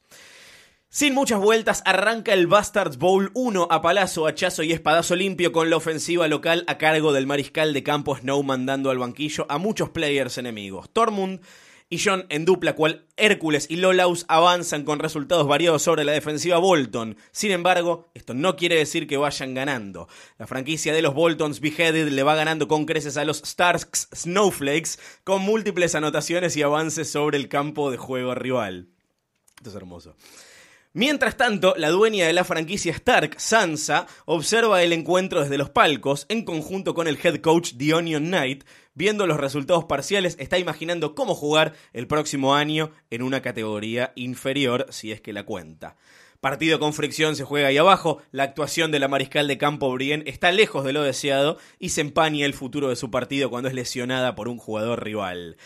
[0.90, 5.70] Sin muchas vueltas, arranca el Bastards Bowl 1 a palazo, hachazo y espadazo limpio con
[5.70, 9.90] la ofensiva local a cargo del mariscal de campo Snow mandando al banquillo a muchos
[9.90, 10.90] players enemigos.
[10.92, 11.42] Tormund
[11.90, 16.58] y John en dupla cual Hércules y Lolaus avanzan con resultados variados sobre la defensiva
[16.58, 17.18] Bolton.
[17.32, 20.08] Sin embargo, esto no quiere decir que vayan ganando.
[20.38, 25.00] La franquicia de los Boltons Beheaded le va ganando con creces a los Starks Snowflakes
[25.24, 28.90] con múltiples anotaciones y avances sobre el campo de juego rival.
[29.58, 30.16] Esto es hermoso.
[30.98, 36.26] Mientras tanto, la dueña de la franquicia Stark, Sansa, observa el encuentro desde los palcos
[36.30, 38.64] en conjunto con el head coach The Knight.
[38.98, 44.88] Viendo los resultados parciales, está imaginando cómo jugar el próximo año en una categoría inferior,
[44.90, 45.98] si es que la cuenta.
[46.40, 50.24] Partido con fricción se juega ahí abajo, la actuación de la mariscal de campo Brienne
[50.28, 53.76] está lejos de lo deseado y se empaña el futuro de su partido cuando es
[53.76, 55.58] lesionada por un jugador rival.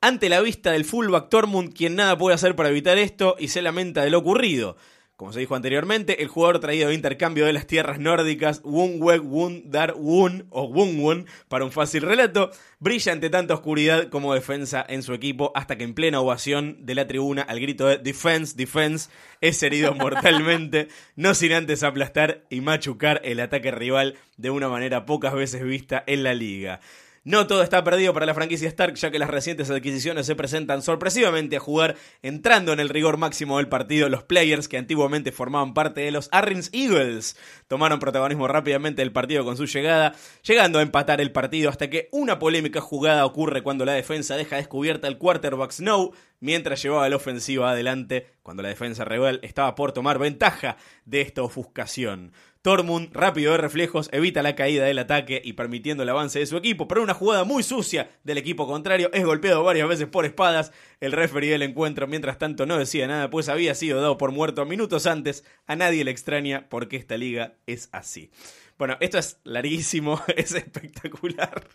[0.00, 3.60] Ante la vista del fullback Tormund, quien nada puede hacer para evitar esto y se
[3.60, 4.76] lamenta de lo ocurrido.
[5.18, 9.94] Como se dijo anteriormente, el jugador traído de intercambio de las tierras nórdicas, Wunweg Wundar
[9.96, 15.14] Wun o Wunwun, para un fácil relato, brilla ante tanta oscuridad como defensa en su
[15.14, 19.60] equipo hasta que en plena ovación de la tribuna al grito de Defense, Defense, es
[19.64, 20.86] herido mortalmente,
[21.16, 26.04] no sin antes aplastar y machucar el ataque rival de una manera pocas veces vista
[26.06, 26.78] en la liga.
[27.24, 30.82] No todo está perdido para la franquicia Stark, ya que las recientes adquisiciones se presentan
[30.82, 34.08] sorpresivamente a jugar, entrando en el rigor máximo del partido.
[34.08, 37.36] Los players que antiguamente formaban parte de los Arrins Eagles
[37.66, 42.08] tomaron protagonismo rápidamente del partido con su llegada, llegando a empatar el partido hasta que
[42.12, 47.16] una polémica jugada ocurre cuando la defensa deja descubierta el quarterback Snow mientras llevaba la
[47.16, 52.32] ofensiva adelante, cuando la defensa rival estaba por tomar ventaja de esta ofuscación.
[52.68, 56.58] Tormund, rápido de reflejos, evita la caída del ataque y permitiendo el avance de su
[56.58, 60.70] equipo, pero una jugada muy sucia del equipo contrario es golpeado varias veces por espadas.
[61.00, 64.66] El referee del encuentro, mientras tanto, no decía nada, pues había sido dado por muerto
[64.66, 65.46] minutos antes.
[65.66, 68.30] A nadie le extraña porque esta liga es así.
[68.76, 71.66] Bueno, esto es larguísimo, es espectacular.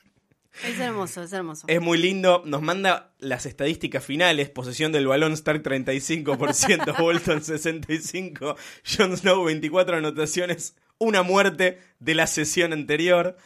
[0.61, 1.65] Es hermoso, es hermoso.
[1.67, 2.43] Es muy lindo.
[2.45, 4.49] Nos manda las estadísticas finales.
[4.49, 8.55] Posesión del balón Stark 35%, Bolton 65%,
[8.85, 13.37] Jon Snow 24 anotaciones, una muerte de la sesión anterior.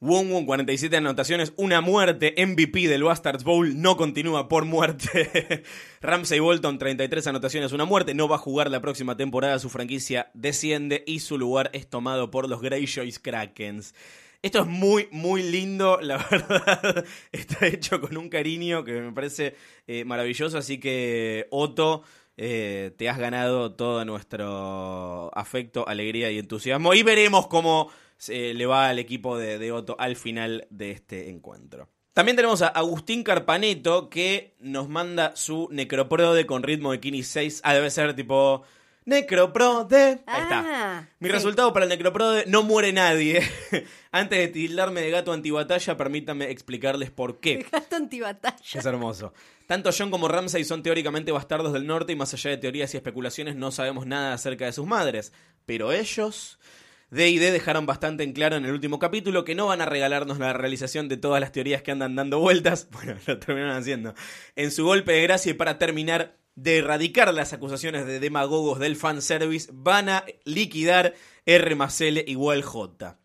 [0.00, 5.62] Wong Wong 47 anotaciones, una muerte, MVP del Bastards Bowl, no continúa por muerte.
[6.00, 10.32] Ramsey Bolton 33 anotaciones, una muerte, no va a jugar la próxima temporada, su franquicia
[10.34, 13.94] desciende y su lugar es tomado por los Greyjoys Krakens.
[14.42, 17.04] Esto es muy, muy lindo, la verdad.
[17.30, 19.54] Está hecho con un cariño que me parece
[19.86, 22.02] eh, maravilloso, así que Otto,
[22.36, 26.94] eh, te has ganado todo nuestro afecto, alegría y entusiasmo.
[26.94, 31.30] Y veremos cómo se le va al equipo de, de Otto al final de este
[31.30, 31.88] encuentro.
[32.12, 37.62] También tenemos a Agustín Carpaneto que nos manda su Necroprode con ritmo de Kini 6.
[37.64, 38.64] Ah, debe ser tipo
[39.04, 40.22] Necroprode.
[40.26, 40.64] Ahí está.
[40.66, 41.32] Ah, Mi sí.
[41.32, 43.42] resultado para el Necroprode, no muere nadie.
[44.12, 47.66] Antes de tildarme de gato antibatalla, permítanme explicarles por qué.
[47.70, 48.56] Gato antibatalla.
[48.80, 49.32] Es hermoso.
[49.66, 52.96] Tanto John como Ramsay son teóricamente bastardos del norte y más allá de teorías y
[52.96, 55.32] especulaciones no sabemos nada acerca de sus madres.
[55.66, 56.58] Pero ellos...
[57.10, 59.84] D y D dejaron bastante en claro en el último capítulo que no van a
[59.84, 62.88] regalarnos la realización de todas las teorías que andan dando vueltas.
[62.92, 64.14] Bueno, lo terminaron haciendo.
[64.56, 68.96] En su golpe de gracia y para terminar de erradicar las acusaciones de demagogos del
[68.96, 71.14] fanservice, van a liquidar
[71.46, 73.18] R más L igual J.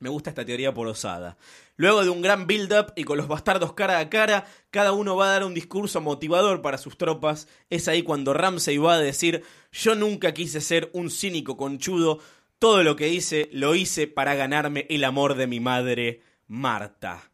[0.00, 1.36] Me gusta esta teoría por osada.
[1.76, 5.26] Luego de un gran build-up y con los bastardos cara a cara, cada uno va
[5.26, 7.48] a dar un discurso motivador para sus tropas.
[7.70, 12.20] Es ahí cuando Ramsey va a decir: Yo nunca quise ser un cínico conchudo.
[12.58, 17.30] Todo lo que hice lo hice para ganarme el amor de mi madre, Marta.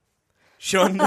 [0.61, 0.99] John,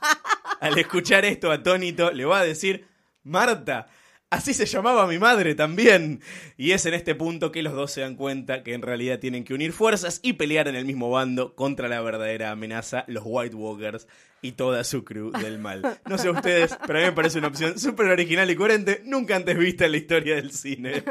[0.60, 2.86] al escuchar esto atónito, le va a decir:
[3.24, 3.88] Marta,
[4.30, 6.20] así se llamaba mi madre también.
[6.56, 9.44] Y es en este punto que los dos se dan cuenta que en realidad tienen
[9.44, 13.56] que unir fuerzas y pelear en el mismo bando contra la verdadera amenaza, los White
[13.56, 14.06] Walkers
[14.42, 15.98] y toda su crew del mal.
[16.06, 19.36] No sé ustedes, pero a mí me parece una opción súper original y coherente, nunca
[19.36, 21.02] antes vista en la historia del cine.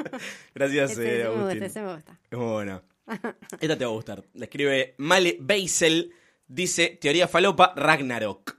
[0.54, 1.62] Gracias, Ese, eh, ese me gusta, Agustín.
[1.64, 2.18] ese me gusta.
[2.30, 2.82] Buena.
[3.60, 4.24] Esta te va a gustar.
[4.34, 6.12] La escribe Male Beisel.
[6.48, 8.55] Dice teoría falopa Ragnarok.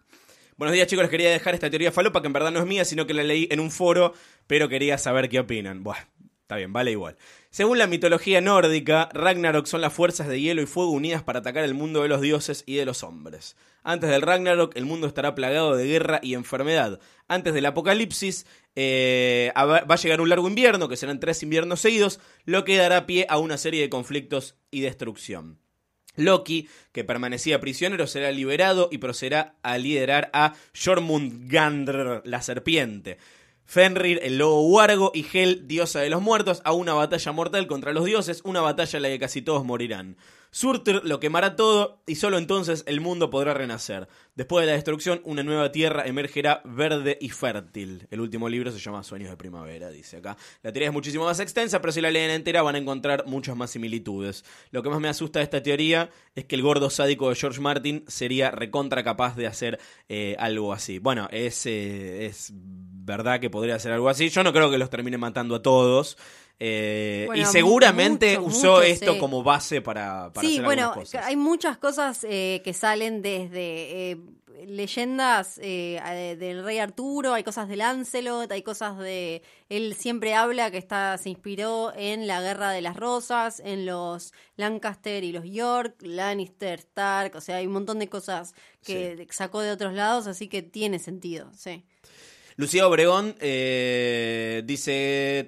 [0.58, 2.84] Buenos días chicos, les quería dejar esta teoría falopa que en verdad no es mía,
[2.84, 4.16] sino que la leí en un foro,
[4.48, 5.84] pero quería saber qué opinan.
[5.84, 6.08] Buah,
[6.42, 7.16] está bien, vale igual.
[7.52, 11.64] Según la mitología nórdica, Ragnarok son las fuerzas de hielo y fuego unidas para atacar
[11.64, 13.56] el mundo de los dioses y de los hombres.
[13.84, 17.00] Antes del Ragnarok, el mundo estará plagado de guerra y enfermedad.
[17.28, 22.20] Antes del apocalipsis, eh, va a llegar un largo invierno, que serán tres inviernos seguidos,
[22.46, 25.60] lo que dará pie a una serie de conflictos y destrucción.
[26.18, 33.18] Loki, que permanecía prisionero, será liberado y procederá a liderar a Jormungandr, la serpiente.
[33.66, 37.94] Fenrir, el lobo huargo, y Hel, diosa de los muertos, a una batalla mortal contra
[37.94, 40.18] los dioses, una batalla en la que casi todos morirán.
[40.52, 44.08] Surtur lo quemará todo y solo entonces el mundo podrá renacer.
[44.36, 48.08] Después de la destrucción, una nueva tierra emergerá verde y fértil.
[48.12, 50.38] El último libro se llama Sueños de Primavera, dice acá.
[50.64, 53.56] La teoría es muchísimo más extensa, pero si la leen entera van a encontrar muchas
[53.56, 54.46] más similitudes.
[54.72, 57.62] Lo que más me asusta de esta teoría es que el gordo sádico de George
[57.62, 61.00] Martin sería recontra capaz de hacer eh, algo así.
[61.00, 64.30] Bueno, es, eh, es verdad que podría hacer algo así.
[64.30, 66.18] Yo no creo que los termine matando a todos.
[66.60, 69.20] Eh, Bueno, y seguramente mucho, usó mucho, esto sí.
[69.20, 71.26] como base para, para sí, hacer bueno, algunas cosas.
[71.26, 74.18] hay muchas cosas eh, que salen desde eh,
[74.66, 79.44] leyendas eh, de- del rey Arturo, hay cosas de Lancelot, hay cosas de...
[79.70, 84.34] Él siempre habla que está se inspiró en la Guerra de las Rosas, en los
[84.56, 89.62] Lancaster y los York, Lannister, Stark, o sea, hay un montón de cosas que sacó
[89.62, 91.86] de otros lados, así que tiene sentido, sí.
[92.60, 93.36] Lucía Obregón
[94.66, 95.46] dice,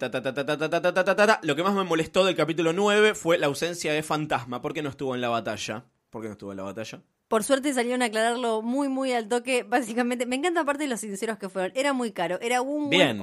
[1.42, 4.90] lo que más me molestó del capítulo 9 fue la ausencia de Fantasma, porque no
[4.90, 5.86] estuvo en la batalla.
[6.12, 7.02] ¿Por qué no estuvo en la batalla?
[7.28, 9.64] Por suerte salieron a aclararlo muy, muy al toque.
[9.64, 11.72] Básicamente, me encanta aparte de los sinceros que fueron.
[11.76, 12.40] Era muy caro.
[12.42, 13.22] Era un buen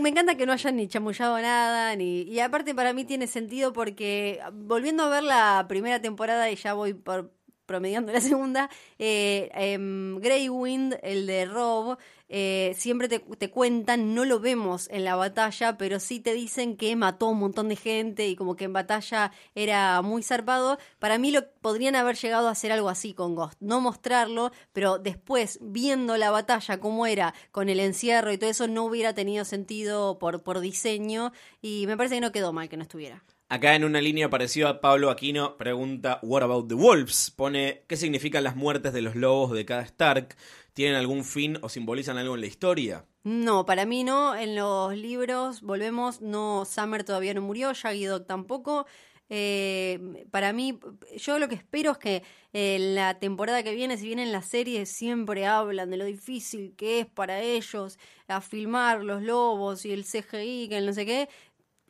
[0.00, 1.94] me, encanta que no hayan ni chamullado nada.
[1.94, 6.56] Ni, y aparte, para mí tiene sentido porque volviendo a ver la primera temporada, y
[6.56, 7.32] ya voy por
[7.66, 11.98] promediando la segunda, eh, em, Grey Wind, el de Rob,
[12.34, 16.78] eh, siempre te, te cuentan, no lo vemos en la batalla, pero sí te dicen
[16.78, 20.78] que mató un montón de gente y como que en batalla era muy zarpado.
[20.98, 24.98] Para mí lo podrían haber llegado a hacer algo así con Ghost, no mostrarlo, pero
[24.98, 29.44] después viendo la batalla como era con el encierro y todo eso no hubiera tenido
[29.44, 33.22] sentido por, por diseño y me parece que no quedó mal que no estuviera.
[33.52, 37.30] Acá en una línea parecida, Pablo Aquino pregunta: What about the wolves?
[37.36, 40.38] Pone: ¿Qué significan las muertes de los lobos de cada Stark?
[40.72, 43.04] ¿Tienen algún fin o simbolizan algo en la historia?
[43.24, 44.34] No, para mí no.
[44.34, 48.86] En los libros, volvemos, no, Summer todavía no murió, Shaggy Dog tampoco.
[49.28, 50.78] Eh, para mí,
[51.16, 52.22] yo lo que espero es que
[52.52, 56.74] en la temporada que viene, si bien en la serie siempre hablan de lo difícil
[56.76, 57.98] que es para ellos
[58.28, 61.28] a filmar los lobos y el CGI, que no sé qué,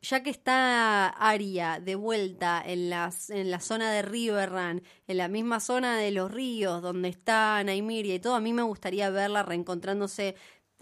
[0.02, 5.28] ya que está Aria de vuelta en, las, en la zona de Riverrun, en la
[5.28, 9.44] misma zona de los ríos donde está Naimiria y todo, a mí me gustaría verla
[9.44, 10.34] reencontrándose.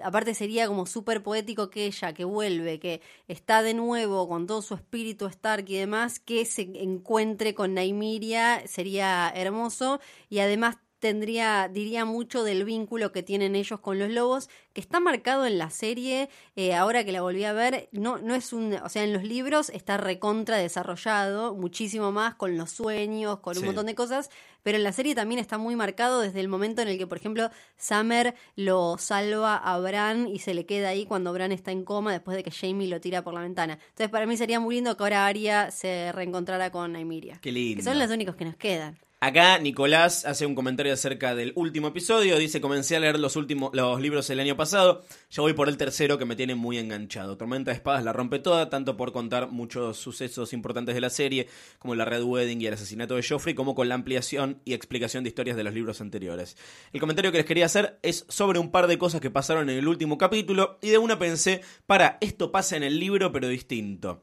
[0.02, 4.62] Aparte sería como súper poético que ella, que vuelve, que está de nuevo con todo
[4.62, 10.00] su espíritu Stark y demás, que se encuentre con Naimiria, sería hermoso.
[10.30, 15.00] Y además tendría, diría mucho del vínculo que tienen ellos con los lobos, que está
[15.00, 18.74] marcado en la serie, eh, ahora que la volví a ver, no, no es un,
[18.74, 23.60] o sea, en los libros está recontra desarrollado, muchísimo más, con los sueños, con un
[23.62, 23.66] Sí.
[23.66, 24.30] montón de cosas,
[24.62, 27.16] pero en la serie también está muy marcado desde el momento en el que, por
[27.18, 31.82] ejemplo, Summer lo salva a Bran y se le queda ahí cuando Bran está en
[31.84, 33.78] coma después de que Jamie lo tira por la ventana.
[33.88, 37.38] Entonces, para mí sería muy lindo que ahora Arya se reencontrara con Nymeria.
[37.40, 37.78] Qué lindo.
[37.78, 38.98] Que son los únicos que nos quedan.
[39.22, 42.38] Acá Nicolás hace un comentario acerca del último episodio.
[42.38, 45.04] Dice: Comencé a leer los últimos los libros el año pasado.
[45.30, 47.36] Ya voy por el tercero que me tiene muy enganchado.
[47.36, 51.48] Tormenta de Espadas la rompe toda, tanto por contar muchos sucesos importantes de la serie,
[51.78, 55.22] como la Red Wedding y el asesinato de Joffrey, como con la ampliación y explicación
[55.22, 56.56] de historias de los libros anteriores.
[56.94, 59.76] El comentario que les quería hacer es sobre un par de cosas que pasaron en
[59.76, 64.22] el último capítulo, y de una pensé: para, esto pasa en el libro, pero distinto.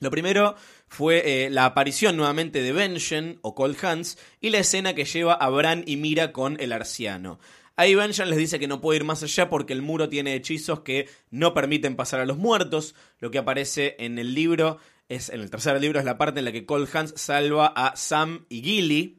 [0.00, 0.54] Lo primero
[0.86, 5.34] fue eh, la aparición nuevamente de Benjen o Cold Hands y la escena que lleva
[5.34, 7.38] a Bran y Mira con el arciano.
[7.76, 10.80] Ahí Benjen les dice que no puede ir más allá porque el muro tiene hechizos
[10.80, 12.94] que no permiten pasar a los muertos.
[13.20, 16.44] Lo que aparece en el libro es en el tercer libro es la parte en
[16.44, 19.18] la que Cold Hands salva a Sam y Gilly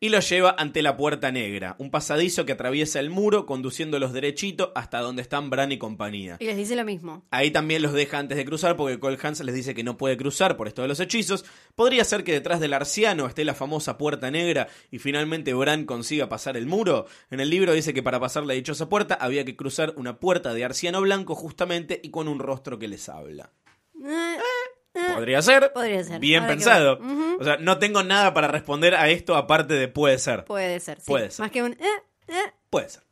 [0.00, 4.72] y los lleva ante la puerta negra, un pasadizo que atraviesa el muro conduciéndolos derechito
[4.74, 6.36] hasta donde están Bran y compañía.
[6.38, 7.26] Y les dice lo mismo.
[7.30, 10.16] Ahí también los deja antes de cruzar porque Cole Hans les dice que no puede
[10.16, 11.44] cruzar por esto de los hechizos.
[11.74, 16.28] Podría ser que detrás del arciano esté la famosa puerta negra y finalmente Bran consiga
[16.28, 17.06] pasar el muro.
[17.30, 20.54] En el libro dice que para pasar la dichosa puerta había que cruzar una puerta
[20.54, 23.52] de arciano blanco justamente y con un rostro que les habla.
[25.14, 25.72] Podría ser.
[25.72, 26.20] Podría ser.
[26.20, 26.98] Bien que pensado.
[27.38, 30.44] O sea, no tengo nada para responder a esto aparte de puede ser.
[30.44, 31.06] Puede ser, sí.
[31.06, 31.42] Puede ser.
[31.42, 31.72] Más que un...
[31.72, 32.52] eh, eh.
[32.70, 33.02] Puede ser.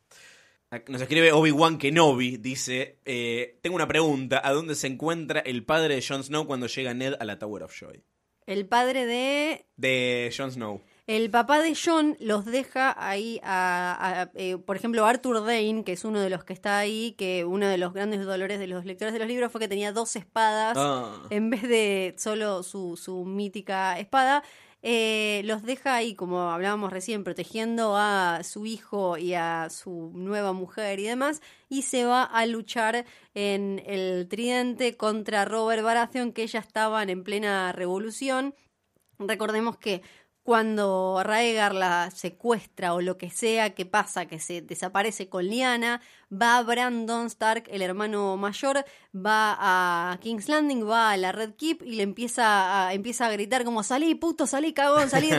[0.87, 5.95] Nos escribe Obi-Wan Kenobi, dice, eh, tengo una pregunta, ¿a dónde se encuentra el padre
[5.95, 8.03] de Jon Snow cuando llega Ned a la Tower of Joy?
[8.45, 9.65] El padre de...
[9.77, 10.81] De Jon Snow.
[11.07, 15.93] El papá de John los deja ahí a, a- eh, por ejemplo, Arthur Dane, que
[15.93, 18.83] es uno de los que está ahí, que uno de los grandes dolores de los
[18.83, 21.15] lectores de los libros fue que tenía dos espadas Ah.
[21.29, 24.43] en vez de solo su, su mítica espada.
[24.83, 30.53] eh, los deja ahí, como hablábamos recién, protegiendo a su hijo y a su nueva
[30.53, 36.45] mujer y demás, y se va a luchar en el tridente contra Robert Baratheon, que
[36.47, 38.53] ya estaban en plena revolución.
[39.17, 40.03] Recordemos que
[40.47, 45.99] cuando Raegar la secuestra o lo que sea que pasa, que se desaparece con Liana,
[46.31, 51.83] va Brandon Stark, el hermano mayor, va a King's Landing, va a la Red Keep
[51.83, 55.29] y le empieza a, empieza a gritar como salí puto, salí cagón, salí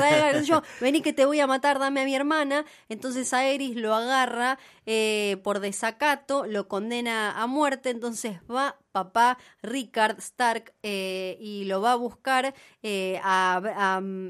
[0.44, 2.65] yo, vení que te voy a matar, dame a mi hermana.
[2.89, 10.19] Entonces Aerys lo agarra eh, por desacato, lo condena a muerte, entonces va papá Rickard
[10.19, 13.20] Stark eh, y lo va a buscar, eh,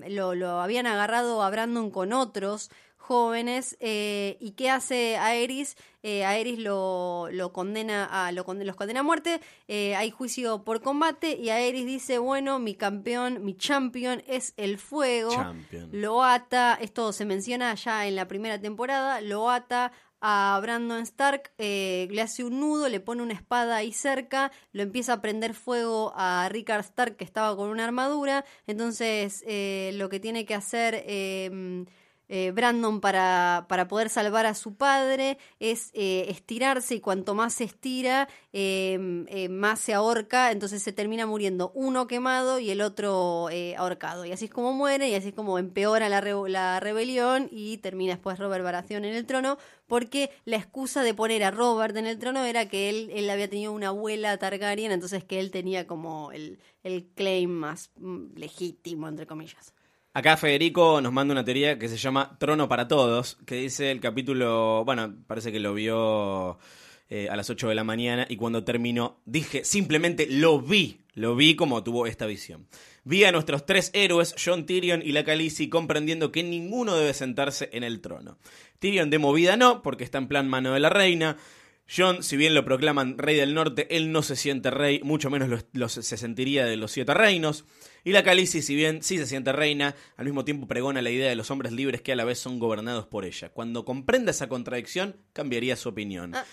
[0.09, 2.71] lo, lo, habían agarrado a Brandon con otros
[3.09, 9.01] jóvenes eh, y qué hace Aerys eh, Aerys lo, lo, condena a lo, los condena
[9.01, 14.53] a muerte hay juicio por combate y Aerys dice bueno mi campeón mi champion es
[14.57, 15.33] el fuego
[15.91, 21.53] lo ata esto se menciona ya en la primera temporada lo ata a Brandon Stark,
[21.59, 25.55] eh, le hace un nudo, le pone una espada ahí cerca, lo empieza a prender
[25.55, 30.55] fuego a Rickard Stark que estaba con una armadura, entonces eh, lo que tiene que
[30.55, 31.87] hacer em,
[32.29, 37.55] eh, Brandon para, para, poder salvar a su padre es eh, estirarse y cuanto más
[37.55, 42.83] se estira, em, eh, más se ahorca, entonces se termina muriendo uno quemado y el
[42.83, 44.25] otro ahorcado.
[44.25, 48.15] Y así es como muere y así es como empeora la, la rebelión y termina
[48.15, 52.19] después Robert Baratheon en el trono, porque la excusa de poner a Robert en el
[52.19, 56.31] trono era que él, él había tenido una abuela Targaryen, entonces que él tenía como
[56.33, 59.73] el, el claim más mm, legítimo, entre comillas.
[60.19, 64.01] Acá Federico nos manda una teoría que se llama Trono para Todos, que dice el
[64.01, 66.59] capítulo, bueno, parece que lo vio
[67.09, 71.37] eh, a las 8 de la mañana y cuando terminó dije, simplemente lo vi, lo
[71.37, 72.67] vi como tuvo esta visión.
[73.05, 77.71] Vi a nuestros tres héroes, John Tyrion y la Khaleesi, comprendiendo que ninguno debe sentarse
[77.73, 78.39] en el trono.
[78.81, 81.37] Tyrion de movida no, porque está en plan mano de la reina.
[81.89, 85.65] John, si bien lo proclaman rey del norte, él no se siente rey, mucho menos
[85.89, 87.65] se sentiría de los siete reinos.
[88.09, 91.29] Y la Khaleesi, si bien sí se siente reina, al mismo tiempo pregona la idea
[91.29, 93.51] de los hombres libres que a la vez son gobernados por ella.
[93.51, 96.35] Cuando comprenda esa contradicción, cambiaría su opinión.
[96.35, 96.47] Ah,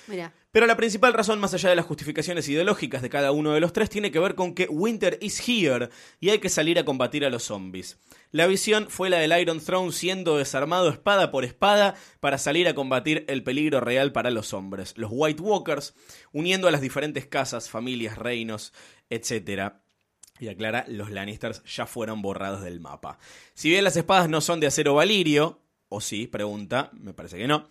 [0.51, 3.71] Pero la principal razón, más allá de las justificaciones ideológicas de cada uno de los
[3.71, 5.87] tres, tiene que ver con que Winter is here
[6.19, 7.99] y hay que salir a combatir a los zombies.
[8.31, 12.75] La visión fue la del Iron Throne siendo desarmado espada por espada para salir a
[12.75, 15.93] combatir el peligro real para los hombres, los White Walkers,
[16.33, 18.73] uniendo a las diferentes casas, familias, reinos,
[19.09, 19.84] etc.
[20.39, 23.17] Y aclara, los Lannisters ya fueron borrados del mapa.
[23.53, 27.47] Si bien las espadas no son de acero valirio, o sí, pregunta, me parece que
[27.47, 27.69] no,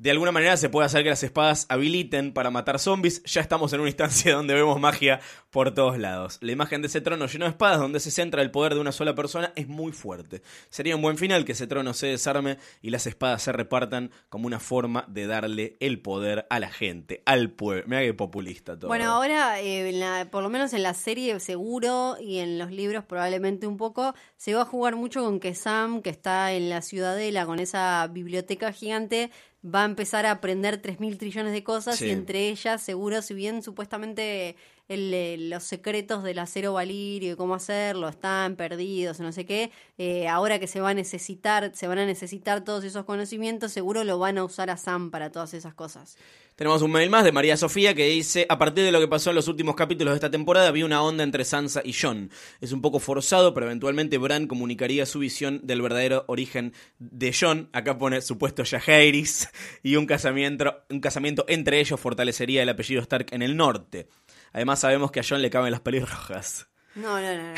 [0.00, 3.22] de alguna manera se puede hacer que las espadas habiliten para matar zombies.
[3.24, 5.20] Ya estamos en una instancia donde vemos magia
[5.50, 6.38] por todos lados.
[6.40, 8.92] La imagen de ese trono lleno de espadas, donde se centra el poder de una
[8.92, 10.40] sola persona, es muy fuerte.
[10.70, 14.46] Sería un buen final que ese trono se desarme y las espadas se repartan como
[14.46, 17.84] una forma de darle el poder a la gente, al pueblo.
[17.86, 18.88] Mira que populista todo.
[18.88, 23.66] Bueno, ahora, eh, por lo menos en la serie seguro y en los libros probablemente
[23.66, 27.44] un poco, se va a jugar mucho con que Sam, que está en la ciudadela
[27.44, 29.30] con esa biblioteca gigante,
[29.62, 33.62] va a empezar a aprender 3.000 trillones de cosas y entre ellas, seguro, si bien
[33.62, 34.56] supuestamente
[34.90, 40.26] el, los secretos del acero valirio y cómo hacerlo están perdidos, no sé qué, eh,
[40.26, 44.18] ahora que se va a necesitar, se van a necesitar todos esos conocimientos, seguro lo
[44.18, 46.16] van a usar a Sam para todas esas cosas.
[46.56, 49.30] Tenemos un mail más de María Sofía que dice, a partir de lo que pasó
[49.30, 52.30] en los últimos capítulos de esta temporada, había una onda entre Sansa y Jon.
[52.60, 57.70] Es un poco forzado, pero eventualmente Bran comunicaría su visión del verdadero origen de Jon.
[57.72, 59.48] Acá pone supuesto Jaehaerys
[59.82, 64.08] y un casamiento, un casamiento entre ellos fortalecería el apellido Stark en el norte.
[64.52, 66.68] Además sabemos que a Jon le caben las pelirrojas.
[66.94, 67.54] No, no, no,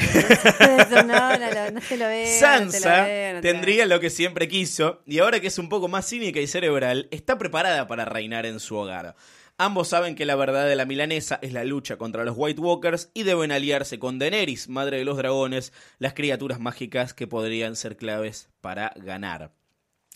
[0.90, 2.26] no, no, no, no, se lo ve.
[2.26, 3.06] Sansa
[3.40, 7.08] tendría lo que siempre quiso y ahora que es un poco más cínica y cerebral,
[7.10, 9.16] está preparada para reinar en su hogar.
[9.56, 13.10] Ambos saben que la verdad de la milanesa es la lucha contra los White Walkers
[13.14, 17.96] y deben aliarse con Daenerys, madre de los dragones, las criaturas mágicas que podrían ser
[17.96, 19.52] claves para ganar.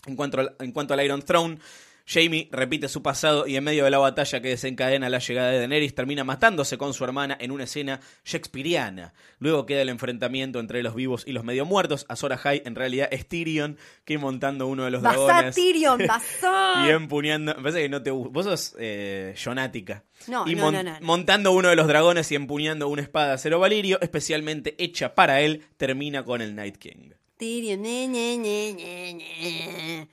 [0.05, 1.59] En cuanto, al, en cuanto al Iron Throne,
[2.07, 5.57] Jamie repite su pasado y en medio de la batalla que desencadena la llegada de
[5.57, 9.13] Daenerys termina matándose con su hermana en una escena shakespeariana.
[9.39, 12.05] Luego queda el enfrentamiento entre los vivos y los medio muertos.
[12.07, 15.55] Azor High en realidad es Tyrion que montando uno de los ¡Basá, dragones.
[15.55, 16.85] Tyrion, basá!
[16.87, 17.53] y empuñando.
[17.55, 20.05] Me parece que no te Vos sos eh, jonática.
[20.27, 20.97] No, y no, no, no.
[21.01, 25.65] montando uno de los dragones y empuñando una espada cero valirio, especialmente hecha para él,
[25.75, 27.11] termina con el Night King.
[27.37, 30.07] Tyrion, ñe, ñe, ñe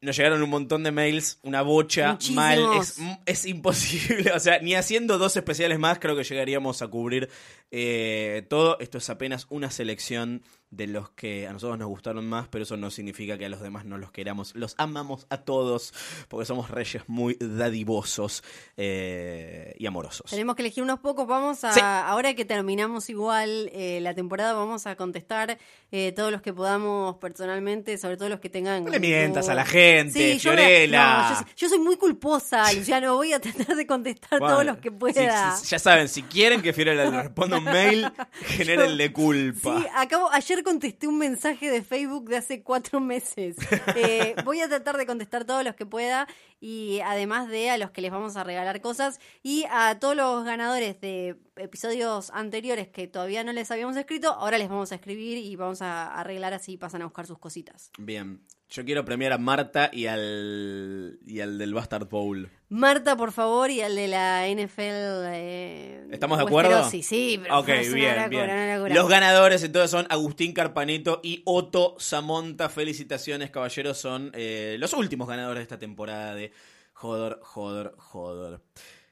[0.00, 4.74] nos llegaron un montón de mails, una bocha mal, es, es, imposible, o sea, ni
[4.74, 7.28] haciendo dos especiales más creo que llegaríamos a cubrir
[7.70, 12.46] eh, todo, esto es apenas una selección de los que a nosotros nos gustaron más,
[12.48, 14.54] pero eso no significa que a los demás no los queramos.
[14.54, 15.94] Los amamos a todos
[16.28, 18.42] porque somos reyes muy dadivosos
[18.76, 20.30] eh, y amorosos.
[20.30, 21.26] Tenemos que elegir unos pocos.
[21.26, 21.80] Vamos a, Sí.
[21.82, 25.58] ahora que terminamos igual eh, la temporada, vamos a contestar
[25.90, 28.84] eh, todos los que podamos personalmente, sobre todo los que tengan.
[28.84, 31.30] No le mientas a la gente, yo me- Fiorella.
[31.30, 33.14] no, yo, yo soy muy culposa, Luciano.
[33.16, 35.56] Voy a tratar de contestar Bueno, todos los que pueda.
[35.56, 38.06] sí, ya saben, si quieren que Fiorella le responda un mail,
[38.42, 39.78] genérenle culpa.
[39.80, 43.56] Sí, acabo, ayer contesté un mensaje de Facebook de hace cuatro meses.
[43.96, 46.28] Eh, voy a tratar de contestar todos los que pueda
[46.60, 50.44] y además de a los que les vamos a regalar cosas y a todos los
[50.44, 55.38] ganadores de episodios anteriores que todavía no les habíamos escrito, ahora les vamos a escribir
[55.38, 57.90] y vamos a arreglar así pasan a buscar sus cositas.
[57.98, 58.40] Bien,
[58.70, 62.50] yo quiero premiar a Marta y al, y al del Bastard Bowl.
[62.68, 65.24] Marta, por favor, y al de la NFL.
[65.32, 66.88] eh, ¿Estamos de acuerdo?
[66.90, 68.94] Sí, sí, pero Ok, fue una bien, locura, bien.
[68.94, 72.68] Los ganadores entonces son Agustín Carpaneto y Otto Samonta.
[72.68, 73.96] Felicitaciones, caballeros.
[73.98, 76.52] Son eh, los últimos ganadores de esta temporada de
[76.92, 78.60] Jodor, Jodor, Jodor.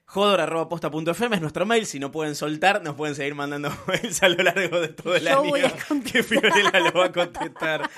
[0.06, 1.84] Jodor.posta.fm es nuestro mail.
[1.86, 5.24] Si no pueden soltar, nos pueden seguir mandando mails a lo largo de todo el
[5.24, 5.48] Yo año.
[5.50, 5.72] voy a
[6.12, 7.90] que Fiorella lo va a contestar.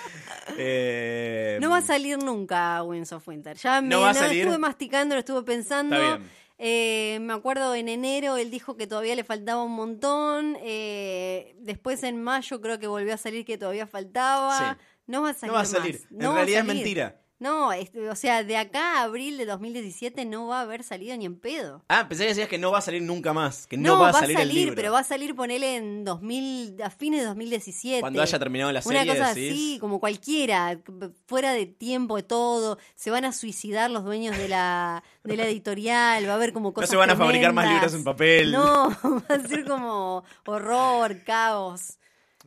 [0.56, 3.56] Eh, No va a salir nunca Winds of Winter.
[3.56, 4.40] Ya me No va a lo salir.
[4.40, 5.94] estuve masticando, lo estuve pensando.
[5.96, 6.30] Está bien.
[6.60, 10.56] Eh, me acuerdo en enero él dijo que todavía le faltaba un montón.
[10.62, 14.58] eh, después en mayo creo que volvió a salir que todavía faltaba.
[14.58, 14.80] Sí.
[15.06, 15.48] No va a salir.
[15.52, 15.94] No va a salir.
[15.94, 16.10] más.
[16.10, 17.20] En No realidad es mentira.
[17.40, 21.16] No, este, o sea, de acá a abril de 2017 no va a haber salido
[21.16, 21.84] ni en pedo.
[21.88, 23.68] Ah, pensé que decías que no va a salir nunca más.
[23.68, 24.74] Que no, va a salir, el libro.
[24.74, 28.00] pero va a salir, ponele en 2000, a fines de 2017.
[28.00, 29.52] Cuando haya terminado la Una serie, cosa decís.
[29.52, 30.80] así, como cualquiera,
[31.26, 32.78] fuera de tiempo de todo.
[32.96, 36.72] Se van a suicidar los dueños de la, de la editorial, va a haber como
[36.72, 38.50] cosas se van a fabricar más libros en papel.
[38.50, 41.97] No, va a ser como horror, caos.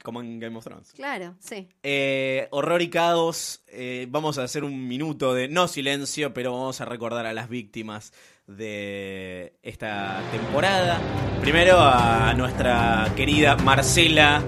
[0.03, 0.93] Como en Game of Thrones.
[0.93, 1.69] Claro, sí.
[1.83, 3.63] Eh, horror y caos.
[3.67, 7.49] eh, vamos a hacer un minuto de no silencio, pero vamos a recordar a las
[7.49, 8.11] víctimas
[8.47, 10.99] de esta temporada.
[11.41, 14.43] Primero a nuestra querida Marcela,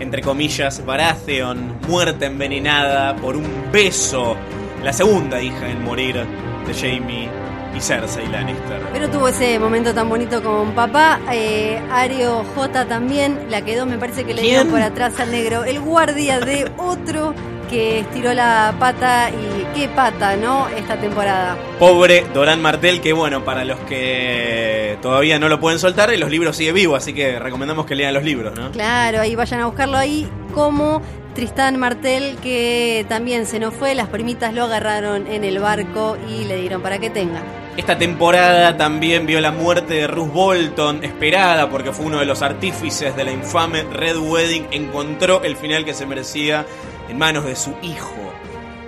[0.00, 4.36] entre comillas, Baratheon, muerta envenenada por un beso.
[4.82, 7.28] La segunda hija en morir de Jamie
[7.76, 8.80] y Cersei Lannister.
[8.92, 11.20] Pero tuvo ese momento tan bonito con papá.
[11.32, 15.64] Eh, Ario J también la quedó, me parece que le dieron por atrás al negro.
[15.64, 17.34] El guardia de otro
[17.68, 20.68] que estiró la pata y qué pata, ¿no?
[20.68, 21.56] Esta temporada.
[21.78, 26.56] Pobre Doran Martel, que bueno, para los que todavía no lo pueden soltar, los libros
[26.56, 28.70] sigue vivo, así que recomendamos que lean los libros, ¿no?
[28.70, 31.02] Claro, ahí vayan a buscarlo ahí como
[31.34, 36.44] Tristán Martel que también se nos fue, las primitas lo agarraron en el barco y
[36.44, 37.42] le dieron para que tenga.
[37.76, 42.40] Esta temporada también vio la muerte de Ruth Bolton, esperada porque fue uno de los
[42.40, 46.64] artífices de la infame Red Wedding, encontró el final que se merecía
[47.08, 48.23] en manos de su hijo.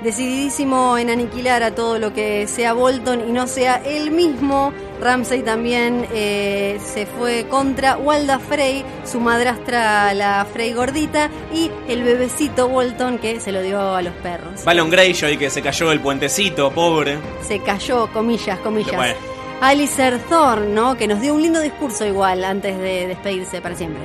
[0.07, 4.73] Decididísimo en aniquilar a todo lo que sea Bolton y no sea él mismo.
[5.01, 12.05] Ramsey también eh, se fue contra Walda Frey, su madrastra la Frey gordita y el
[12.05, 14.65] bebecito Bolton que se lo dio a los perros.
[14.65, 17.19] Balon Greyjoy que se cayó del puentecito, pobre.
[17.43, 18.95] Se cayó, comillas, comillas.
[18.95, 19.17] Bueno.
[19.61, 20.97] Alistair Thorne, ¿no?
[20.97, 24.05] Que nos dio un lindo discurso igual antes de despedirse para siempre.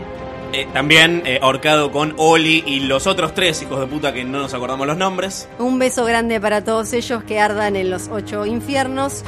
[0.54, 4.40] Eh, también eh, ahorcado con Oli y los otros tres hijos de puta que no
[4.40, 5.48] nos acordamos los nombres.
[5.60, 9.24] Un beso grande para todos ellos que ardan en los ocho infiernos.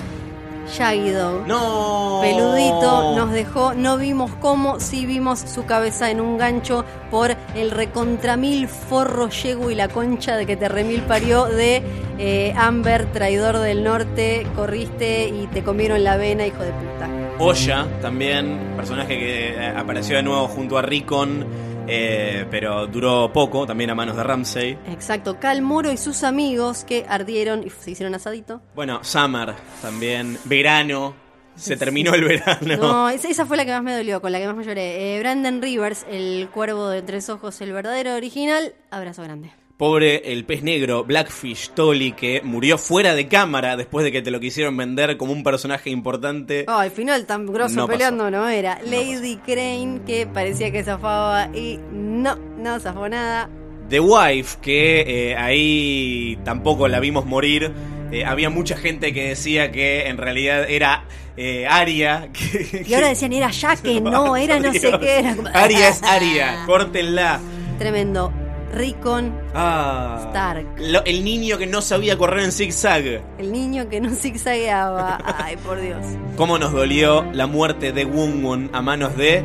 [0.72, 1.48] Shaggy Dog.
[1.48, 2.20] No.
[2.22, 7.72] Peludito nos dejó, no vimos cómo, sí vimos su cabeza en un gancho por el
[7.72, 11.84] recontramil forro yegu y la concha de que te remil parió de
[12.18, 17.23] eh, Amber, traidor del norte, corriste y te comieron la vena, hijo de puta.
[17.45, 21.45] Oya, también, personaje que eh, apareció de nuevo junto a Rickon,
[21.90, 24.78] eh, pero duró poco, también a manos de Ramsey.
[24.88, 28.61] Exacto, Cal Moro y sus amigos que ardieron y se hicieron asadito.
[28.76, 31.15] Bueno, Summer, también, verano,
[31.56, 32.78] se terminó el verano.
[32.78, 35.18] No, esa, esa fue la que más me dolió, con la que más me lloré.
[35.18, 39.52] Eh, Brandon Rivers, el cuervo de tres ojos, el verdadero original, abrazo grande.
[39.88, 44.31] Pobre el pez negro, Blackfish Tolly, que murió fuera de cámara después de que te
[44.31, 46.64] lo quisieron vender como un personaje importante.
[46.69, 47.91] Oh, al final tan grosso No pasó.
[47.97, 48.80] peleando no era.
[48.85, 53.49] Lady Crane, que parecía que zafaba y no, no zafó nada.
[53.89, 55.01] The Wife, que
[55.31, 57.69] eh, ahí tampoco la vimos morir.
[58.10, 61.03] Eh, había mucha gente que decía que en realidad era
[61.35, 62.30] eh, Aria.
[62.34, 65.19] que- Y ahora decían, era ya que no, era no sé qué.
[65.19, 67.41] Era Aria es Aria, córtenla.
[67.77, 68.31] Tremendo.
[68.74, 70.66] Rickon, Ah, Stark.
[70.80, 73.22] lo- el niño que no sabía correr en zigzag.
[73.38, 75.20] el niño que no zigzagueaba.
[75.38, 76.04] Ay, por Dios.
[76.38, 79.44] ¿Cómo nos dolió la muerte de Wungun a manos de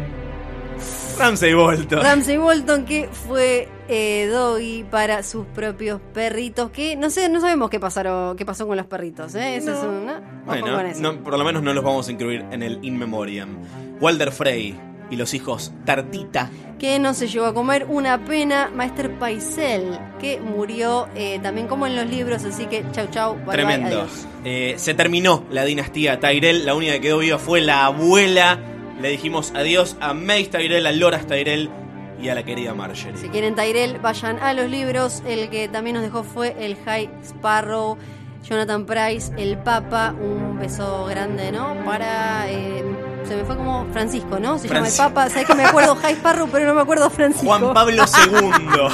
[1.18, 2.00] Ramsey Bolton.
[2.00, 7.70] Ramsey Bolton, que fue eh, doggy para sus propios perritos, que no sé, no sabemos
[7.70, 9.56] qué pasaron, qué pasó con los perritos, ¿eh?
[9.56, 10.12] Eso es un, ¿no?
[10.12, 11.00] Ojo Bueno, con eso.
[11.02, 13.56] no, por lo menos no los vamos a incluir en el In Memoriam.
[14.00, 14.78] Walder Frey
[15.10, 16.50] y los hijos Tartita.
[16.78, 21.86] que no se llegó a comer una pena Maester Paisel, que murió eh, también como
[21.86, 23.86] en los libros, así que chau chau, bye, bye, Tremendo.
[23.88, 24.26] adiós.
[24.44, 26.64] Eh, se terminó la dinastía Tyrell.
[26.66, 28.58] La única que quedó viva fue la abuela.
[29.00, 31.70] Le dijimos adiós a Mace Tyrell, a Loras Tyrell
[32.22, 33.16] y a la querida Marjorie.
[33.16, 35.22] Si quieren Tyrell, vayan a los libros.
[35.26, 37.96] El que también nos dejó fue el High Sparrow,
[38.44, 40.14] Jonathan Price, el Papa.
[40.20, 41.74] Un beso grande, ¿no?
[41.84, 42.50] Para.
[42.50, 42.84] eh,
[43.26, 44.58] se me fue como Francisco, ¿no?
[44.58, 45.28] Se llama el Papa.
[45.28, 47.46] Sabes que me acuerdo High Sparrow, pero no me acuerdo Francisco.
[47.46, 48.88] Juan Pablo II.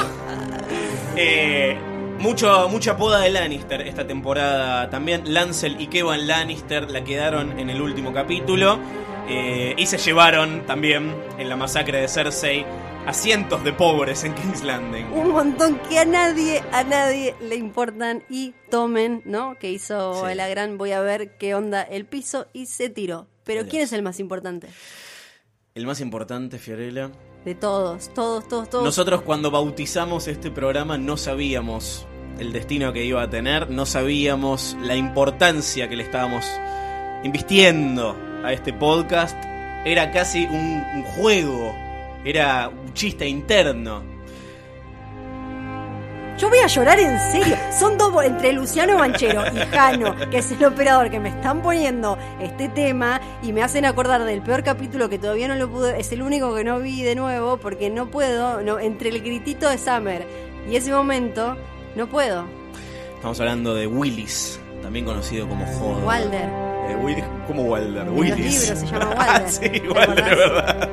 [1.16, 1.76] Eh,
[2.18, 5.32] mucho, mucha poda de Lannister esta temporada también.
[5.32, 8.78] Lancel y Kevan Lannister la quedaron en el último capítulo.
[9.28, 12.66] Eh, y se llevaron también en la masacre de Cersei
[13.06, 15.06] a cientos de pobres en King's Landing.
[15.12, 19.56] un montón que a nadie, a nadie le importan y tomen, ¿no?
[19.58, 20.34] Que hizo Sí.
[20.34, 23.26] la gran voy a ver qué onda el piso y se tiró.
[23.44, 23.66] Pero.
[23.66, 24.68] ¿quién es el más importante?
[25.74, 27.10] El más importante, Fiorella.
[27.44, 28.84] De todos, todos, todos, todos.
[28.84, 32.06] Nosotros cuando bautizamos este programa no sabíamos
[32.38, 36.44] el destino que iba a tener, no sabíamos la importancia que le estábamos
[37.22, 39.36] invistiendo a este podcast.
[39.84, 41.74] Era casi un, un juego,
[42.24, 44.13] era un chiste interno.
[46.36, 47.56] Yo voy a llorar en serio.
[47.78, 52.18] Son dos, entre Luciano Banchero y Jano, que es el operador que me están poniendo
[52.40, 56.10] este tema y me hacen acordar del peor capítulo que todavía no lo pude, es
[56.12, 59.78] el único que no vi de nuevo porque no puedo, no, entre el gritito de
[59.78, 60.26] Summer
[60.68, 61.56] y ese momento,
[61.94, 62.44] no puedo.
[63.14, 66.02] Estamos hablando de Willis, también conocido como Hodor.
[66.04, 66.48] Walder.
[66.88, 68.02] Eh, Willis, ¿Cómo Walder?
[68.02, 68.60] En los Willis.
[68.68, 69.48] libros se llama Walder.
[69.50, 70.88] sí, ¿te Walder, es verdad.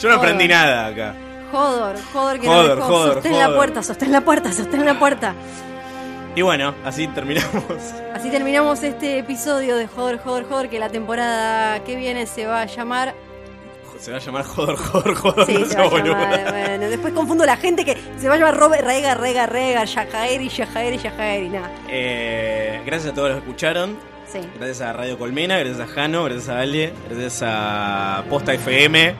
[0.00, 1.14] Yo no aprendí nada acá.
[1.54, 2.94] Jodor, Jodor que Hodor, no dejó.
[2.94, 5.34] Hodor, sostén la puerta, sostén la puerta, sostén la puerta.
[6.34, 7.62] Y bueno, así terminamos.
[8.14, 12.62] Así terminamos este episodio de Jodor, Jodor, Jodor, que la temporada que viene se va
[12.62, 13.14] a llamar
[14.00, 15.46] Se va a llamar Hodor, Hodor, Hodor.
[15.46, 16.36] Sí, no se sea va a boluda.
[16.36, 16.50] llamar.
[16.50, 19.84] Bueno, después confundo a la gente que se va a llamar Robert Rega, Rega, Rega,
[19.84, 21.70] Yajaeri, Yajaeri, Yajaeri, nada.
[21.88, 23.96] Eh, gracias a todos los que escucharon.
[24.26, 24.40] Sí.
[24.58, 29.14] Gracias a Radio Colmena, gracias a Jano, gracias a Ale, gracias a Posta FM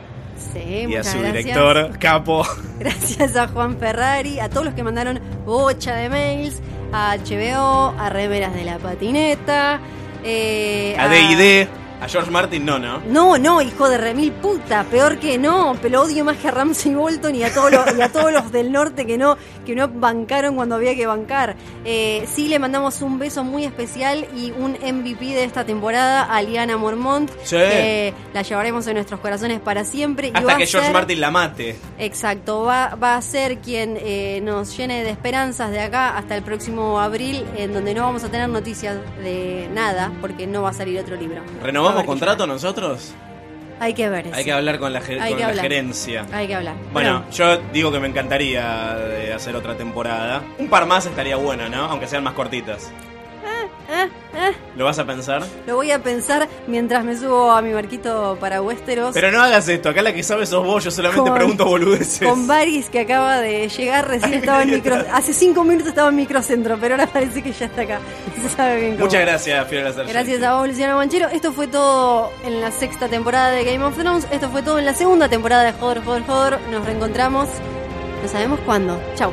[0.52, 1.44] Sí, y a su gracias.
[1.44, 2.46] director, Capo.
[2.78, 6.60] Gracias a Juan Ferrari, a todos los que mandaron bocha de mails,
[6.92, 9.80] a HBO, a Remeras de la Patineta,
[10.24, 11.68] eh, A D&D,
[12.04, 13.00] a George Martin, no, ¿no?
[13.08, 16.94] No, no, hijo de remil puta, peor que no, pero odio más que a Ramsey
[16.94, 19.88] Bolton y a todos los, y a todos los del norte que no, que no
[19.88, 21.56] bancaron cuando había que bancar.
[21.84, 26.42] Eh, sí le mandamos un beso muy especial y un MVP de esta temporada a
[26.42, 27.30] Liana Mormont.
[27.42, 27.56] Sí.
[27.56, 30.28] que la llevaremos en nuestros corazones para siempre.
[30.28, 31.76] y va Hasta que George ser- Martin la mate.
[31.98, 36.42] Exacto, va, va a ser quien eh, nos llene de esperanzas de acá hasta el
[36.42, 40.72] próximo abril, en donde no vamos a tener noticias de nada, porque no va a
[40.74, 41.40] salir otro libro.
[41.62, 43.12] ¿Renovamos que contrato nosotros?
[43.80, 44.36] Hay que ver eso.
[44.36, 45.62] Hay que hablar con la, ger- Hay con que la hablar.
[45.64, 46.26] gerencia.
[46.32, 46.74] Hay que hablar.
[46.92, 50.42] Bueno, yo digo que me encantaría hacer otra temporada.
[50.58, 51.84] Un par más estaría bueno, ¿no?
[51.86, 52.92] Aunque sean más cortitas.
[53.94, 55.42] Eh, eh, ¿Lo vas a pensar?
[55.66, 59.14] lo voy a pensar mientras me subo a mi barquito para Westeros.
[59.14, 62.28] Pero no hagas esto, acá la que sabe sos vos, yo solamente Con- pregunto boludeces.
[62.28, 64.96] Con Baris que acaba de llegar, recién estaba en micro.
[65.12, 68.00] Hace cinco minutos estaba en microcentro, pero ahora parece que ya está acá.
[68.42, 69.04] Se sabe bien cómo.
[69.06, 70.12] Muchas gracias, Fiorella Sargenti.
[70.12, 71.28] Gracias a vos, Luciano Manchero.
[71.28, 74.26] Esto fue todo en la sexta temporada de Game of Thrones.
[74.30, 76.58] Esto fue todo en la segunda temporada de Joder, Joder, Joder.
[76.70, 77.48] Nos reencontramos.
[78.22, 78.98] No sabemos cuándo.
[79.14, 79.32] Chau.